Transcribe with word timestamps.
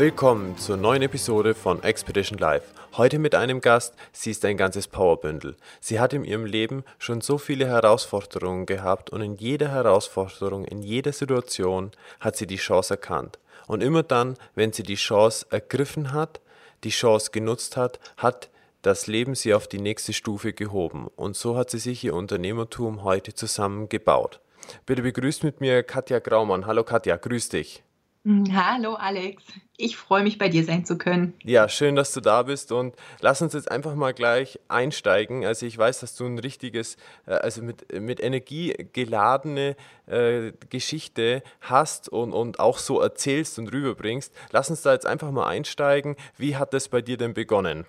Willkommen 0.00 0.56
zur 0.56 0.78
neuen 0.78 1.02
Episode 1.02 1.54
von 1.54 1.82
Expedition 1.82 2.38
Live. 2.38 2.64
Heute 2.96 3.18
mit 3.18 3.34
einem 3.34 3.60
Gast, 3.60 3.94
sie 4.12 4.30
ist 4.30 4.42
ein 4.46 4.56
ganzes 4.56 4.88
Powerbündel. 4.88 5.58
Sie 5.78 6.00
hat 6.00 6.14
in 6.14 6.24
ihrem 6.24 6.46
Leben 6.46 6.84
schon 6.98 7.20
so 7.20 7.36
viele 7.36 7.66
Herausforderungen 7.66 8.64
gehabt 8.64 9.10
und 9.10 9.20
in 9.20 9.36
jeder 9.36 9.68
Herausforderung, 9.68 10.64
in 10.64 10.80
jeder 10.80 11.12
Situation 11.12 11.90
hat 12.18 12.34
sie 12.34 12.46
die 12.46 12.56
Chance 12.56 12.94
erkannt. 12.94 13.38
Und 13.66 13.82
immer 13.82 14.02
dann, 14.02 14.38
wenn 14.54 14.72
sie 14.72 14.84
die 14.84 14.94
Chance 14.94 15.44
ergriffen 15.50 16.14
hat, 16.14 16.40
die 16.82 16.88
Chance 16.88 17.30
genutzt 17.30 17.76
hat, 17.76 18.00
hat 18.16 18.48
das 18.80 19.06
Leben 19.06 19.34
sie 19.34 19.52
auf 19.52 19.68
die 19.68 19.82
nächste 19.82 20.14
Stufe 20.14 20.54
gehoben. 20.54 21.08
Und 21.14 21.36
so 21.36 21.58
hat 21.58 21.68
sie 21.68 21.78
sich 21.78 22.02
ihr 22.04 22.14
Unternehmertum 22.14 23.04
heute 23.04 23.34
zusammengebaut. 23.34 24.40
Bitte 24.86 25.02
begrüßt 25.02 25.44
mit 25.44 25.60
mir 25.60 25.82
Katja 25.82 26.20
Graumann. 26.20 26.64
Hallo 26.64 26.84
Katja, 26.84 27.16
grüß 27.16 27.50
dich. 27.50 27.82
Hm, 28.24 28.44
hallo 28.54 28.94
Alex, 28.96 29.42
ich 29.80 29.96
freue 29.96 30.22
mich 30.22 30.38
bei 30.38 30.48
dir 30.48 30.64
sein 30.64 30.84
zu 30.84 30.98
können. 30.98 31.34
Ja, 31.42 31.68
schön, 31.68 31.96
dass 31.96 32.12
du 32.12 32.20
da 32.20 32.42
bist 32.42 32.72
und 32.72 32.94
lass 33.20 33.42
uns 33.42 33.52
jetzt 33.52 33.70
einfach 33.70 33.94
mal 33.94 34.12
gleich 34.12 34.58
einsteigen. 34.68 35.44
Also 35.44 35.66
ich 35.66 35.76
weiß, 35.76 36.00
dass 36.00 36.16
du 36.16 36.26
ein 36.26 36.38
richtiges, 36.38 36.96
äh, 37.26 37.32
also 37.32 37.62
mit, 37.62 37.92
mit 38.00 38.20
Energie 38.20 38.74
geladene 38.92 39.76
äh, 40.06 40.52
Geschichte 40.68 41.42
hast 41.60 42.08
und, 42.08 42.32
und 42.32 42.60
auch 42.60 42.78
so 42.78 43.00
erzählst 43.00 43.58
und 43.58 43.72
rüberbringst. 43.72 44.32
Lass 44.50 44.70
uns 44.70 44.82
da 44.82 44.92
jetzt 44.92 45.06
einfach 45.06 45.30
mal 45.30 45.46
einsteigen. 45.46 46.16
Wie 46.36 46.56
hat 46.56 46.74
das 46.74 46.88
bei 46.88 47.02
dir 47.02 47.16
denn 47.16 47.34
begonnen? 47.34 47.86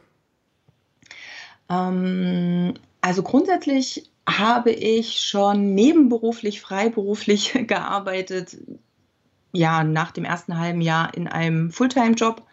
Ähm, 1.69 2.73
also 3.01 3.23
grundsätzlich 3.23 4.09
habe 4.27 4.71
ich 4.71 5.19
schon 5.19 5.73
nebenberuflich, 5.73 6.61
freiberuflich 6.61 7.53
gearbeitet 7.67 8.57
ja, 9.53 9.83
nach 9.83 10.11
dem 10.11 10.25
ersten 10.25 10.57
halben 10.57 10.81
Jahr 10.81 11.13
in 11.13 11.27
einem 11.27 11.71
Fulltime-Job. 11.71 12.43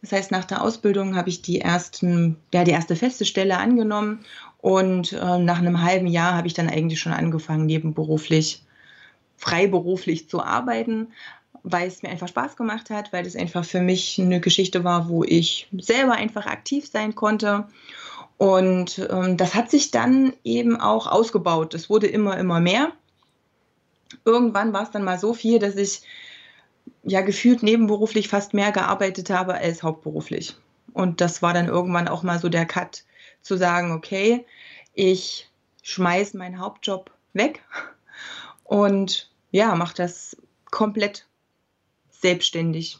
Das 0.00 0.12
heißt, 0.12 0.30
nach 0.30 0.44
der 0.44 0.62
Ausbildung 0.62 1.16
habe 1.16 1.30
ich 1.30 1.42
die, 1.42 1.60
ersten, 1.60 2.36
ja, 2.52 2.64
die 2.64 2.72
erste 2.72 2.96
feste 2.96 3.24
Stelle 3.24 3.56
angenommen 3.56 4.20
und 4.58 5.12
äh, 5.12 5.38
nach 5.38 5.58
einem 5.58 5.82
halben 5.82 6.06
Jahr 6.06 6.34
habe 6.34 6.46
ich 6.46 6.54
dann 6.54 6.68
eigentlich 6.68 7.00
schon 7.00 7.12
angefangen, 7.12 7.66
nebenberuflich, 7.66 8.62
freiberuflich 9.36 10.28
zu 10.28 10.42
arbeiten, 10.42 11.08
weil 11.62 11.88
es 11.88 12.02
mir 12.02 12.10
einfach 12.10 12.28
Spaß 12.28 12.56
gemacht 12.56 12.90
hat, 12.90 13.12
weil 13.12 13.24
das 13.24 13.36
einfach 13.36 13.64
für 13.64 13.80
mich 13.80 14.20
eine 14.20 14.40
Geschichte 14.40 14.84
war, 14.84 15.08
wo 15.08 15.24
ich 15.24 15.68
selber 15.78 16.12
einfach 16.12 16.46
aktiv 16.46 16.86
sein 16.86 17.14
konnte. 17.14 17.66
Und 18.36 19.06
ähm, 19.10 19.38
das 19.38 19.54
hat 19.54 19.70
sich 19.70 19.90
dann 19.90 20.34
eben 20.44 20.78
auch 20.78 21.06
ausgebaut. 21.06 21.72
Es 21.72 21.88
wurde 21.88 22.08
immer, 22.08 22.36
immer 22.36 22.60
mehr 22.60 22.92
irgendwann 24.24 24.72
war 24.72 24.82
es 24.82 24.90
dann 24.90 25.04
mal 25.04 25.18
so 25.18 25.34
viel, 25.34 25.58
dass 25.58 25.76
ich 25.76 26.02
ja 27.04 27.20
gefühlt 27.20 27.62
nebenberuflich 27.62 28.28
fast 28.28 28.54
mehr 28.54 28.72
gearbeitet 28.72 29.30
habe 29.30 29.54
als 29.54 29.82
hauptberuflich. 29.82 30.56
Und 30.92 31.20
das 31.20 31.42
war 31.42 31.52
dann 31.52 31.68
irgendwann 31.68 32.08
auch 32.08 32.22
mal 32.22 32.38
so 32.38 32.48
der 32.48 32.66
Cut, 32.66 33.04
zu 33.42 33.56
sagen, 33.56 33.92
okay, 33.92 34.46
ich 34.94 35.50
schmeiß 35.82 36.34
meinen 36.34 36.58
Hauptjob 36.58 37.10
weg 37.34 37.62
und 38.64 39.30
ja, 39.50 39.74
mache 39.74 39.94
das 39.94 40.36
komplett 40.70 41.26
selbstständig. 42.10 42.98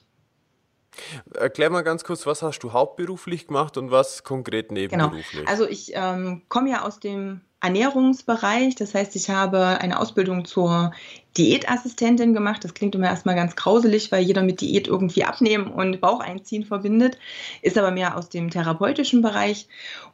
Erklär 1.34 1.70
mal 1.70 1.82
ganz 1.82 2.04
kurz, 2.04 2.26
was 2.26 2.42
hast 2.42 2.60
du 2.60 2.72
hauptberuflich 2.72 3.48
gemacht 3.48 3.76
und 3.76 3.90
was 3.90 4.22
konkret 4.22 4.68
genau. 4.68 4.80
nebenberuflich? 4.80 5.40
Genau. 5.40 5.50
Also 5.50 5.66
ich 5.66 5.92
ähm, 5.94 6.42
komme 6.48 6.70
ja 6.70 6.82
aus 6.82 7.00
dem 7.00 7.40
Ernährungsbereich. 7.64 8.74
Das 8.74 8.94
heißt, 8.94 9.16
ich 9.16 9.30
habe 9.30 9.80
eine 9.80 9.98
Ausbildung 9.98 10.44
zur 10.44 10.92
Diätassistentin 11.36 12.34
gemacht. 12.34 12.62
Das 12.62 12.74
klingt 12.74 12.94
immer 12.94 13.08
erstmal 13.08 13.34
ganz 13.34 13.56
grauselig, 13.56 14.12
weil 14.12 14.22
jeder 14.22 14.42
mit 14.42 14.60
Diät 14.60 14.86
irgendwie 14.86 15.24
abnehmen 15.24 15.68
und 15.68 16.00
Bauch 16.00 16.20
einziehen 16.20 16.64
verbindet, 16.64 17.18
ist 17.62 17.78
aber 17.78 17.90
mehr 17.90 18.16
aus 18.16 18.28
dem 18.28 18.50
therapeutischen 18.50 19.22
Bereich 19.22 19.66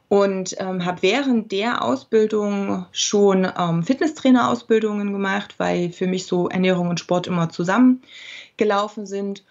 und 0.07 0.55
ähm, 0.59 0.83
habe 0.85 1.01
während 1.03 1.51
der 1.51 1.83
Ausbildung 1.83 2.85
schon 2.91 3.47
ähm, 3.57 3.83
Fitnesstrainer-Ausbildungen 3.83 5.13
gemacht, 5.13 5.55
weil 5.57 5.91
für 5.91 6.07
mich 6.07 6.25
so 6.25 6.49
Ernährung 6.49 6.89
und 6.89 6.99
Sport 6.99 7.27
immer 7.27 7.49
zusammengelaufen 7.49 9.05
sind 9.05 9.43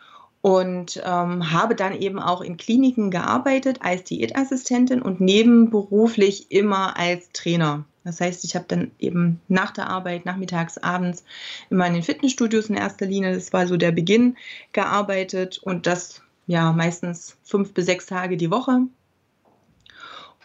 und 0.42 1.02
ähm, 1.04 1.52
habe 1.52 1.74
dann 1.74 1.94
eben 1.98 2.18
auch 2.18 2.40
in 2.40 2.56
Kliniken 2.56 3.10
gearbeitet 3.10 3.78
als 3.82 4.04
Diätassistentin 4.04 5.02
und 5.02 5.20
nebenberuflich 5.20 6.50
immer 6.50 6.96
als 6.98 7.30
Trainer. 7.32 7.84
Das 8.04 8.20
heißt, 8.20 8.44
ich 8.44 8.54
habe 8.54 8.64
dann 8.68 8.90
eben 8.98 9.40
nach 9.48 9.70
der 9.72 9.88
Arbeit, 9.88 10.24
nachmittags, 10.24 10.78
abends 10.78 11.24
immer 11.68 11.86
in 11.86 11.94
den 11.94 12.02
Fitnessstudios 12.02 12.70
in 12.70 12.76
erster 12.76 13.06
Linie, 13.06 13.34
das 13.34 13.52
war 13.52 13.66
so 13.66 13.76
der 13.76 13.92
Beginn, 13.92 14.36
gearbeitet 14.72 15.58
und 15.58 15.86
das 15.86 16.22
ja 16.46 16.72
meistens 16.72 17.36
fünf 17.44 17.74
bis 17.74 17.86
sechs 17.86 18.06
Tage 18.06 18.36
die 18.36 18.50
Woche. 18.50 18.82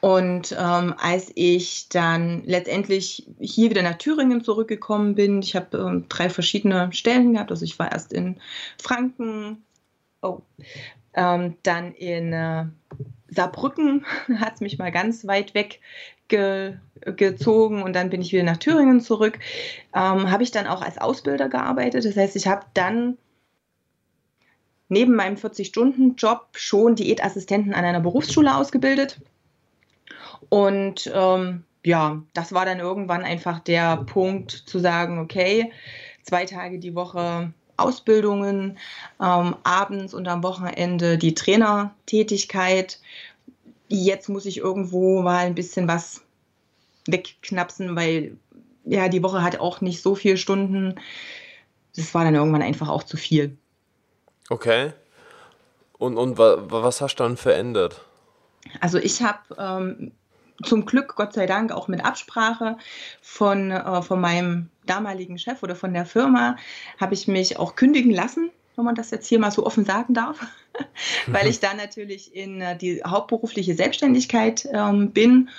Und 0.01 0.55
ähm, 0.59 0.93
als 0.99 1.31
ich 1.33 1.89
dann 1.89 2.43
letztendlich 2.45 3.25
hier 3.39 3.71
wieder 3.71 3.81
nach 3.81 3.97
Thüringen 3.97 4.43
zurückgekommen 4.43 5.15
bin, 5.15 5.41
ich 5.41 5.55
habe 5.55 5.77
ähm, 5.77 6.05
drei 6.09 6.29
verschiedene 6.29 6.93
Stellen 6.93 7.33
gehabt. 7.33 7.49
Also 7.49 7.65
ich 7.65 7.79
war 7.79 7.91
erst 7.91 8.13
in 8.13 8.39
Franken, 8.79 9.63
oh, 10.21 10.41
ähm, 11.15 11.55
dann 11.63 11.93
in 11.93 12.33
äh, 12.33 12.65
Saarbrücken 13.29 14.05
hat 14.39 14.55
es 14.55 14.61
mich 14.61 14.77
mal 14.77 14.91
ganz 14.91 15.25
weit 15.25 15.55
weg 15.55 15.79
ge, 16.27 16.75
gezogen 17.01 17.83
und 17.83 17.93
dann 17.93 18.09
bin 18.09 18.21
ich 18.21 18.31
wieder 18.31 18.43
nach 18.43 18.57
Thüringen 18.57 19.01
zurück. 19.01 19.39
Ähm, 19.93 20.31
habe 20.31 20.43
ich 20.43 20.51
dann 20.51 20.67
auch 20.67 20.81
als 20.81 20.97
Ausbilder 20.97 21.49
gearbeitet. 21.49 22.05
Das 22.05 22.15
heißt, 22.15 22.35
ich 22.35 22.47
habe 22.47 22.65
dann 22.73 23.17
neben 24.89 25.15
meinem 25.15 25.35
40-Stunden-Job 25.35 26.47
schon 26.53 26.95
Diätassistenten 26.95 27.73
an 27.73 27.85
einer 27.85 28.01
Berufsschule 28.01 28.55
ausgebildet. 28.55 29.19
Und 30.49 31.11
ähm, 31.13 31.63
ja, 31.83 32.21
das 32.33 32.53
war 32.53 32.65
dann 32.65 32.79
irgendwann 32.79 33.23
einfach 33.23 33.59
der 33.59 33.97
Punkt 33.97 34.51
zu 34.51 34.79
sagen, 34.79 35.19
okay, 35.19 35.71
zwei 36.23 36.45
Tage 36.45 36.79
die 36.79 36.95
Woche 36.95 37.53
Ausbildungen, 37.77 38.77
ähm, 39.21 39.55
abends 39.63 40.13
und 40.13 40.27
am 40.27 40.43
Wochenende 40.43 41.17
die 41.17 41.33
Trainertätigkeit. 41.33 42.99
Jetzt 43.87 44.29
muss 44.29 44.45
ich 44.45 44.57
irgendwo 44.57 45.21
mal 45.21 45.45
ein 45.45 45.55
bisschen 45.55 45.87
was 45.87 46.21
wegknapsen, 47.07 47.95
weil 47.95 48.37
ja, 48.85 49.09
die 49.09 49.23
Woche 49.23 49.43
hat 49.43 49.59
auch 49.59 49.81
nicht 49.81 50.01
so 50.01 50.15
viele 50.15 50.37
Stunden. 50.37 50.95
Das 51.95 52.13
war 52.13 52.23
dann 52.23 52.35
irgendwann 52.35 52.61
einfach 52.61 52.89
auch 52.89 53.03
zu 53.03 53.17
viel. 53.17 53.57
Okay. 54.49 54.93
Und, 55.97 56.17
und 56.17 56.37
was 56.37 57.01
hast 57.01 57.15
du 57.15 57.23
dann 57.23 57.37
verändert? 57.37 58.01
Also 58.81 58.97
ich 58.97 59.21
habe 59.21 59.39
ähm, 59.57 60.11
zum 60.63 60.85
Glück, 60.85 61.15
Gott 61.15 61.33
sei 61.33 61.45
Dank, 61.45 61.71
auch 61.71 61.87
mit 61.87 62.03
Absprache 62.03 62.77
von, 63.21 63.71
äh, 63.71 64.01
von 64.01 64.19
meinem 64.19 64.69
damaligen 64.85 65.37
Chef 65.37 65.63
oder 65.63 65.75
von 65.75 65.93
der 65.93 66.05
Firma, 66.05 66.57
habe 66.99 67.13
ich 67.13 67.27
mich 67.27 67.57
auch 67.57 67.75
kündigen 67.75 68.11
lassen, 68.11 68.51
wenn 68.77 68.85
man 68.85 68.95
das 68.95 69.11
jetzt 69.11 69.27
hier 69.27 69.39
mal 69.39 69.51
so 69.51 69.65
offen 69.65 69.85
sagen 69.85 70.13
darf, 70.13 70.39
weil 71.27 71.47
ich 71.47 71.59
da 71.59 71.73
natürlich 71.73 72.35
in 72.35 72.61
äh, 72.61 72.77
die 72.77 73.01
hauptberufliche 73.03 73.75
Selbstständigkeit 73.75 74.67
ähm, 74.71 75.11
bin. 75.11 75.49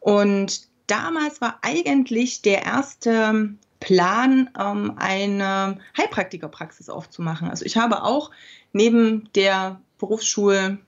Und 0.00 0.68
damals 0.86 1.40
war 1.40 1.58
eigentlich 1.62 2.42
der 2.42 2.64
erste 2.64 3.54
Plan, 3.80 4.50
ähm, 4.58 4.94
eine 4.96 5.78
Heilpraktikerpraxis 5.96 6.88
aufzumachen. 6.88 7.48
Also 7.48 7.64
ich 7.64 7.76
habe 7.76 8.02
auch 8.02 8.30
neben 8.72 9.28
der 9.34 9.80
Berufsschule 9.98 10.78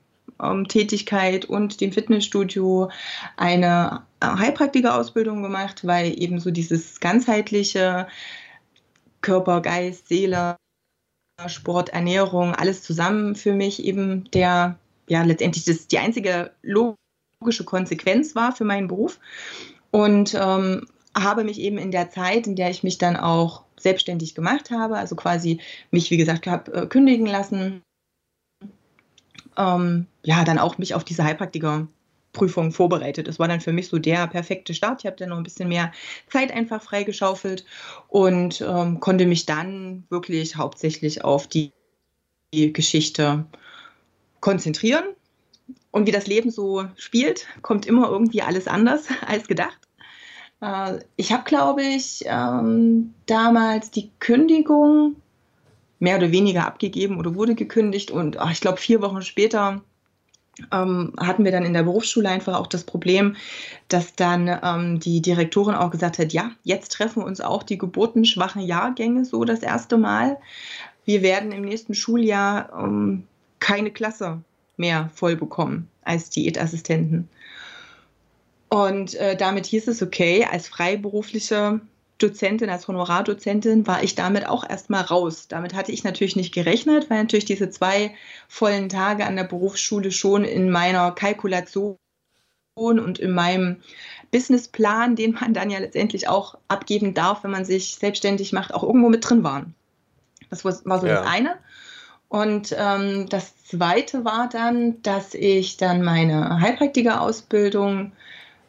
ähm, 0.42 0.68
Tätigkeit 0.68 1.44
und 1.44 1.80
dem 1.80 1.92
Fitnessstudio 1.92 2.90
eine 3.36 4.02
äh, 4.20 4.26
Heilpraktikerausbildung 4.26 5.42
gemacht, 5.42 5.86
weil 5.86 6.20
eben 6.20 6.40
so 6.40 6.50
dieses 6.50 7.00
ganzheitliche 7.00 8.08
Körper, 9.20 9.60
Geist, 9.60 10.08
Seele, 10.08 10.56
Sport, 11.46 11.90
Ernährung, 11.90 12.54
alles 12.54 12.82
zusammen 12.82 13.36
für 13.36 13.52
mich 13.52 13.84
eben 13.84 14.28
der, 14.32 14.78
ja, 15.08 15.22
letztendlich 15.22 15.64
das, 15.64 15.86
die 15.86 15.98
einzige 15.98 16.50
logische 16.62 17.64
Konsequenz 17.64 18.34
war 18.34 18.52
für 18.52 18.64
meinen 18.64 18.88
Beruf. 18.88 19.20
Und 19.90 20.34
ähm, 20.34 20.86
habe 21.16 21.44
mich 21.44 21.60
eben 21.60 21.78
in 21.78 21.90
der 21.90 22.10
Zeit, 22.10 22.46
in 22.46 22.56
der 22.56 22.70
ich 22.70 22.82
mich 22.82 22.98
dann 22.98 23.16
auch 23.16 23.64
selbstständig 23.78 24.34
gemacht 24.34 24.70
habe, 24.70 24.98
also 24.98 25.14
quasi 25.14 25.60
mich, 25.90 26.10
wie 26.10 26.16
gesagt, 26.16 26.46
habe 26.46 26.72
äh, 26.72 26.86
kündigen 26.86 27.26
lassen, 27.26 27.82
ähm, 29.56 30.06
ja 30.24 30.44
dann 30.44 30.58
auch 30.58 30.78
mich 30.78 30.94
auf 30.94 31.04
diese 31.04 31.24
Heilpraktiker-Prüfung 32.38 32.72
vorbereitet. 32.72 33.28
Das 33.28 33.38
war 33.38 33.48
dann 33.48 33.60
für 33.60 33.72
mich 33.72 33.88
so 33.88 33.98
der 33.98 34.26
perfekte 34.26 34.74
Start. 34.74 35.00
Ich 35.02 35.06
habe 35.06 35.16
dann 35.16 35.30
noch 35.30 35.36
ein 35.36 35.42
bisschen 35.42 35.68
mehr 35.68 35.92
Zeit 36.30 36.52
einfach 36.52 36.82
freigeschaufelt 36.82 37.64
und 38.08 38.60
ähm, 38.60 39.00
konnte 39.00 39.26
mich 39.26 39.46
dann 39.46 40.04
wirklich 40.08 40.56
hauptsächlich 40.56 41.24
auf 41.24 41.46
die, 41.46 41.72
die 42.54 42.72
Geschichte 42.72 43.46
konzentrieren. 44.40 45.04
Und 45.90 46.06
wie 46.06 46.12
das 46.12 46.26
Leben 46.26 46.50
so 46.50 46.84
spielt, 46.96 47.46
kommt 47.62 47.86
immer 47.86 48.08
irgendwie 48.08 48.42
alles 48.42 48.68
anders 48.68 49.06
als 49.26 49.48
gedacht. 49.48 49.78
Äh, 50.60 51.00
ich 51.16 51.32
habe, 51.32 51.44
glaube 51.44 51.82
ich, 51.82 52.24
ähm, 52.26 53.14
damals 53.26 53.90
die 53.90 54.10
Kündigung 54.18 55.16
mehr 56.00 56.16
oder 56.16 56.30
weniger 56.30 56.64
abgegeben 56.64 57.18
oder 57.18 57.34
wurde 57.34 57.56
gekündigt 57.56 58.12
und 58.12 58.38
ich 58.52 58.60
glaube 58.60 58.78
vier 58.78 59.02
Wochen 59.02 59.22
später 59.22 59.82
ähm, 60.72 61.12
hatten 61.18 61.44
wir 61.44 61.52
dann 61.52 61.64
in 61.64 61.72
der 61.72 61.82
Berufsschule 61.82 62.28
einfach 62.28 62.58
auch 62.58 62.66
das 62.66 62.84
Problem, 62.84 63.36
dass 63.88 64.14
dann 64.14 64.48
ähm, 64.62 65.00
die 65.00 65.20
Direktorin 65.20 65.74
auch 65.74 65.90
gesagt 65.90 66.18
hat, 66.18 66.32
ja, 66.32 66.50
jetzt 66.64 66.92
treffen 66.92 67.22
uns 67.22 67.40
auch 67.40 67.62
die 67.62 67.78
geburtenschwachen 67.78 68.62
Jahrgänge 68.62 69.24
so 69.24 69.44
das 69.44 69.60
erste 69.60 69.98
Mal. 69.98 70.38
Wir 71.04 71.22
werden 71.22 71.52
im 71.52 71.62
nächsten 71.62 71.94
Schuljahr 71.94 72.70
ähm, 72.78 73.24
keine 73.60 73.90
Klasse 73.90 74.42
mehr 74.76 75.10
voll 75.14 75.36
bekommen 75.36 75.88
als 76.02 76.30
Diätassistenten. 76.30 77.28
Und 78.68 79.14
äh, 79.14 79.36
damit 79.36 79.66
hieß 79.66 79.88
es, 79.88 80.02
okay, 80.02 80.46
als 80.50 80.68
freiberufliche 80.68 81.80
Dozentin, 82.18 82.68
als 82.68 82.88
Honorardozentin 82.88 83.86
war 83.86 84.02
ich 84.02 84.14
damit 84.14 84.46
auch 84.46 84.68
erstmal 84.68 85.02
raus. 85.02 85.46
Damit 85.48 85.74
hatte 85.74 85.92
ich 85.92 86.04
natürlich 86.04 86.36
nicht 86.36 86.52
gerechnet, 86.52 87.08
weil 87.08 87.18
natürlich 87.18 87.44
diese 87.44 87.70
zwei 87.70 88.14
vollen 88.48 88.88
Tage 88.88 89.24
an 89.24 89.36
der 89.36 89.44
Berufsschule 89.44 90.10
schon 90.10 90.44
in 90.44 90.70
meiner 90.70 91.12
Kalkulation 91.12 91.96
und 92.74 93.18
in 93.18 93.32
meinem 93.32 93.82
Businessplan, 94.30 95.16
den 95.16 95.32
man 95.32 95.54
dann 95.54 95.70
ja 95.70 95.78
letztendlich 95.78 96.28
auch 96.28 96.56
abgeben 96.68 97.14
darf, 97.14 97.44
wenn 97.44 97.50
man 97.50 97.64
sich 97.64 97.96
selbstständig 97.96 98.52
macht, 98.52 98.74
auch 98.74 98.82
irgendwo 98.82 99.08
mit 99.08 99.28
drin 99.28 99.42
waren. 99.42 99.74
Das 100.50 100.64
war, 100.64 100.72
so 100.72 101.06
ja. 101.06 101.20
das 101.20 101.26
eine. 101.26 101.56
Und 102.28 102.74
ähm, 102.78 103.26
das 103.28 103.64
zweite 103.64 104.24
war 104.24 104.48
dann, 104.48 105.00
dass 105.02 105.34
ich 105.34 105.78
dann 105.78 106.02
meine 106.02 106.60
Heilpraktiker-Ausbildung 106.60 108.12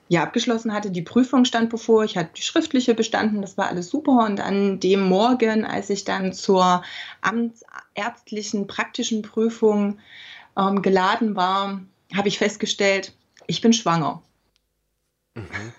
ja 0.09 0.23
abgeschlossen 0.23 0.73
hatte. 0.73 0.91
Die 0.91 1.03
Prüfung 1.03 1.45
stand 1.45 1.69
bevor, 1.69 2.03
ich 2.03 2.17
hatte 2.17 2.31
die 2.35 2.41
schriftliche 2.41 2.95
bestanden, 2.95 3.41
das 3.41 3.57
war 3.57 3.67
alles 3.67 3.89
super. 3.89 4.25
Und 4.25 4.41
an 4.41 4.79
dem 4.79 5.07
Morgen, 5.07 5.63
als 5.63 5.89
ich 5.89 6.03
dann 6.03 6.33
zur 6.33 6.83
amtsärztlichen 7.21 8.67
praktischen 8.67 9.21
Prüfung 9.21 9.99
ähm, 10.57 10.81
geladen 10.81 11.35
war, 11.35 11.81
habe 12.13 12.27
ich 12.27 12.39
festgestellt, 12.39 13.13
ich 13.47 13.61
bin 13.61 13.71
schwanger. 13.71 14.21
Mhm. 15.35 15.45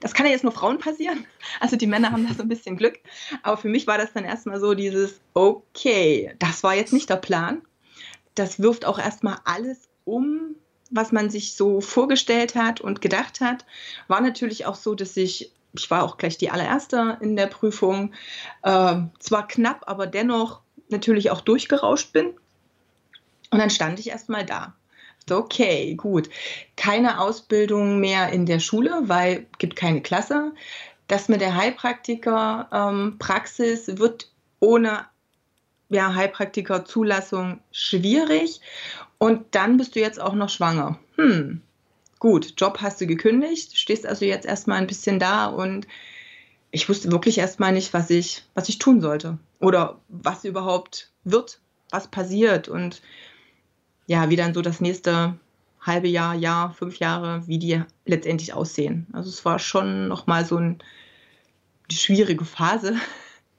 Das 0.00 0.14
kann 0.14 0.24
ja 0.24 0.32
jetzt 0.32 0.44
nur 0.44 0.52
Frauen 0.52 0.78
passieren. 0.78 1.26
Also 1.58 1.74
die 1.76 1.88
Männer 1.88 2.12
haben 2.12 2.26
da 2.26 2.32
so 2.32 2.42
ein 2.42 2.48
bisschen 2.48 2.76
Glück. 2.76 3.00
Aber 3.42 3.56
für 3.56 3.68
mich 3.68 3.88
war 3.88 3.98
das 3.98 4.12
dann 4.12 4.24
erstmal 4.24 4.60
so 4.60 4.72
dieses, 4.72 5.20
okay, 5.34 6.32
das 6.38 6.62
war 6.62 6.74
jetzt 6.74 6.92
nicht 6.92 7.10
der 7.10 7.16
Plan. 7.16 7.60
Das 8.36 8.60
wirft 8.60 8.84
auch 8.84 9.00
erstmal 9.00 9.38
alles 9.44 9.88
um, 10.04 10.54
was 10.94 11.12
man 11.12 11.28
sich 11.28 11.54
so 11.54 11.80
vorgestellt 11.80 12.54
hat 12.54 12.80
und 12.80 13.00
gedacht 13.00 13.40
hat. 13.40 13.64
War 14.06 14.20
natürlich 14.20 14.66
auch 14.66 14.76
so, 14.76 14.94
dass 14.94 15.16
ich, 15.16 15.50
ich 15.72 15.90
war 15.90 16.04
auch 16.04 16.16
gleich 16.16 16.38
die 16.38 16.50
allererste 16.50 17.18
in 17.20 17.34
der 17.36 17.48
Prüfung, 17.48 18.12
äh, 18.62 18.94
zwar 19.18 19.48
knapp, 19.48 19.82
aber 19.86 20.06
dennoch 20.06 20.60
natürlich 20.88 21.32
auch 21.32 21.40
durchgerauscht 21.40 22.12
bin. 22.12 22.34
Und 23.50 23.58
dann 23.58 23.70
stand 23.70 23.98
ich 23.98 24.10
erstmal 24.10 24.46
da. 24.46 24.74
Okay, 25.30 25.94
gut. 25.94 26.28
Keine 26.76 27.18
Ausbildung 27.20 27.98
mehr 27.98 28.28
in 28.30 28.44
der 28.46 28.60
Schule, 28.60 29.02
weil 29.06 29.46
es 29.52 29.58
gibt 29.58 29.74
keine 29.74 30.02
Klasse. 30.02 30.52
Das 31.08 31.28
mit 31.28 31.40
der 31.40 31.56
Heilpraktiker-Praxis 31.56 33.88
ähm, 33.88 33.98
wird 33.98 34.30
ohne 34.60 35.06
ja, 35.88 36.14
Heilpraktiker-Zulassung 36.14 37.58
schwierig. 37.72 38.60
Und 39.24 39.54
dann 39.54 39.78
bist 39.78 39.96
du 39.96 40.00
jetzt 40.00 40.20
auch 40.20 40.34
noch 40.34 40.50
schwanger. 40.50 40.98
Hm, 41.16 41.62
gut, 42.18 42.52
Job 42.58 42.82
hast 42.82 43.00
du 43.00 43.06
gekündigt, 43.06 43.74
stehst 43.74 44.04
also 44.04 44.26
jetzt 44.26 44.44
erstmal 44.44 44.76
ein 44.76 44.86
bisschen 44.86 45.18
da 45.18 45.46
und 45.46 45.86
ich 46.72 46.90
wusste 46.90 47.10
wirklich 47.10 47.38
erstmal 47.38 47.72
nicht, 47.72 47.94
was 47.94 48.10
ich, 48.10 48.44
was 48.52 48.68
ich 48.68 48.78
tun 48.78 49.00
sollte 49.00 49.38
oder 49.60 49.98
was 50.08 50.44
überhaupt 50.44 51.10
wird, 51.24 51.58
was 51.88 52.08
passiert 52.08 52.68
und 52.68 53.00
ja, 54.06 54.28
wie 54.28 54.36
dann 54.36 54.52
so 54.52 54.60
das 54.60 54.82
nächste 54.82 55.38
halbe 55.80 56.08
Jahr, 56.08 56.34
Jahr, 56.34 56.74
fünf 56.74 56.98
Jahre, 56.98 57.46
wie 57.46 57.58
die 57.58 57.82
letztendlich 58.04 58.52
aussehen. 58.52 59.06
Also 59.14 59.30
es 59.30 59.42
war 59.46 59.58
schon 59.58 60.06
nochmal 60.06 60.44
so 60.44 60.58
ein, 60.58 60.82
eine 61.88 61.98
schwierige 61.98 62.44
Phase, 62.44 62.94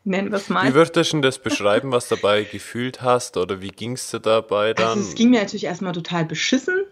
nennen 0.06 0.32
wir 0.32 0.38
es 0.38 0.50
mal. 0.50 0.70
Wie 0.70 0.74
würdest 0.74 1.14
du 1.14 1.22
das 1.22 1.40
beschreiben, 1.40 1.92
was 1.92 2.08
dabei 2.08 2.44
gefühlt 2.44 3.02
hast 3.02 3.38
oder 3.38 3.62
wie 3.62 3.70
ging 3.70 3.94
es 3.94 4.10
dir 4.12 4.20
dabei 4.20 4.74
dann? 4.74 5.00
Also 5.00 5.10
es 5.10 5.16
ging 5.16 5.32
mir 5.32 5.40
natürlich 5.40 5.66
erstmal 5.66 5.94
total 5.94 6.26
beschissen 6.26 6.84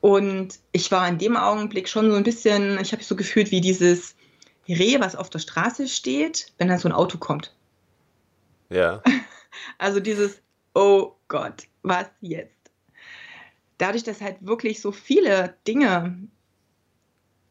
und 0.00 0.58
ich 0.72 0.90
war 0.90 1.08
in 1.08 1.18
dem 1.18 1.36
Augenblick 1.36 1.88
schon 1.88 2.10
so 2.10 2.16
ein 2.16 2.24
bisschen, 2.24 2.78
ich 2.80 2.92
habe 2.92 3.02
so 3.02 3.16
gefühlt 3.16 3.50
wie 3.50 3.60
dieses 3.60 4.14
Reh, 4.68 5.00
was 5.00 5.16
auf 5.16 5.30
der 5.30 5.38
Straße 5.38 5.88
steht, 5.88 6.52
wenn 6.58 6.68
dann 6.68 6.78
so 6.78 6.88
ein 6.88 6.92
Auto 6.92 7.18
kommt. 7.18 7.54
Ja. 8.70 9.02
Also 9.78 10.00
dieses, 10.00 10.42
oh 10.74 11.12
Gott, 11.28 11.62
was 11.82 12.08
jetzt? 12.20 12.52
Dadurch, 13.78 14.04
dass 14.04 14.20
halt 14.20 14.36
wirklich 14.40 14.82
so 14.82 14.92
viele 14.92 15.56
Dinge 15.66 16.28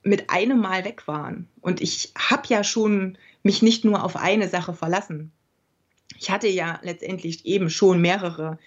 mit 0.03 0.29
einem 0.29 0.59
Mal 0.59 0.85
weg 0.85 1.07
waren. 1.07 1.49
Und 1.61 1.81
ich 1.81 2.13
habe 2.15 2.43
ja 2.47 2.63
schon 2.63 3.17
mich 3.45 3.61
nicht 3.61 3.85
nur 3.85 4.03
auf 4.03 4.15
eine 4.15 4.49
Sache 4.49 4.73
verlassen. 4.73 5.31
Ich 6.19 6.31
hatte 6.31 6.47
ja 6.47 6.79
letztendlich 6.81 7.45
eben 7.45 7.69
schon 7.69 8.01
mehrere, 8.01 8.57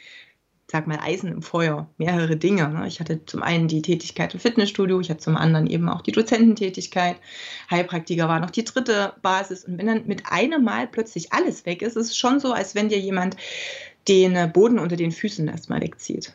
sag 0.71 0.87
mal, 0.87 1.01
Eisen 1.01 1.33
im 1.33 1.43
Feuer, 1.43 1.91
mehrere 1.99 2.37
Dinge. 2.37 2.69
Ne? 2.69 2.87
Ich 2.87 3.01
hatte 3.01 3.25
zum 3.27 3.43
einen 3.43 3.67
die 3.67 3.83
Tätigkeit 3.83 4.35
im 4.35 4.41
Fitnessstudio, 4.41 5.01
ich 5.01 5.11
hatte 5.11 5.21
zum 5.21 5.37
anderen 5.37 5.67
eben 5.67 5.89
auch 5.89 6.03
die 6.03 6.13
Dozententätigkeit. 6.13 7.17
Heilpraktiker 7.71 8.29
war 8.29 8.39
noch 8.39 8.51
die 8.51 8.65
dritte 8.65 9.15
Basis. 9.21 9.65
Und 9.65 9.79
wenn 9.79 9.87
dann 9.87 10.07
mit 10.07 10.23
einem 10.27 10.63
Mal 10.63 10.87
plötzlich 10.87 11.33
alles 11.33 11.67
weg 11.67 11.83
ist, 11.83 11.97
ist 11.97 12.11
es 12.11 12.17
schon 12.17 12.39
so, 12.39 12.53
als 12.53 12.75
wenn 12.75 12.89
dir 12.89 13.01
jemand 13.01 13.37
den 14.07 14.53
Boden 14.53 14.79
unter 14.79 14.97
den 14.97 15.13
Füßen 15.13 15.49
erstmal 15.49 15.81
wegzieht. 15.81 16.35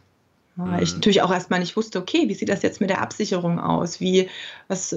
Weil 0.55 0.83
ich 0.83 0.91
mhm. 0.91 0.97
natürlich 0.97 1.21
auch 1.21 1.31
erstmal 1.31 1.59
nicht 1.59 1.75
wusste, 1.75 1.99
okay, 1.99 2.29
wie 2.29 2.35
sieht 2.35 2.49
das 2.49 2.61
jetzt 2.61 2.79
mit 2.79 2.89
der 2.89 3.01
Absicherung 3.01 3.59
aus? 3.59 3.99
Wie, 3.99 4.29
was, 4.67 4.95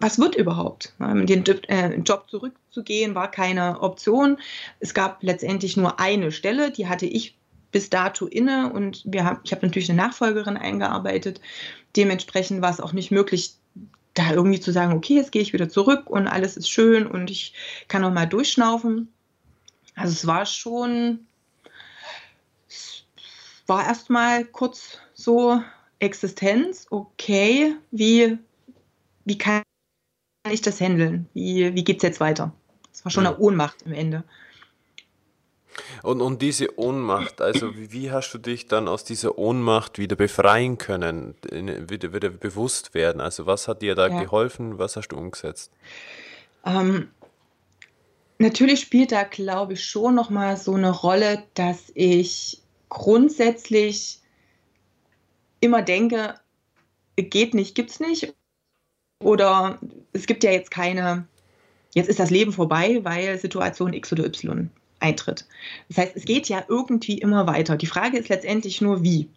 was 0.00 0.18
wird 0.18 0.36
überhaupt? 0.36 0.94
Den 0.98 1.44
äh, 1.68 1.96
Job 1.96 2.30
zurückzugehen 2.30 3.14
war 3.14 3.30
keine 3.30 3.80
Option. 3.80 4.38
Es 4.80 4.94
gab 4.94 5.22
letztendlich 5.22 5.76
nur 5.76 6.00
eine 6.00 6.32
Stelle, 6.32 6.70
die 6.70 6.88
hatte 6.88 7.06
ich 7.06 7.36
bis 7.72 7.90
dato 7.90 8.26
inne 8.26 8.72
und 8.72 9.02
wir 9.04 9.24
haben, 9.24 9.40
ich 9.44 9.52
habe 9.52 9.66
natürlich 9.66 9.90
eine 9.90 10.00
Nachfolgerin 10.00 10.56
eingearbeitet. 10.56 11.42
Dementsprechend 11.94 12.62
war 12.62 12.70
es 12.70 12.80
auch 12.80 12.94
nicht 12.94 13.10
möglich, 13.10 13.54
da 14.14 14.32
irgendwie 14.32 14.60
zu 14.60 14.72
sagen, 14.72 14.94
okay, 14.94 15.16
jetzt 15.16 15.30
gehe 15.30 15.42
ich 15.42 15.52
wieder 15.52 15.68
zurück 15.68 16.08
und 16.08 16.26
alles 16.26 16.56
ist 16.56 16.70
schön 16.70 17.06
und 17.06 17.30
ich 17.30 17.52
kann 17.88 18.00
noch 18.00 18.12
mal 18.12 18.26
durchschnaufen. 18.26 19.12
Also 19.94 20.12
es 20.12 20.26
war 20.26 20.46
schon 20.46 21.25
war 23.66 23.86
erstmal 23.86 24.44
kurz 24.44 24.98
so 25.14 25.60
Existenz, 25.98 26.86
okay, 26.90 27.74
wie, 27.90 28.38
wie 29.24 29.38
kann 29.38 29.62
ich 30.50 30.62
das 30.62 30.80
handeln? 30.80 31.28
Wie, 31.34 31.74
wie 31.74 31.84
geht 31.84 31.98
es 31.98 32.02
jetzt 32.02 32.20
weiter? 32.20 32.52
Das 32.92 33.04
war 33.04 33.10
schon 33.10 33.26
eine 33.26 33.38
Ohnmacht 33.38 33.82
im 33.82 33.92
Ende. 33.92 34.24
Und, 36.02 36.20
und 36.20 36.40
diese 36.40 36.78
Ohnmacht, 36.78 37.40
also 37.40 37.76
wie, 37.76 37.92
wie, 37.92 38.10
hast 38.10 38.32
du 38.32 38.38
dich 38.38 38.66
dann 38.66 38.88
aus 38.88 39.04
dieser 39.04 39.38
Ohnmacht 39.38 39.98
wieder 39.98 40.16
befreien 40.16 40.78
können, 40.78 41.34
wieder, 41.42 42.14
wieder 42.14 42.30
bewusst 42.30 42.94
werden? 42.94 43.20
Also 43.20 43.46
was 43.46 43.68
hat 43.68 43.82
dir 43.82 43.94
da 43.94 44.08
ja. 44.08 44.22
geholfen, 44.22 44.78
was 44.78 44.96
hast 44.96 45.08
du 45.08 45.16
umgesetzt? 45.16 45.70
Ähm, 46.64 47.08
natürlich 48.38 48.80
spielt 48.80 49.12
da, 49.12 49.24
glaube 49.24 49.74
ich, 49.74 49.84
schon 49.84 50.14
nochmal 50.14 50.56
so 50.56 50.74
eine 50.74 50.90
Rolle, 50.90 51.44
dass 51.54 51.92
ich 51.94 52.62
grundsätzlich 52.88 54.20
immer 55.60 55.82
denke, 55.82 56.34
geht 57.16 57.54
nicht, 57.54 57.74
gibt's 57.74 58.00
nicht. 58.00 58.34
Oder 59.20 59.78
es 60.12 60.26
gibt 60.26 60.44
ja 60.44 60.50
jetzt 60.50 60.70
keine, 60.70 61.26
jetzt 61.94 62.08
ist 62.08 62.20
das 62.20 62.30
Leben 62.30 62.52
vorbei, 62.52 63.00
weil 63.02 63.38
Situation 63.38 63.92
X 63.92 64.12
oder 64.12 64.26
Y 64.26 64.70
eintritt. 65.00 65.46
Das 65.88 65.98
heißt, 65.98 66.16
es 66.16 66.24
geht 66.24 66.48
ja 66.48 66.64
irgendwie 66.68 67.18
immer 67.18 67.46
weiter. 67.46 67.76
Die 67.76 67.86
Frage 67.86 68.18
ist 68.18 68.28
letztendlich 68.28 68.80
nur, 68.80 69.02
wie. 69.02 69.28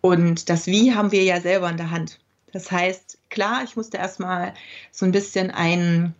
Und 0.00 0.48
das 0.48 0.66
Wie 0.66 0.94
haben 0.94 1.12
wir 1.12 1.22
ja 1.22 1.40
selber 1.40 1.70
in 1.70 1.76
der 1.76 1.90
Hand. 1.90 2.18
Das 2.52 2.70
heißt, 2.70 3.18
klar, 3.30 3.62
ich 3.64 3.76
musste 3.76 3.96
erstmal 3.96 4.52
so 4.90 5.06
ein 5.06 5.12
bisschen 5.12 5.50
einen 5.50 6.14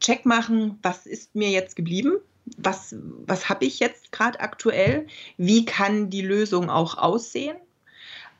Check 0.00 0.24
machen, 0.24 0.78
was 0.82 1.06
ist 1.06 1.34
mir 1.34 1.50
jetzt 1.50 1.76
geblieben? 1.76 2.16
Was, 2.56 2.94
was 3.26 3.48
habe 3.48 3.64
ich 3.64 3.80
jetzt 3.80 4.12
gerade 4.12 4.40
aktuell? 4.40 5.06
Wie 5.36 5.64
kann 5.64 6.10
die 6.10 6.22
Lösung 6.22 6.70
auch 6.70 6.96
aussehen? 6.98 7.56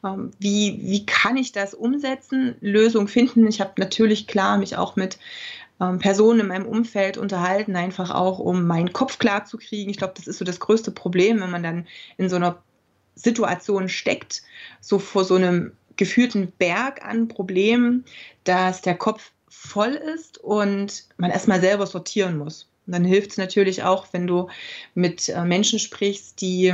Ähm, 0.05 0.31
wie, 0.39 0.81
wie 0.83 1.07
kann 1.07 1.37
ich 1.37 1.53
das 1.53 1.75
umsetzen, 1.75 2.57
Lösung 2.61 3.09
finden? 3.09 3.47
Ich 3.47 3.61
habe 3.61 3.73
natürlich 3.77 4.27
klar 4.27 4.59
mich 4.59 4.77
auch 4.77 4.97
mit 4.97 5.19
ähm, 5.81 5.99
Personen 5.99 6.41
in 6.41 6.47
meinem 6.49 6.67
Umfeld 6.67 7.19
unterhalten, 7.19 7.77
einfach 7.77 8.11
auch, 8.11 8.39
um 8.39 8.67
meinen 8.67 8.93
Kopf 8.93 9.19
klar 9.19 9.45
zu 9.45 9.59
kriegen. 9.59 9.91
Ich 9.91 9.97
glaube, 9.99 10.15
das 10.17 10.27
ist 10.27 10.39
so 10.39 10.45
das 10.45 10.61
größte 10.61 10.91
Problem, 10.91 11.41
wenn 11.41 11.51
man 11.51 11.63
dann 11.63 11.87
in 12.17 12.29
so 12.29 12.37
einer 12.37 12.63
Situation 13.15 13.89
steckt, 13.89 14.43
so 14.81 14.99
vor 14.99 15.25
so 15.25 15.35
einem 15.35 15.73
geführten 15.97 16.53
Berg 16.53 17.05
an 17.05 17.29
Problemen, 17.29 18.05
dass 18.45 18.83
der 18.83 18.97
Kopf 18.97 19.33
voll 19.49 19.95
ist 19.95 20.39
und 20.39 21.07
man 21.17 21.31
erstmal 21.31 21.61
selber 21.61 21.87
sortieren 21.87 22.39
muss. 22.39 22.69
Und 22.89 22.95
dann 22.95 23.05
hilft 23.05 23.33
es 23.33 23.37
natürlich 23.37 23.83
auch, 23.83 24.07
wenn 24.13 24.27
du 24.27 24.49
mit 24.95 25.29
äh, 25.29 25.45
Menschen 25.45 25.79
sprichst, 25.79 26.41
die 26.41 26.73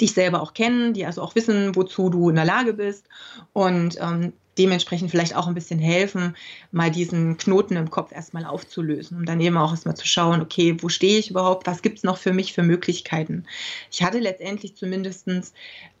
dich 0.00 0.12
selber 0.12 0.40
auch 0.40 0.54
kennen, 0.54 0.94
die 0.94 1.04
also 1.04 1.20
auch 1.20 1.34
wissen, 1.34 1.76
wozu 1.76 2.08
du 2.08 2.30
in 2.30 2.36
der 2.36 2.46
Lage 2.46 2.72
bist 2.72 3.04
und 3.52 3.98
ähm, 4.00 4.32
dementsprechend 4.56 5.10
vielleicht 5.10 5.36
auch 5.36 5.46
ein 5.46 5.54
bisschen 5.54 5.78
helfen, 5.78 6.34
mal 6.72 6.90
diesen 6.90 7.36
Knoten 7.36 7.76
im 7.76 7.90
Kopf 7.90 8.10
erstmal 8.10 8.46
aufzulösen, 8.46 9.18
um 9.18 9.26
dann 9.26 9.40
eben 9.40 9.58
auch 9.58 9.70
erstmal 9.70 9.96
zu 9.96 10.06
schauen, 10.06 10.40
okay, 10.40 10.76
wo 10.80 10.88
stehe 10.88 11.18
ich 11.18 11.30
überhaupt, 11.30 11.66
was 11.66 11.82
gibt 11.82 11.98
es 11.98 12.04
noch 12.04 12.16
für 12.16 12.32
mich 12.32 12.54
für 12.54 12.62
Möglichkeiten. 12.62 13.44
Ich 13.92 14.02
hatte 14.02 14.18
letztendlich 14.18 14.76
zumindest 14.76 15.28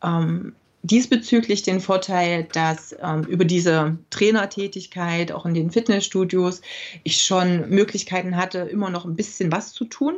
ähm, 0.02 0.54
diesbezüglich 0.86 1.62
den 1.62 1.80
Vorteil, 1.80 2.44
dass 2.52 2.94
ähm, 3.02 3.24
über 3.24 3.44
diese 3.44 3.98
Trainertätigkeit, 4.10 5.32
auch 5.32 5.46
in 5.46 5.54
den 5.54 5.70
Fitnessstudios, 5.70 6.62
ich 7.02 7.22
schon 7.24 7.68
Möglichkeiten 7.68 8.36
hatte, 8.36 8.58
immer 8.58 8.90
noch 8.90 9.04
ein 9.04 9.16
bisschen 9.16 9.52
was 9.52 9.72
zu 9.72 9.84
tun. 9.84 10.16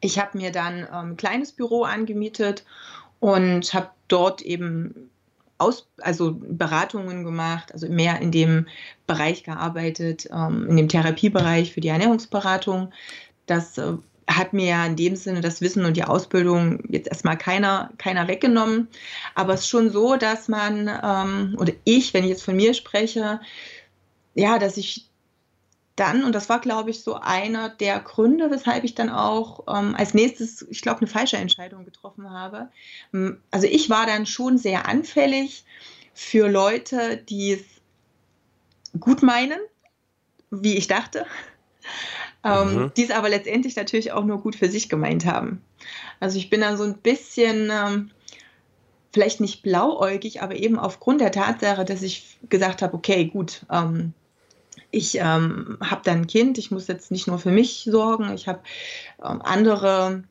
Ich 0.00 0.18
habe 0.18 0.38
mir 0.38 0.52
dann 0.52 0.80
ähm, 0.80 1.10
ein 1.10 1.16
kleines 1.16 1.52
Büro 1.52 1.84
angemietet 1.84 2.64
und 3.20 3.72
habe 3.74 3.90
dort 4.08 4.42
eben 4.42 5.10
aus, 5.58 5.88
also 5.98 6.36
Beratungen 6.40 7.24
gemacht, 7.24 7.72
also 7.72 7.88
mehr 7.88 8.20
in 8.20 8.30
dem 8.30 8.66
Bereich 9.06 9.42
gearbeitet, 9.42 10.28
ähm, 10.32 10.68
in 10.68 10.76
dem 10.76 10.88
Therapiebereich 10.88 11.72
für 11.72 11.80
die 11.80 11.88
Ernährungsberatung. 11.88 12.92
Das 13.46 13.76
äh, 13.78 13.94
hat 14.28 14.52
mir 14.52 14.66
ja 14.66 14.86
in 14.86 14.96
dem 14.96 15.16
Sinne 15.16 15.40
das 15.40 15.60
Wissen 15.62 15.84
und 15.86 15.96
die 15.96 16.04
Ausbildung 16.04 16.84
jetzt 16.90 17.08
erstmal 17.08 17.38
keiner, 17.38 17.90
keiner 17.96 18.28
weggenommen. 18.28 18.88
Aber 19.34 19.54
es 19.54 19.60
ist 19.60 19.68
schon 19.68 19.90
so, 19.90 20.16
dass 20.16 20.48
man, 20.48 20.88
ähm, 21.02 21.56
oder 21.58 21.72
ich, 21.84 22.12
wenn 22.12 22.24
ich 22.24 22.30
jetzt 22.30 22.44
von 22.44 22.54
mir 22.54 22.74
spreche, 22.74 23.40
ja, 24.34 24.58
dass 24.58 24.76
ich 24.76 25.08
dann, 25.96 26.22
und 26.24 26.34
das 26.34 26.48
war, 26.48 26.60
glaube 26.60 26.90
ich, 26.90 27.02
so 27.02 27.14
einer 27.14 27.70
der 27.70 27.98
Gründe, 28.00 28.50
weshalb 28.50 28.84
ich 28.84 28.94
dann 28.94 29.10
auch 29.10 29.64
ähm, 29.66 29.96
als 29.96 30.14
nächstes, 30.14 30.62
ich 30.70 30.82
glaube, 30.82 31.00
eine 31.00 31.08
falsche 31.08 31.38
Entscheidung 31.38 31.84
getroffen 31.84 32.30
habe. 32.30 32.68
Also 33.50 33.66
ich 33.66 33.90
war 33.90 34.06
dann 34.06 34.26
schon 34.26 34.58
sehr 34.58 34.86
anfällig 34.86 35.64
für 36.14 36.48
Leute, 36.48 37.16
die 37.16 37.52
es 37.52 37.64
gut 39.00 39.22
meinen, 39.22 39.58
wie 40.50 40.76
ich 40.76 40.86
dachte, 40.86 41.26
ähm, 42.48 42.74
mhm. 42.74 42.92
die 42.96 43.04
es 43.04 43.10
aber 43.10 43.28
letztendlich 43.28 43.76
natürlich 43.76 44.12
auch 44.12 44.24
nur 44.24 44.40
gut 44.40 44.56
für 44.56 44.68
sich 44.68 44.88
gemeint 44.88 45.26
haben. 45.26 45.62
Also 46.20 46.38
ich 46.38 46.50
bin 46.50 46.60
dann 46.60 46.76
so 46.76 46.84
ein 46.84 46.98
bisschen... 46.98 47.70
Ähm, 47.72 48.10
vielleicht 49.12 49.40
nicht 49.40 49.62
blauäugig, 49.62 50.42
aber 50.42 50.54
eben 50.54 50.78
aufgrund 50.78 51.20
der 51.20 51.32
Tatsache, 51.32 51.84
dass 51.84 52.02
ich 52.02 52.38
gesagt 52.48 52.82
habe, 52.82 52.94
okay, 52.94 53.24
gut, 53.24 53.64
ähm, 53.72 54.12
ich 54.90 55.16
ähm, 55.16 55.78
habe 55.82 56.02
dann 56.04 56.18
ein 56.18 56.26
Kind, 56.26 56.58
ich 56.58 56.70
muss 56.70 56.86
jetzt 56.86 57.10
nicht 57.10 57.26
nur 57.26 57.38
für 57.38 57.50
mich 57.50 57.88
sorgen, 57.90 58.32
ich 58.34 58.48
habe 58.48 58.60
ähm, 59.24 59.42
andere 59.42 60.24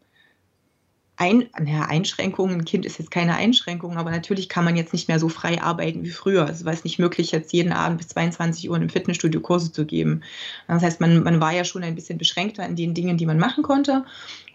ein, 1.18 1.50
ja, 1.66 1.82
Einschränkungen. 1.82 2.60
Ein 2.60 2.66
Kind 2.66 2.86
ist 2.86 3.00
jetzt 3.00 3.12
keine 3.12 3.36
Einschränkung, 3.36 3.98
aber 3.98 4.12
natürlich 4.12 4.50
kann 4.50 4.64
man 4.64 4.76
jetzt 4.76 4.94
nicht 4.94 5.08
mehr 5.08 5.20
so 5.20 5.30
frei 5.30 5.62
arbeiten 5.62 6.04
wie 6.04 6.12
früher. 6.12 6.46
Also 6.46 6.64
war 6.64 6.74
es 6.74 6.84
nicht 6.84 7.00
möglich, 7.00 7.32
jetzt 7.32 7.52
jeden 7.54 7.74
Abend 7.74 7.98
bis 7.98 8.10
22 8.10 8.70
Uhr 8.70 8.76
einem 8.76 8.90
Fitnessstudio 8.90 9.42
Kurse 9.42 9.72
zu 9.72 9.86
geben. 9.86 10.22
Das 10.68 10.84
heißt, 10.84 11.02
man, 11.02 11.24
man 11.24 11.42
war 11.42 11.52
ja 11.54 11.66
schon 11.66 11.84
ein 11.84 11.96
bisschen 11.96 12.20
beschränkter 12.20 12.66
in 12.66 12.76
den 12.76 12.94
Dingen, 12.94 13.18
die 13.18 13.26
man 13.26 13.40
machen 13.40 13.64
konnte. 13.64 14.06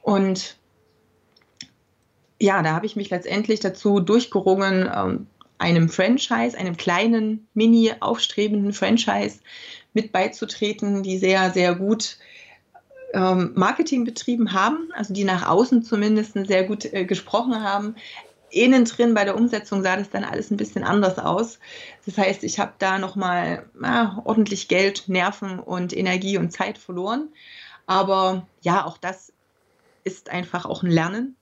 Und 0.03 0.57
ja, 2.41 2.63
da 2.63 2.75
habe 2.75 2.87
ich 2.87 2.95
mich 2.95 3.11
letztendlich 3.11 3.59
dazu 3.59 3.99
durchgerungen, 3.99 4.89
ähm, 4.95 5.27
einem 5.59 5.89
Franchise, 5.89 6.57
einem 6.57 6.77
kleinen, 6.77 7.47
mini 7.55 7.93
aufstrebenden 8.01 8.73
Franchise 8.73 9.41
mit 9.95 10.13
beizutreten, 10.13 11.03
die 11.03 11.19
sehr, 11.19 11.51
sehr 11.51 11.75
gut 11.75 12.19
Marketing 13.15 14.05
betrieben 14.05 14.53
haben, 14.53 14.89
also 14.95 15.13
die 15.13 15.25
nach 15.25 15.49
außen 15.49 15.83
zumindest 15.83 16.35
sehr 16.47 16.65
gut 16.65 16.85
äh, 16.93 17.05
gesprochen 17.05 17.63
haben. 17.63 17.95
Innen 18.51 18.85
drin 18.85 19.15
bei 19.15 19.25
der 19.25 19.37
Umsetzung 19.37 19.83
sah 19.83 19.97
das 19.97 20.11
dann 20.11 20.25
alles 20.25 20.51
ein 20.51 20.59
bisschen 20.59 20.85
anders 20.85 21.19
aus. 21.19 21.59
Das 22.05 22.19
heißt, 22.19 22.45
ich 22.45 22.59
habe 22.59 22.73
da 22.79 22.99
nochmal 22.99 23.67
ja, 23.83 24.21
ordentlich 24.25 24.69
Geld, 24.69 25.09
Nerven 25.09 25.59
und 25.59 25.97
Energie 25.97 26.37
und 26.37 26.53
Zeit 26.53 26.77
verloren. 26.77 27.29
Aber 27.87 28.47
ja, 28.61 28.85
auch 28.85 28.99
das 28.99 29.33
ist 30.05 30.31
einfach 30.31 30.67
auch 30.67 30.83
ein 30.83 30.91
Lernen. 30.91 31.37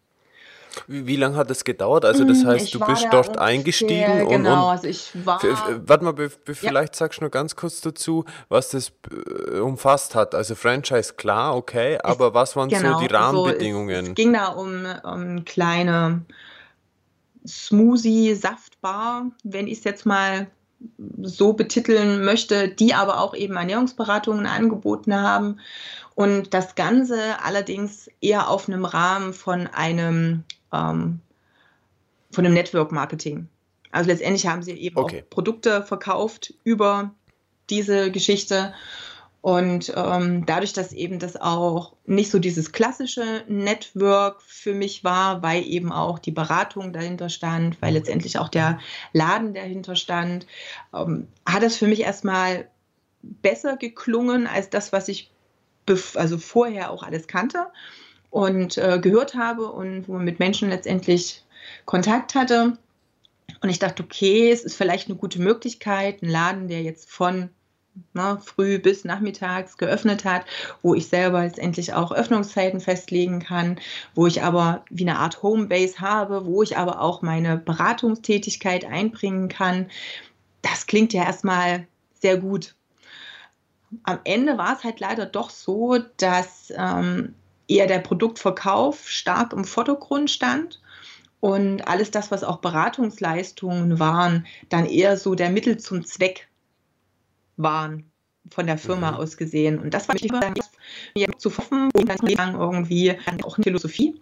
Wie, 0.86 1.06
wie 1.06 1.16
lange 1.16 1.36
hat 1.36 1.50
es 1.50 1.64
gedauert? 1.64 2.04
Also 2.04 2.24
das 2.24 2.40
hm, 2.40 2.46
heißt, 2.48 2.66
ich 2.66 2.70
du 2.72 2.80
bist 2.80 3.06
dort 3.10 3.38
eingestiegen 3.38 4.22
und, 4.22 4.28
genau, 4.28 4.66
und 4.66 4.70
also 4.70 4.86
ich 4.86 5.10
war. 5.24 5.40
Warte 5.86 6.04
mal, 6.04 6.30
vielleicht 6.44 6.96
sagst 6.96 7.20
du 7.20 7.24
nur 7.24 7.30
ganz 7.30 7.56
kurz 7.56 7.80
dazu, 7.80 8.24
was 8.48 8.70
das 8.70 8.92
äh, 9.10 9.58
umfasst 9.58 10.14
hat. 10.14 10.34
Also 10.34 10.54
Franchise 10.54 11.14
klar, 11.14 11.56
okay, 11.56 11.98
aber 12.02 12.28
es, 12.28 12.34
was 12.34 12.56
waren 12.56 12.68
genau, 12.68 12.94
so 12.94 13.06
die 13.06 13.12
Rahmenbedingungen? 13.12 13.94
So, 13.94 14.02
es, 14.02 14.08
es, 14.08 14.14
ging 14.14 14.32
da 14.32 14.48
um, 14.48 14.86
um 15.04 15.44
kleine 15.44 16.22
Smoothie-Saftbar, 17.46 19.30
wenn 19.44 19.66
ich 19.66 19.78
es 19.78 19.84
jetzt 19.84 20.06
mal 20.06 20.46
so 21.22 21.52
betiteln 21.52 22.24
möchte, 22.24 22.68
die 22.68 22.94
aber 22.94 23.20
auch 23.20 23.34
eben 23.34 23.56
Ernährungsberatungen 23.56 24.46
angeboten 24.46 25.14
haben. 25.14 25.60
Und 26.14 26.54
das 26.54 26.74
Ganze 26.74 27.42
allerdings 27.42 28.10
eher 28.20 28.48
auf 28.48 28.68
einem 28.68 28.84
Rahmen 28.84 29.32
von 29.32 29.66
einem 29.66 30.44
ähm, 30.72 31.20
von 32.30 32.44
dem 32.44 32.54
Network 32.54 32.92
Marketing. 32.92 33.48
Also 33.92 34.10
letztendlich 34.10 34.46
haben 34.46 34.62
sie 34.62 34.72
eben 34.72 34.96
okay. 34.96 35.22
auch 35.22 35.30
Produkte 35.30 35.82
verkauft 35.82 36.54
über 36.64 37.12
diese 37.70 38.10
Geschichte. 38.10 38.72
Und 39.42 39.92
ähm, 39.96 40.44
dadurch, 40.44 40.74
dass 40.74 40.92
eben 40.92 41.18
das 41.18 41.40
auch 41.40 41.94
nicht 42.04 42.30
so 42.30 42.38
dieses 42.38 42.72
klassische 42.72 43.42
Network 43.48 44.42
für 44.42 44.74
mich 44.74 45.02
war, 45.02 45.42
weil 45.42 45.64
eben 45.64 45.92
auch 45.92 46.18
die 46.18 46.30
Beratung 46.30 46.92
dahinter 46.92 47.30
stand, 47.30 47.80
weil 47.80 47.94
letztendlich 47.94 48.38
auch 48.38 48.48
der 48.48 48.78
Laden 49.14 49.54
dahinter 49.54 49.96
stand, 49.96 50.46
ähm, 50.94 51.26
hat 51.46 51.62
es 51.62 51.78
für 51.78 51.86
mich 51.86 52.00
erstmal 52.00 52.68
besser 53.22 53.78
geklungen 53.78 54.46
als 54.46 54.68
das, 54.68 54.92
was 54.92 55.08
ich 55.08 55.30
also 56.14 56.36
vorher 56.38 56.90
auch 56.90 57.02
alles 57.02 57.26
kannte 57.26 57.66
und 58.30 58.78
äh, 58.78 58.98
gehört 59.00 59.34
habe 59.34 59.70
und 59.70 60.08
wo 60.08 60.14
man 60.14 60.24
mit 60.24 60.38
Menschen 60.38 60.70
letztendlich 60.70 61.44
Kontakt 61.84 62.34
hatte. 62.34 62.78
Und 63.62 63.68
ich 63.68 63.78
dachte, 63.78 64.02
okay, 64.02 64.50
es 64.50 64.62
ist 64.64 64.76
vielleicht 64.76 65.08
eine 65.08 65.18
gute 65.18 65.40
Möglichkeit, 65.40 66.22
ein 66.22 66.28
Laden, 66.28 66.68
der 66.68 66.82
jetzt 66.82 67.10
von 67.10 67.50
ne, 68.14 68.38
früh 68.42 68.78
bis 68.78 69.04
nachmittags 69.04 69.76
geöffnet 69.76 70.24
hat, 70.24 70.44
wo 70.82 70.94
ich 70.94 71.08
selber 71.08 71.42
letztendlich 71.42 71.92
auch 71.92 72.12
Öffnungszeiten 72.12 72.80
festlegen 72.80 73.40
kann, 73.40 73.78
wo 74.14 74.26
ich 74.26 74.42
aber 74.42 74.84
wie 74.90 75.04
eine 75.04 75.18
Art 75.18 75.42
Homebase 75.42 76.00
habe, 76.00 76.46
wo 76.46 76.62
ich 76.62 76.76
aber 76.76 77.00
auch 77.00 77.22
meine 77.22 77.56
Beratungstätigkeit 77.56 78.84
einbringen 78.84 79.48
kann. 79.48 79.90
Das 80.62 80.86
klingt 80.86 81.12
ja 81.12 81.24
erstmal 81.24 81.86
sehr 82.14 82.36
gut. 82.36 82.74
Am 84.04 84.20
Ende 84.24 84.56
war 84.56 84.76
es 84.76 84.84
halt 84.84 85.00
leider 85.00 85.26
doch 85.26 85.50
so, 85.50 85.98
dass 86.16 86.72
ähm, 86.76 87.34
eher 87.70 87.86
der 87.86 88.00
Produktverkauf 88.00 89.08
stark 89.08 89.52
im 89.52 89.64
Vordergrund 89.64 90.30
stand 90.30 90.80
und 91.40 91.86
alles 91.88 92.10
das, 92.10 92.30
was 92.30 92.44
auch 92.44 92.58
Beratungsleistungen 92.58 93.98
waren, 93.98 94.46
dann 94.68 94.86
eher 94.86 95.16
so 95.16 95.34
der 95.34 95.50
Mittel 95.50 95.78
zum 95.78 96.04
Zweck 96.04 96.48
waren 97.56 98.10
von 98.50 98.66
der 98.66 98.78
Firma 98.78 99.12
mhm. 99.12 99.16
aus 99.18 99.36
gesehen. 99.36 99.78
Und 99.78 99.94
das 99.94 100.08
war 100.08 100.16
mir 100.20 101.28
zu 101.38 101.56
hoffen, 101.56 101.90
dann 101.94 102.54
irgendwie 102.54 103.16
auch 103.42 103.56
eine 103.56 103.64
Philosophie. 103.64 104.20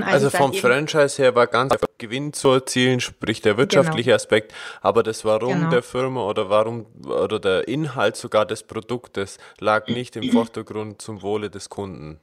Also 0.00 0.30
vom 0.30 0.52
Franchise 0.52 1.20
her 1.20 1.34
war 1.34 1.46
ganz 1.46 1.72
einfach 1.72 1.88
Gewinn 1.98 2.32
zu 2.32 2.50
erzielen, 2.50 3.00
sprich 3.00 3.42
der 3.42 3.56
wirtschaftliche 3.56 4.10
genau. 4.10 4.16
Aspekt, 4.16 4.54
aber 4.80 5.02
das 5.02 5.24
Warum 5.24 5.54
genau. 5.54 5.70
der 5.70 5.82
Firma 5.82 6.24
oder 6.24 6.50
warum 6.50 6.86
oder 7.04 7.40
der 7.40 7.68
Inhalt 7.68 8.16
sogar 8.16 8.46
des 8.46 8.62
Produktes 8.62 9.38
lag 9.58 9.88
nicht 9.88 10.16
im 10.16 10.22
Vordergrund 10.32 11.02
zum 11.02 11.22
Wohle 11.22 11.50
des 11.50 11.68
Kunden. 11.68 12.20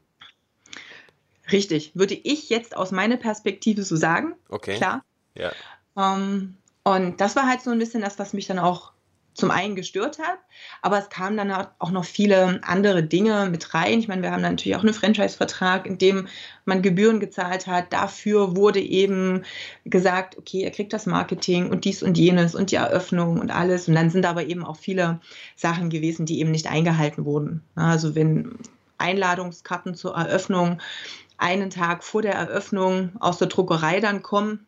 Richtig, 1.51 1.91
würde 1.95 2.15
ich 2.15 2.49
jetzt 2.49 2.75
aus 2.75 2.91
meiner 2.91 3.17
Perspektive 3.17 3.83
so 3.83 3.95
sagen. 3.95 4.35
Okay. 4.49 4.75
Klar. 4.75 5.03
Ja. 5.35 5.51
Ähm, 5.97 6.55
und 6.83 7.21
das 7.21 7.35
war 7.35 7.47
halt 7.47 7.61
so 7.61 7.71
ein 7.71 7.79
bisschen 7.79 8.01
das, 8.01 8.19
was 8.19 8.33
mich 8.33 8.47
dann 8.47 8.59
auch 8.59 8.91
zum 9.39 9.51
einen 9.51 9.75
gestört 9.75 10.19
hat, 10.19 10.39
aber 10.81 10.99
es 10.99 11.09
kamen 11.09 11.37
dann 11.37 11.51
auch 11.79 11.91
noch 11.91 12.03
viele 12.03 12.59
andere 12.63 13.03
Dinge 13.03 13.47
mit 13.49 13.73
rein. 13.73 13.99
Ich 13.99 14.07
meine, 14.07 14.21
wir 14.21 14.31
haben 14.31 14.41
natürlich 14.41 14.75
auch 14.75 14.83
einen 14.83 14.93
Franchise-Vertrag, 14.93 15.85
in 15.85 15.97
dem 15.97 16.27
man 16.65 16.81
Gebühren 16.81 17.19
gezahlt 17.19 17.65
hat. 17.65 17.93
Dafür 17.93 18.55
wurde 18.55 18.81
eben 18.81 19.43
gesagt, 19.85 20.37
okay, 20.37 20.63
er 20.63 20.71
kriegt 20.71 20.93
das 20.93 21.05
Marketing 21.05 21.69
und 21.69 21.85
dies 21.85 22.03
und 22.03 22.17
jenes 22.17 22.53
und 22.53 22.71
die 22.71 22.75
Eröffnung 22.75 23.39
und 23.39 23.49
alles. 23.49 23.87
Und 23.87 23.95
dann 23.95 24.09
sind 24.09 24.25
aber 24.25 24.45
eben 24.45 24.65
auch 24.65 24.77
viele 24.77 25.21
Sachen 25.55 25.89
gewesen, 25.89 26.25
die 26.25 26.39
eben 26.39 26.51
nicht 26.51 26.67
eingehalten 26.67 27.23
wurden. 27.23 27.63
Also 27.75 28.15
wenn 28.15 28.57
Einladungskarten 28.97 29.95
zur 29.95 30.15
Eröffnung 30.15 30.81
einen 31.39 31.69
Tag 31.69 32.03
vor 32.03 32.21
der 32.21 32.33
Eröffnung 32.33 33.11
aus 33.19 33.37
der 33.37 33.47
Druckerei 33.47 33.99
dann 33.99 34.21
kommen, 34.23 34.65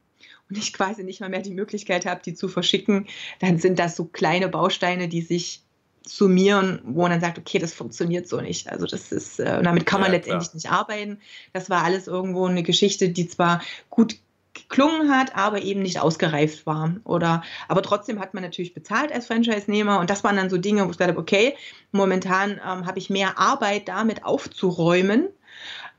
und 0.50 0.58
ich 0.58 0.74
quasi 0.74 1.06
nicht 1.06 1.22
mal 1.22 1.30
mehr 1.30 1.42
die 1.42 1.54
Möglichkeit 1.54 2.06
habe, 2.06 2.22
die 2.26 2.34
zu 2.34 2.50
verschicken, 2.50 3.08
dann 3.40 3.58
sind 3.58 3.80
das 3.80 3.96
so 3.96 4.04
kleine 4.04 4.50
Bausteine, 4.50 5.08
die 5.08 5.22
sich 5.22 5.64
summieren, 6.06 6.82
wo 6.84 7.04
man 7.04 7.12
dann 7.12 7.22
sagt, 7.22 7.38
okay, 7.38 7.58
das 7.58 7.74
funktioniert 7.74 8.28
so 8.28 8.42
nicht. 8.42 8.70
Also 8.70 8.86
das 8.86 9.12
ist, 9.12 9.40
äh, 9.40 9.62
damit 9.62 9.86
kann 9.86 10.02
man 10.02 10.12
ja, 10.12 10.18
letztendlich 10.18 10.50
klar. 10.50 10.56
nicht 10.56 10.72
arbeiten. 10.72 11.20
Das 11.54 11.70
war 11.70 11.84
alles 11.84 12.08
irgendwo 12.08 12.46
eine 12.48 12.64
Geschichte, 12.64 13.10
die 13.10 13.28
zwar 13.28 13.62
gut 13.90 14.18
geklungen 14.54 15.10
hat, 15.10 15.36
aber 15.38 15.62
eben 15.62 15.82
nicht 15.82 16.02
ausgereift 16.02 16.66
war. 16.66 16.96
Oder, 17.06 17.44
aber 17.70 17.82
trotzdem 17.82 18.20
hat 18.20 18.34
man 18.34 18.44
natürlich 18.44 18.74
bezahlt 18.74 19.12
als 19.14 19.28
Franchise-Nehmer 19.28 20.00
und 20.00 20.10
das 20.10 20.24
waren 20.26 20.36
dann 20.36 20.50
so 20.50 20.58
Dinge, 20.58 20.86
wo 20.86 20.92
ich 20.92 21.00
habe, 21.00 21.18
okay, 21.18 21.56
momentan 21.92 22.52
ähm, 22.52 22.86
habe 22.86 23.00
ich 23.00 23.10
mehr 23.10 23.38
Arbeit 23.38 23.88
damit 23.88 24.26
aufzuräumen, 24.26 25.30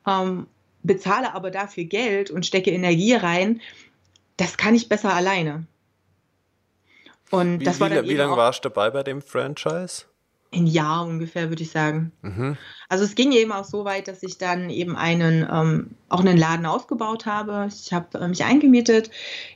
ähm, 0.06 0.46
bezahle 0.82 1.34
aber 1.34 1.50
dafür 1.50 1.84
Geld 1.84 2.30
und 2.30 2.46
stecke 2.46 2.70
Energie 2.70 3.14
rein, 3.14 3.60
das 4.36 4.56
kann 4.56 4.74
ich 4.74 4.88
besser 4.88 5.14
alleine. 5.14 5.66
Und 7.30 7.60
wie, 7.60 7.64
das 7.64 7.80
war 7.80 7.88
dann 7.88 8.04
wie, 8.04 8.10
wie 8.10 8.14
lange 8.14 8.36
warst 8.36 8.64
du 8.64 8.68
dabei 8.68 8.90
bei 8.90 9.02
dem 9.02 9.22
Franchise? 9.22 10.04
Ein 10.54 10.66
Jahr 10.66 11.06
ungefähr, 11.06 11.48
würde 11.48 11.62
ich 11.62 11.70
sagen. 11.70 12.12
Mhm. 12.20 12.58
Also 12.90 13.04
es 13.04 13.14
ging 13.14 13.32
eben 13.32 13.52
auch 13.52 13.64
so 13.64 13.86
weit, 13.86 14.06
dass 14.06 14.22
ich 14.22 14.36
dann 14.36 14.68
eben 14.68 14.96
einen, 14.96 15.48
ähm, 15.50 15.90
auch 16.10 16.20
einen 16.20 16.36
Laden 16.36 16.66
ausgebaut 16.66 17.24
habe. 17.24 17.68
Ich 17.68 17.92
habe 17.92 18.18
äh, 18.18 18.28
mich 18.28 18.44
eingemietet 18.44 19.10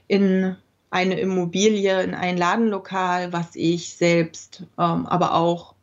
in 0.08 0.56
eine 0.88 1.20
Immobilie, 1.20 2.02
in 2.02 2.14
ein 2.14 2.38
Ladenlokal, 2.38 3.32
was 3.34 3.54
ich 3.54 3.94
selbst, 3.94 4.62
ähm, 4.78 5.06
aber 5.06 5.34
auch 5.34 5.74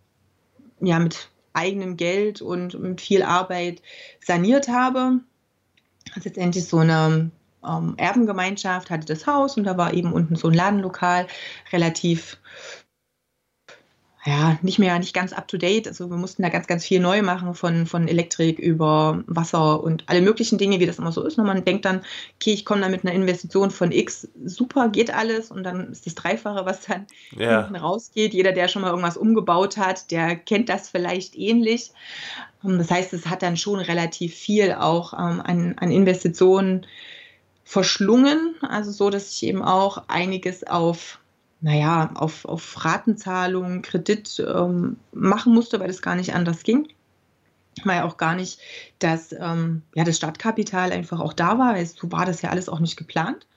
ja, 0.81 0.97
mit 0.97 1.29
eigenem 1.53 1.97
Geld 1.97 2.41
und 2.41 2.79
mit 2.79 3.01
viel 3.01 3.21
Arbeit 3.21 3.83
saniert 4.19 4.67
habe. 4.67 5.19
Ist 6.15 6.25
letztendlich 6.25 6.65
so 6.65 6.77
eine 6.77 7.31
ähm, 7.65 7.93
Erbengemeinschaft 7.97 8.89
hatte 8.89 9.05
das 9.05 9.25
Haus 9.25 9.57
und 9.57 9.63
da 9.63 9.77
war 9.77 9.93
eben 9.93 10.13
unten 10.13 10.35
so 10.35 10.49
ein 10.49 10.53
Ladenlokal, 10.53 11.27
relativ 11.71 12.37
ja, 14.25 14.57
nicht 14.61 14.79
mehr, 14.79 14.97
nicht 14.99 15.13
ganz 15.13 15.33
up 15.33 15.47
to 15.47 15.57
date. 15.57 15.87
Also 15.87 16.09
wir 16.09 16.15
mussten 16.17 16.43
da 16.43 16.49
ganz, 16.49 16.67
ganz 16.67 16.85
viel 16.85 16.99
neu 16.99 17.21
machen 17.21 17.55
von, 17.55 17.85
von 17.85 18.07
Elektrik 18.07 18.57
über 18.57 19.23
Wasser 19.27 19.83
und 19.83 20.03
alle 20.07 20.21
möglichen 20.21 20.57
Dinge, 20.57 20.79
wie 20.79 20.85
das 20.85 20.97
immer 20.99 21.11
so 21.11 21.25
ist. 21.25 21.37
Und 21.37 21.45
man 21.45 21.65
denkt 21.65 21.83
dann, 21.85 22.01
okay, 22.35 22.53
ich 22.53 22.63
komme 22.63 22.81
da 22.81 22.89
mit 22.89 23.03
einer 23.03 23.13
Investition 23.13 23.69
von 23.69 23.91
X, 23.91 24.27
super, 24.45 24.87
geht 24.89 25.13
alles. 25.13 25.51
Und 25.51 25.63
dann 25.63 25.91
ist 25.91 26.05
das 26.05 26.15
Dreifache, 26.15 26.65
was 26.65 26.85
dann 26.85 27.05
ja. 27.37 27.63
hinten 27.63 27.75
rausgeht. 27.75 28.33
Jeder, 28.33 28.53
der 28.53 28.69
schon 28.69 28.81
mal 28.81 28.89
irgendwas 28.89 29.17
umgebaut 29.17 29.77
hat, 29.77 30.09
der 30.09 30.37
kennt 30.37 30.69
das 30.69 30.89
vielleicht 30.89 31.35
ähnlich. 31.35 31.91
Das 32.63 32.89
heißt, 32.89 33.11
es 33.11 33.25
hat 33.25 33.43
dann 33.43 33.57
schon 33.57 33.79
relativ 33.79 34.33
viel 34.33 34.71
auch 34.73 35.11
ähm, 35.13 35.41
an, 35.43 35.75
an 35.77 35.91
Investitionen 35.91 36.85
verschlungen, 37.65 38.55
also 38.61 38.91
so, 38.91 39.09
dass 39.09 39.31
ich 39.31 39.43
eben 39.43 39.63
auch 39.63 40.03
einiges 40.07 40.65
auf, 40.65 41.19
naja, 41.63 42.11
auf, 42.15 42.43
auf 42.43 42.83
Ratenzahlungen, 42.83 43.81
Kredit 43.81 44.43
ähm, 44.45 44.97
machen 45.13 45.53
musste, 45.53 45.79
weil 45.79 45.87
das 45.87 46.01
gar 46.01 46.15
nicht 46.15 46.35
anders 46.35 46.63
ging. 46.63 46.89
Weil 47.85 48.01
auch 48.01 48.17
gar 48.17 48.35
nicht 48.35 48.59
das, 48.99 49.31
ähm, 49.31 49.81
ja, 49.95 50.03
das 50.03 50.17
Startkapital 50.17 50.91
einfach 50.91 51.21
auch 51.21 51.31
da 51.31 51.57
war. 51.57 51.83
So 51.85 52.11
war 52.11 52.25
das 52.25 52.41
ja 52.41 52.49
alles 52.49 52.67
auch 52.67 52.81
nicht 52.81 52.97
geplant. 52.97 53.47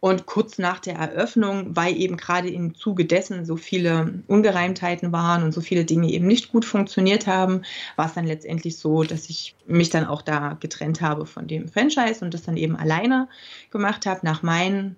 Und 0.00 0.26
kurz 0.26 0.58
nach 0.58 0.80
der 0.80 0.96
Eröffnung, 0.96 1.76
weil 1.76 1.96
eben 1.96 2.16
gerade 2.16 2.50
im 2.50 2.74
Zuge 2.74 3.04
dessen 3.04 3.44
so 3.44 3.56
viele 3.56 4.22
Ungereimtheiten 4.26 5.12
waren 5.12 5.44
und 5.44 5.52
so 5.52 5.60
viele 5.60 5.84
Dinge 5.84 6.10
eben 6.10 6.26
nicht 6.26 6.50
gut 6.50 6.64
funktioniert 6.64 7.28
haben, 7.28 7.62
war 7.94 8.06
es 8.06 8.14
dann 8.14 8.26
letztendlich 8.26 8.78
so, 8.78 9.04
dass 9.04 9.30
ich 9.30 9.54
mich 9.66 9.90
dann 9.90 10.06
auch 10.06 10.22
da 10.22 10.56
getrennt 10.58 11.00
habe 11.00 11.24
von 11.24 11.46
dem 11.46 11.68
Franchise 11.68 12.24
und 12.24 12.34
das 12.34 12.42
dann 12.42 12.56
eben 12.56 12.76
alleine 12.76 13.28
gemacht 13.70 14.06
habe, 14.06 14.20
nach 14.24 14.42
meinen 14.42 14.96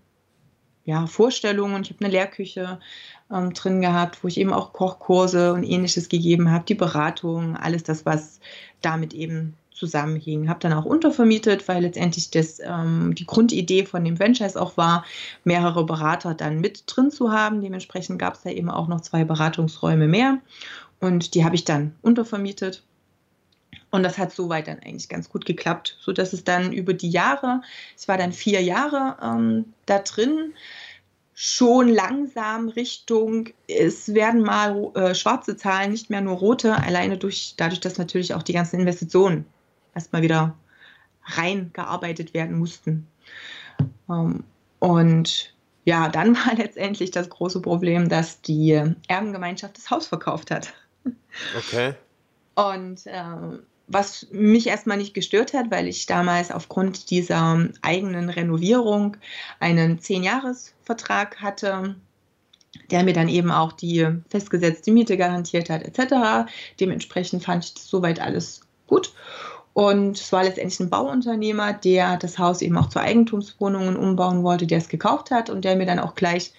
ja, 0.90 1.06
Vorstellungen. 1.06 1.82
Ich 1.82 1.90
habe 1.90 2.04
eine 2.04 2.12
Lehrküche 2.12 2.80
ähm, 3.32 3.54
drin 3.54 3.80
gehabt, 3.80 4.24
wo 4.24 4.28
ich 4.28 4.38
eben 4.38 4.52
auch 4.52 4.72
Kochkurse 4.72 5.52
und 5.52 5.62
ähnliches 5.62 6.08
gegeben 6.08 6.50
habe, 6.50 6.64
die 6.66 6.74
Beratung, 6.74 7.56
alles 7.56 7.84
das, 7.84 8.04
was 8.04 8.40
damit 8.82 9.14
eben 9.14 9.54
zusammenhing. 9.72 10.48
Habe 10.48 10.58
dann 10.58 10.72
auch 10.72 10.84
untervermietet, 10.84 11.68
weil 11.68 11.82
letztendlich 11.82 12.32
das, 12.32 12.58
ähm, 12.58 13.14
die 13.14 13.24
Grundidee 13.24 13.86
von 13.86 14.04
dem 14.04 14.16
Franchise 14.16 14.60
auch 14.60 14.76
war, 14.76 15.04
mehrere 15.44 15.86
Berater 15.86 16.34
dann 16.34 16.60
mit 16.60 16.82
drin 16.86 17.12
zu 17.12 17.30
haben. 17.30 17.62
Dementsprechend 17.62 18.18
gab 18.18 18.34
es 18.34 18.42
da 18.42 18.50
eben 18.50 18.68
auch 18.68 18.88
noch 18.88 19.00
zwei 19.00 19.24
Beratungsräume 19.24 20.08
mehr 20.08 20.38
und 20.98 21.34
die 21.34 21.44
habe 21.44 21.54
ich 21.54 21.64
dann 21.64 21.94
untervermietet. 22.02 22.82
Und 23.90 24.02
das 24.04 24.18
hat 24.18 24.32
soweit 24.32 24.68
dann 24.68 24.78
eigentlich 24.80 25.08
ganz 25.08 25.28
gut 25.28 25.46
geklappt, 25.46 25.96
sodass 26.00 26.32
es 26.32 26.44
dann 26.44 26.72
über 26.72 26.94
die 26.94 27.10
Jahre, 27.10 27.62
ich 27.98 28.06
war 28.06 28.16
dann 28.16 28.32
vier 28.32 28.62
Jahre 28.62 29.16
ähm, 29.22 29.72
da 29.86 29.98
drin, 29.98 30.52
schon 31.42 31.88
langsam 31.88 32.68
Richtung, 32.68 33.48
es 33.66 34.12
werden 34.12 34.42
mal 34.42 34.90
äh, 34.94 35.14
schwarze 35.14 35.56
Zahlen, 35.56 35.90
nicht 35.90 36.10
mehr 36.10 36.20
nur 36.20 36.36
rote, 36.36 36.76
alleine 36.76 37.16
durch, 37.16 37.54
dadurch, 37.56 37.80
dass 37.80 37.96
natürlich 37.96 38.34
auch 38.34 38.42
die 38.42 38.52
ganzen 38.52 38.78
Investitionen 38.78 39.46
erstmal 39.94 40.20
wieder 40.20 40.54
reingearbeitet 41.24 42.34
werden 42.34 42.58
mussten. 42.58 43.06
Ähm, 44.10 44.44
und 44.80 45.54
ja, 45.86 46.10
dann 46.10 46.36
war 46.46 46.56
letztendlich 46.56 47.10
das 47.10 47.30
große 47.30 47.62
Problem, 47.62 48.10
dass 48.10 48.42
die 48.42 48.72
Erbengemeinschaft 49.08 49.78
das 49.78 49.90
Haus 49.90 50.08
verkauft 50.08 50.50
hat. 50.50 50.74
Okay. 51.56 51.94
Und 52.54 53.06
äh, 53.06 53.58
was 53.90 54.28
mich 54.30 54.68
erstmal 54.68 54.98
nicht 54.98 55.14
gestört 55.14 55.52
hat, 55.52 55.70
weil 55.70 55.88
ich 55.88 56.06
damals 56.06 56.52
aufgrund 56.52 57.10
dieser 57.10 57.68
eigenen 57.82 58.30
Renovierung 58.30 59.16
einen 59.58 59.98
Zehn-Jahres-Vertrag 59.98 61.42
hatte, 61.42 61.96
der 62.92 63.02
mir 63.02 63.12
dann 63.12 63.28
eben 63.28 63.50
auch 63.50 63.72
die 63.72 64.06
festgesetzte 64.28 64.92
Miete 64.92 65.16
garantiert 65.16 65.70
hat, 65.70 65.82
etc. 65.82 66.48
Dementsprechend 66.78 67.44
fand 67.44 67.64
ich 67.64 67.74
das 67.74 67.88
soweit 67.88 68.20
alles 68.20 68.60
gut. 68.86 69.12
Und 69.72 70.20
es 70.20 70.30
war 70.32 70.44
letztendlich 70.44 70.78
ein 70.78 70.90
Bauunternehmer, 70.90 71.72
der 71.72 72.16
das 72.16 72.38
Haus 72.38 72.62
eben 72.62 72.76
auch 72.78 72.88
zu 72.88 73.00
Eigentumswohnungen 73.00 73.96
umbauen 73.96 74.44
wollte, 74.44 74.68
der 74.68 74.78
es 74.78 74.88
gekauft 74.88 75.32
hat 75.32 75.50
und 75.50 75.64
der 75.64 75.74
mir 75.74 75.86
dann 75.86 75.98
auch 75.98 76.14
gleich, 76.14 76.52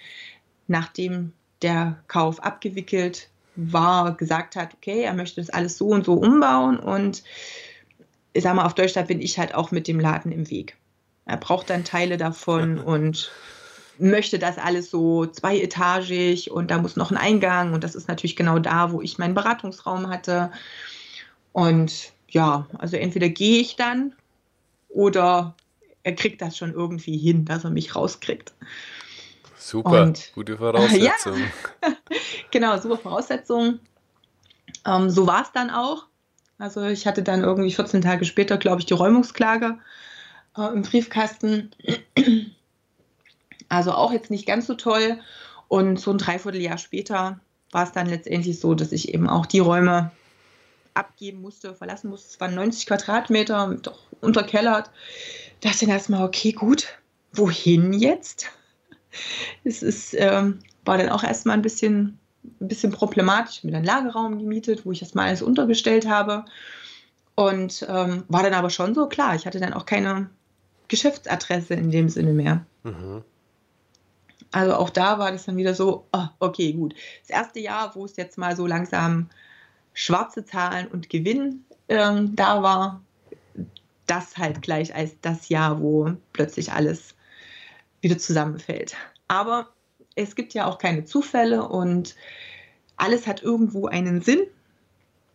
nachdem 0.66 1.32
der 1.62 2.02
Kauf 2.08 2.40
abgewickelt 2.40 3.30
war, 3.54 4.16
gesagt 4.16 4.56
hat, 4.56 4.74
okay, 4.74 5.02
er 5.02 5.14
möchte 5.14 5.40
das 5.40 5.50
alles 5.50 5.76
so 5.78 5.88
und 5.88 6.04
so 6.04 6.14
umbauen 6.14 6.78
und 6.78 7.22
ich 8.32 8.44
sag 8.44 8.54
mal, 8.54 8.64
auf 8.64 8.74
Deutschland 8.74 9.08
bin 9.08 9.20
ich 9.20 9.38
halt 9.38 9.54
auch 9.54 9.70
mit 9.70 9.86
dem 9.88 10.00
Laden 10.00 10.32
im 10.32 10.50
Weg. 10.50 10.76
Er 11.26 11.36
braucht 11.36 11.70
dann 11.70 11.84
Teile 11.84 12.16
davon 12.16 12.78
und 12.78 13.30
möchte 13.98 14.38
das 14.38 14.58
alles 14.58 14.90
so 14.90 15.26
zweietagig 15.26 16.50
und 16.50 16.70
da 16.70 16.78
muss 16.78 16.96
noch 16.96 17.10
ein 17.10 17.16
Eingang 17.16 17.74
und 17.74 17.84
das 17.84 17.94
ist 17.94 18.08
natürlich 18.08 18.36
genau 18.36 18.58
da, 18.58 18.92
wo 18.92 19.02
ich 19.02 19.18
meinen 19.18 19.34
Beratungsraum 19.34 20.08
hatte. 20.08 20.50
Und 21.52 22.12
ja, 22.28 22.66
also 22.78 22.96
entweder 22.96 23.28
gehe 23.28 23.60
ich 23.60 23.76
dann 23.76 24.14
oder 24.88 25.54
er 26.02 26.14
kriegt 26.14 26.40
das 26.40 26.56
schon 26.56 26.72
irgendwie 26.72 27.16
hin, 27.16 27.44
dass 27.44 27.64
er 27.64 27.70
mich 27.70 27.94
rauskriegt. 27.94 28.52
Super, 29.62 30.02
und, 30.02 30.32
gute 30.34 30.56
Voraussetzungen. 30.58 31.50
Ja, 31.82 31.92
genau, 32.50 32.78
super 32.78 32.96
Voraussetzungen. 32.98 33.80
Ähm, 34.84 35.08
so 35.08 35.26
war 35.26 35.42
es 35.42 35.52
dann 35.52 35.70
auch. 35.70 36.06
Also 36.58 36.82
ich 36.82 37.06
hatte 37.06 37.22
dann 37.22 37.42
irgendwie 37.42 37.72
14 37.72 38.02
Tage 38.02 38.24
später, 38.24 38.58
glaube 38.58 38.80
ich, 38.80 38.86
die 38.86 38.94
Räumungsklage 38.94 39.78
äh, 40.56 40.72
im 40.72 40.82
Briefkasten. 40.82 41.70
Also 43.68 43.92
auch 43.92 44.12
jetzt 44.12 44.30
nicht 44.30 44.44
ganz 44.44 44.66
so 44.66 44.74
toll. 44.74 45.18
Und 45.66 45.98
so 45.98 46.10
ein 46.10 46.18
Dreivierteljahr 46.18 46.76
später 46.76 47.40
war 47.70 47.84
es 47.84 47.92
dann 47.92 48.06
letztendlich 48.06 48.60
so, 48.60 48.74
dass 48.74 48.92
ich 48.92 49.14
eben 49.14 49.30
auch 49.30 49.46
die 49.46 49.60
Räume 49.60 50.10
abgeben 50.92 51.40
musste, 51.40 51.74
verlassen 51.74 52.10
musste. 52.10 52.28
Es 52.28 52.38
waren 52.38 52.54
90 52.54 52.84
Quadratmeter, 52.84 53.78
doch 53.80 53.98
unterkellert. 54.20 54.90
Da 55.60 55.70
dachte 55.70 55.86
ich 55.86 55.90
erstmal, 55.90 56.22
okay, 56.22 56.52
gut, 56.52 56.98
wohin 57.32 57.94
jetzt? 57.94 58.50
Es 59.64 59.82
ist, 59.82 60.14
ähm, 60.14 60.60
war 60.84 60.98
dann 60.98 61.10
auch 61.10 61.22
erstmal 61.22 61.56
ein 61.56 61.62
bisschen, 61.62 62.18
ein 62.60 62.68
bisschen 62.68 62.92
problematisch. 62.92 63.58
Ich 63.58 63.58
habe 63.60 63.72
mir 63.72 63.76
einen 63.76 63.86
Lagerraum 63.86 64.38
gemietet, 64.38 64.84
wo 64.84 64.92
ich 64.92 65.02
erstmal 65.02 65.28
alles 65.28 65.42
untergestellt 65.42 66.08
habe. 66.08 66.44
Und 67.34 67.86
ähm, 67.88 68.24
war 68.28 68.42
dann 68.42 68.54
aber 68.54 68.70
schon 68.70 68.94
so 68.94 69.06
klar, 69.08 69.34
ich 69.34 69.46
hatte 69.46 69.60
dann 69.60 69.72
auch 69.72 69.86
keine 69.86 70.28
Geschäftsadresse 70.88 71.74
in 71.74 71.90
dem 71.90 72.08
Sinne 72.08 72.32
mehr. 72.32 72.66
Mhm. 72.82 73.22
Also 74.50 74.74
auch 74.74 74.90
da 74.90 75.18
war 75.18 75.32
das 75.32 75.46
dann 75.46 75.56
wieder 75.56 75.74
so, 75.74 76.04
oh, 76.12 76.26
okay, 76.38 76.74
gut. 76.74 76.94
Das 77.22 77.30
erste 77.30 77.60
Jahr, 77.60 77.94
wo 77.94 78.04
es 78.04 78.16
jetzt 78.16 78.36
mal 78.36 78.54
so 78.54 78.66
langsam 78.66 79.30
schwarze 79.94 80.44
Zahlen 80.44 80.88
und 80.88 81.08
Gewinn 81.08 81.64
ähm, 81.88 82.36
da 82.36 82.62
war, 82.62 83.02
das 84.06 84.36
halt 84.36 84.62
gleich 84.62 84.94
als 84.94 85.12
das 85.22 85.48
Jahr, 85.48 85.80
wo 85.80 86.12
plötzlich 86.32 86.72
alles 86.72 87.14
wieder 88.02 88.18
zusammenfällt. 88.18 88.94
Aber 89.28 89.68
es 90.14 90.34
gibt 90.34 90.52
ja 90.52 90.66
auch 90.66 90.78
keine 90.78 91.04
Zufälle 91.04 91.66
und 91.66 92.14
alles 92.96 93.26
hat 93.26 93.42
irgendwo 93.42 93.86
einen 93.86 94.20
Sinn. 94.20 94.42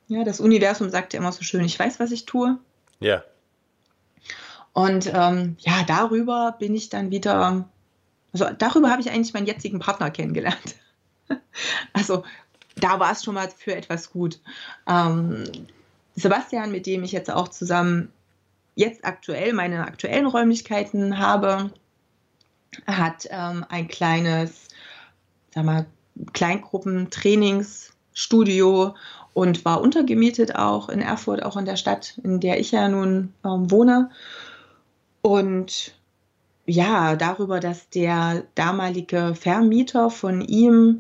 Ja, 0.08 0.24
das 0.24 0.40
Universum 0.40 0.90
sagt 0.90 1.14
ja 1.14 1.20
immer 1.20 1.32
so 1.32 1.44
schön, 1.44 1.66
ich 1.66 1.80
weiß, 1.80 2.00
was 2.00 2.12
ich 2.12 2.26
tue. 2.26 2.58
Ja. 3.00 3.24
Und 4.74 5.12
ähm, 5.14 5.58
ja, 5.60 5.84
darüber 5.88 6.56
bin 6.60 6.76
ich 6.76 6.90
dann 6.90 7.10
wieder, 7.10 7.68
also 8.32 8.46
darüber 8.58 8.92
habe 8.92 9.02
ich 9.02 9.10
eigentlich 9.10 9.34
meinen 9.34 9.48
jetzigen 9.48 9.80
Partner 9.80 10.12
kennengelernt. 10.12 10.76
also 11.94 12.24
da 12.76 13.00
war 13.00 13.12
es 13.12 13.24
schon 13.24 13.34
mal 13.34 13.50
für 13.50 13.76
etwas 13.76 14.12
gut. 14.12 14.40
Ähm, 14.88 15.44
Sebastian, 16.16 16.72
mit 16.72 16.86
dem 16.86 17.04
ich 17.04 17.12
jetzt 17.12 17.32
auch 17.32 17.48
zusammen 17.48 18.12
jetzt 18.76 19.04
aktuell 19.04 19.54
meine 19.54 19.86
aktuellen 19.88 20.28
Räumlichkeiten 20.28 21.18
habe, 21.18 21.72
hat 22.86 23.28
ähm, 23.30 23.66
ein 23.70 23.88
kleines, 23.88 24.68
sag 25.54 25.66
mal, 25.66 25.86
Kleingruppentrainingsstudio 26.34 28.96
und 29.34 29.66
war 29.66 29.82
untergemietet 29.82 30.56
auch 30.56 30.90
in 30.90 31.00
Erfurt, 31.00 31.44
auch 31.44 31.58
in 31.58 31.66
der 31.66 31.76
Stadt, 31.76 32.18
in 32.24 32.40
der 32.40 32.60
ich 32.60 32.72
ja 32.72 32.90
nun 32.90 33.34
ähm, 33.46 33.70
wohne. 33.70 34.10
Und 35.22 35.94
ja, 36.66 37.16
darüber, 37.16 37.60
dass 37.60 37.90
der 37.90 38.44
damalige 38.56 39.36
Vermieter 39.36 40.10
von 40.10 40.42
ihm, 40.42 41.00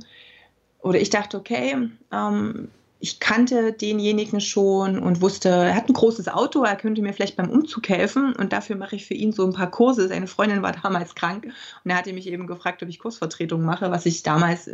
oder 0.80 1.00
ich 1.00 1.10
dachte, 1.10 1.38
okay, 1.38 1.90
ähm, 2.12 2.70
ich 3.00 3.20
kannte 3.20 3.74
denjenigen 3.74 4.42
schon 4.42 4.98
und 5.00 5.22
wusste, 5.22 5.50
er 5.50 5.76
hat 5.76 5.88
ein 5.88 5.94
großes 5.94 6.28
Auto, 6.30 6.64
er 6.64 6.76
könnte 6.76 7.02
mir 7.02 7.14
vielleicht 7.14 7.36
beim 7.36 7.50
Umzug 7.50 7.88
helfen 7.90 8.36
und 8.36 8.54
dafür 8.54 8.76
mache 8.76 8.96
ich 8.96 9.06
für 9.06 9.14
ihn 9.14 9.32
so 9.32 9.46
ein 9.46 9.54
paar 9.54 9.70
Kurse. 9.70 10.08
Seine 10.08 10.28
Freundin 10.28 10.64
war 10.64 10.72
damals 10.72 11.14
krank 11.14 11.46
und 11.84 11.92
er 11.92 11.98
hatte 11.98 12.14
mich 12.14 12.28
eben 12.28 12.48
gefragt, 12.48 12.82
ob 12.82 12.90
ich 12.90 13.00
Kursvertretung 13.00 13.64
mache, 13.64 13.92
was 13.92 14.06
ich 14.06 14.24
damals 14.24 14.70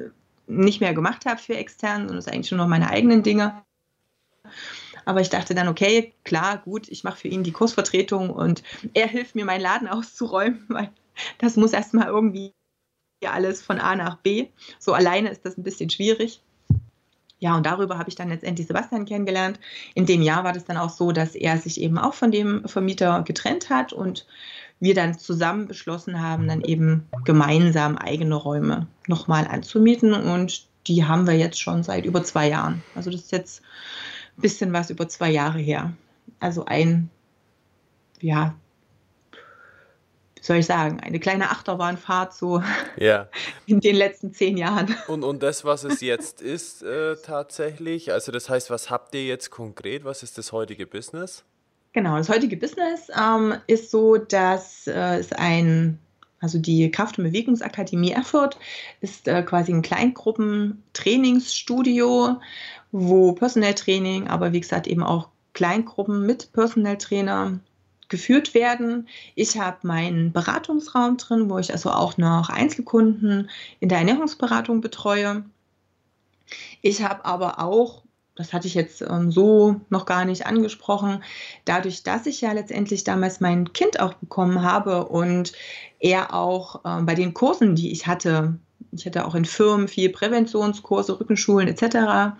nicht 0.47 0.79
mehr 0.79 0.93
gemacht 0.93 1.25
habe 1.25 1.39
für 1.39 1.55
extern, 1.55 2.01
sondern 2.01 2.17
es 2.17 2.27
eigentlich 2.27 2.47
schon 2.47 2.57
noch 2.57 2.67
meine 2.67 2.89
eigenen 2.89 3.23
Dinge. 3.23 3.63
Aber 5.05 5.19
ich 5.19 5.29
dachte 5.29 5.53
dann, 5.53 5.67
okay, 5.67 6.13
klar, 6.23 6.59
gut, 6.59 6.87
ich 6.87 7.03
mache 7.03 7.17
für 7.17 7.27
ihn 7.27 7.43
die 7.43 7.51
Kursvertretung 7.51 8.29
und 8.29 8.63
er 8.93 9.07
hilft 9.07 9.35
mir, 9.35 9.45
meinen 9.45 9.61
Laden 9.61 9.87
auszuräumen, 9.89 10.65
weil 10.69 10.91
das 11.39 11.57
muss 11.57 11.73
erstmal 11.73 12.07
irgendwie 12.07 12.53
alles 13.25 13.61
von 13.61 13.79
A 13.79 13.95
nach 13.95 14.17
B. 14.17 14.47
So 14.79 14.93
alleine 14.93 15.29
ist 15.29 15.45
das 15.45 15.57
ein 15.57 15.63
bisschen 15.63 15.89
schwierig. 15.89 16.41
Ja, 17.43 17.57
und 17.57 17.65
darüber 17.65 17.97
habe 17.97 18.09
ich 18.09 18.15
dann 18.15 18.29
letztendlich 18.29 18.67
Sebastian 18.67 19.03
kennengelernt. 19.03 19.59
In 19.95 20.05
dem 20.05 20.21
Jahr 20.21 20.45
war 20.45 20.53
das 20.53 20.63
dann 20.63 20.77
auch 20.77 20.89
so, 20.89 21.11
dass 21.11 21.35
er 21.35 21.57
sich 21.57 21.81
eben 21.81 21.97
auch 21.97 22.13
von 22.13 22.31
dem 22.31 22.65
Vermieter 22.69 23.21
getrennt 23.23 23.69
hat 23.69 23.91
und 23.91 24.25
wir 24.79 24.93
dann 24.93 25.19
zusammen 25.19 25.67
beschlossen 25.67 26.21
haben, 26.21 26.47
dann 26.47 26.61
eben 26.61 27.05
gemeinsam 27.25 27.97
eigene 27.97 28.35
Räume 28.35 28.87
nochmal 29.07 29.45
anzumieten. 29.45 30.13
Und 30.13 30.69
die 30.87 31.03
haben 31.03 31.27
wir 31.27 31.33
jetzt 31.33 31.59
schon 31.59 31.83
seit 31.83 32.05
über 32.05 32.23
zwei 32.23 32.47
Jahren. 32.47 32.81
Also 32.95 33.11
das 33.11 33.23
ist 33.23 33.33
jetzt 33.33 33.61
ein 34.37 34.41
bisschen 34.41 34.71
was 34.71 34.89
über 34.89 35.09
zwei 35.09 35.29
Jahre 35.29 35.59
her. 35.59 35.91
Also 36.39 36.63
ein, 36.63 37.09
ja, 38.21 38.55
soll 40.43 40.57
ich 40.57 40.65
sagen, 40.65 40.99
eine 40.99 41.21
kleine 41.21 41.51
Achterbahnfahrt 41.51 42.33
so 42.33 42.61
ja. 42.97 43.29
in 43.65 43.79
den 43.79 43.95
letzten 43.95 44.33
zehn 44.33 44.57
Jahren. 44.57 44.93
Und, 45.07 45.23
und 45.23 45.41
das, 45.41 45.63
was 45.63 45.85
es 45.85 46.01
jetzt 46.01 46.41
ist 46.41 46.83
äh, 46.83 47.15
tatsächlich, 47.15 48.11
also 48.11 48.33
das 48.33 48.49
heißt, 48.49 48.69
was 48.69 48.89
habt 48.89 49.15
ihr 49.15 49.25
jetzt 49.25 49.51
konkret? 49.51 50.03
Was 50.03 50.21
ist 50.21 50.37
das 50.37 50.51
heutige 50.51 50.85
Business? 50.85 51.45
Genau, 51.93 52.17
das 52.17 52.27
heutige 52.27 52.57
Business 52.57 53.09
ähm, 53.17 53.53
ist 53.67 53.89
so, 53.89 54.17
dass 54.17 54.85
äh, 54.87 55.17
es 55.17 55.31
ein, 55.31 55.97
also 56.41 56.59
die 56.59 56.91
Kraft- 56.91 57.17
und 57.19 57.23
Bewegungsakademie 57.23 58.11
Erfurt 58.11 58.57
ist 58.99 59.29
äh, 59.29 59.43
quasi 59.43 59.71
ein 59.71 59.81
Kleingruppen-Trainingsstudio, 59.81 62.41
wo 62.91 63.31
Personal 63.31 63.75
Training, 63.75 64.27
aber 64.27 64.51
wie 64.51 64.59
gesagt 64.59 64.87
eben 64.87 65.03
auch 65.03 65.29
Kleingruppen 65.53 66.25
mit 66.25 66.51
Personal 66.51 66.97
Trainer 66.97 67.61
geführt 68.13 68.53
werden. 68.53 69.07
Ich 69.33 69.57
habe 69.57 69.87
meinen 69.87 70.31
Beratungsraum 70.31 71.17
drin, 71.17 71.49
wo 71.49 71.57
ich 71.57 71.73
also 71.73 71.89
auch 71.89 72.15
noch 72.17 72.49
Einzelkunden 72.49 73.49
in 73.79 73.89
der 73.89 73.97
Ernährungsberatung 73.97 74.81
betreue. 74.81 75.43
Ich 76.83 77.01
habe 77.03 77.25
aber 77.25 77.57
auch, 77.57 78.03
das 78.35 78.53
hatte 78.53 78.67
ich 78.67 78.75
jetzt 78.75 79.01
ähm, 79.01 79.31
so 79.31 79.81
noch 79.89 80.05
gar 80.05 80.25
nicht 80.25 80.45
angesprochen, 80.45 81.23
dadurch, 81.65 82.03
dass 82.03 82.27
ich 82.27 82.39
ja 82.41 82.51
letztendlich 82.51 83.03
damals 83.03 83.39
mein 83.39 83.73
Kind 83.73 83.99
auch 83.99 84.13
bekommen 84.13 84.61
habe 84.61 85.07
und 85.07 85.53
er 85.99 86.35
auch 86.35 86.81
ähm, 86.85 87.07
bei 87.07 87.15
den 87.15 87.33
Kursen, 87.33 87.75
die 87.75 87.91
ich 87.91 88.05
hatte, 88.05 88.59
ich 88.91 89.07
hatte 89.07 89.25
auch 89.25 89.33
in 89.33 89.45
Firmen 89.45 89.87
viel 89.87 90.09
Präventionskurse, 90.09 91.19
Rückenschulen 91.19 91.67
etc., 91.67 92.37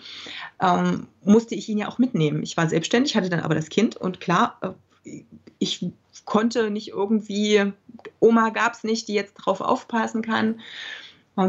ähm, 0.61 1.07
musste 1.23 1.55
ich 1.55 1.67
ihn 1.67 1.79
ja 1.79 1.87
auch 1.87 1.97
mitnehmen. 1.97 2.43
Ich 2.43 2.57
war 2.57 2.69
selbstständig, 2.69 3.15
hatte 3.15 3.29
dann 3.29 3.39
aber 3.39 3.55
das 3.55 3.69
Kind 3.69 3.97
und 3.97 4.19
klar, 4.19 4.57
äh, 4.61 5.23
ich 5.63 5.85
konnte 6.25 6.69
nicht 6.69 6.89
irgendwie, 6.89 7.73
Oma 8.19 8.49
gab 8.49 8.73
es 8.73 8.83
nicht, 8.83 9.07
die 9.07 9.13
jetzt 9.13 9.33
drauf 9.33 9.61
aufpassen 9.61 10.21
kann, 10.21 10.59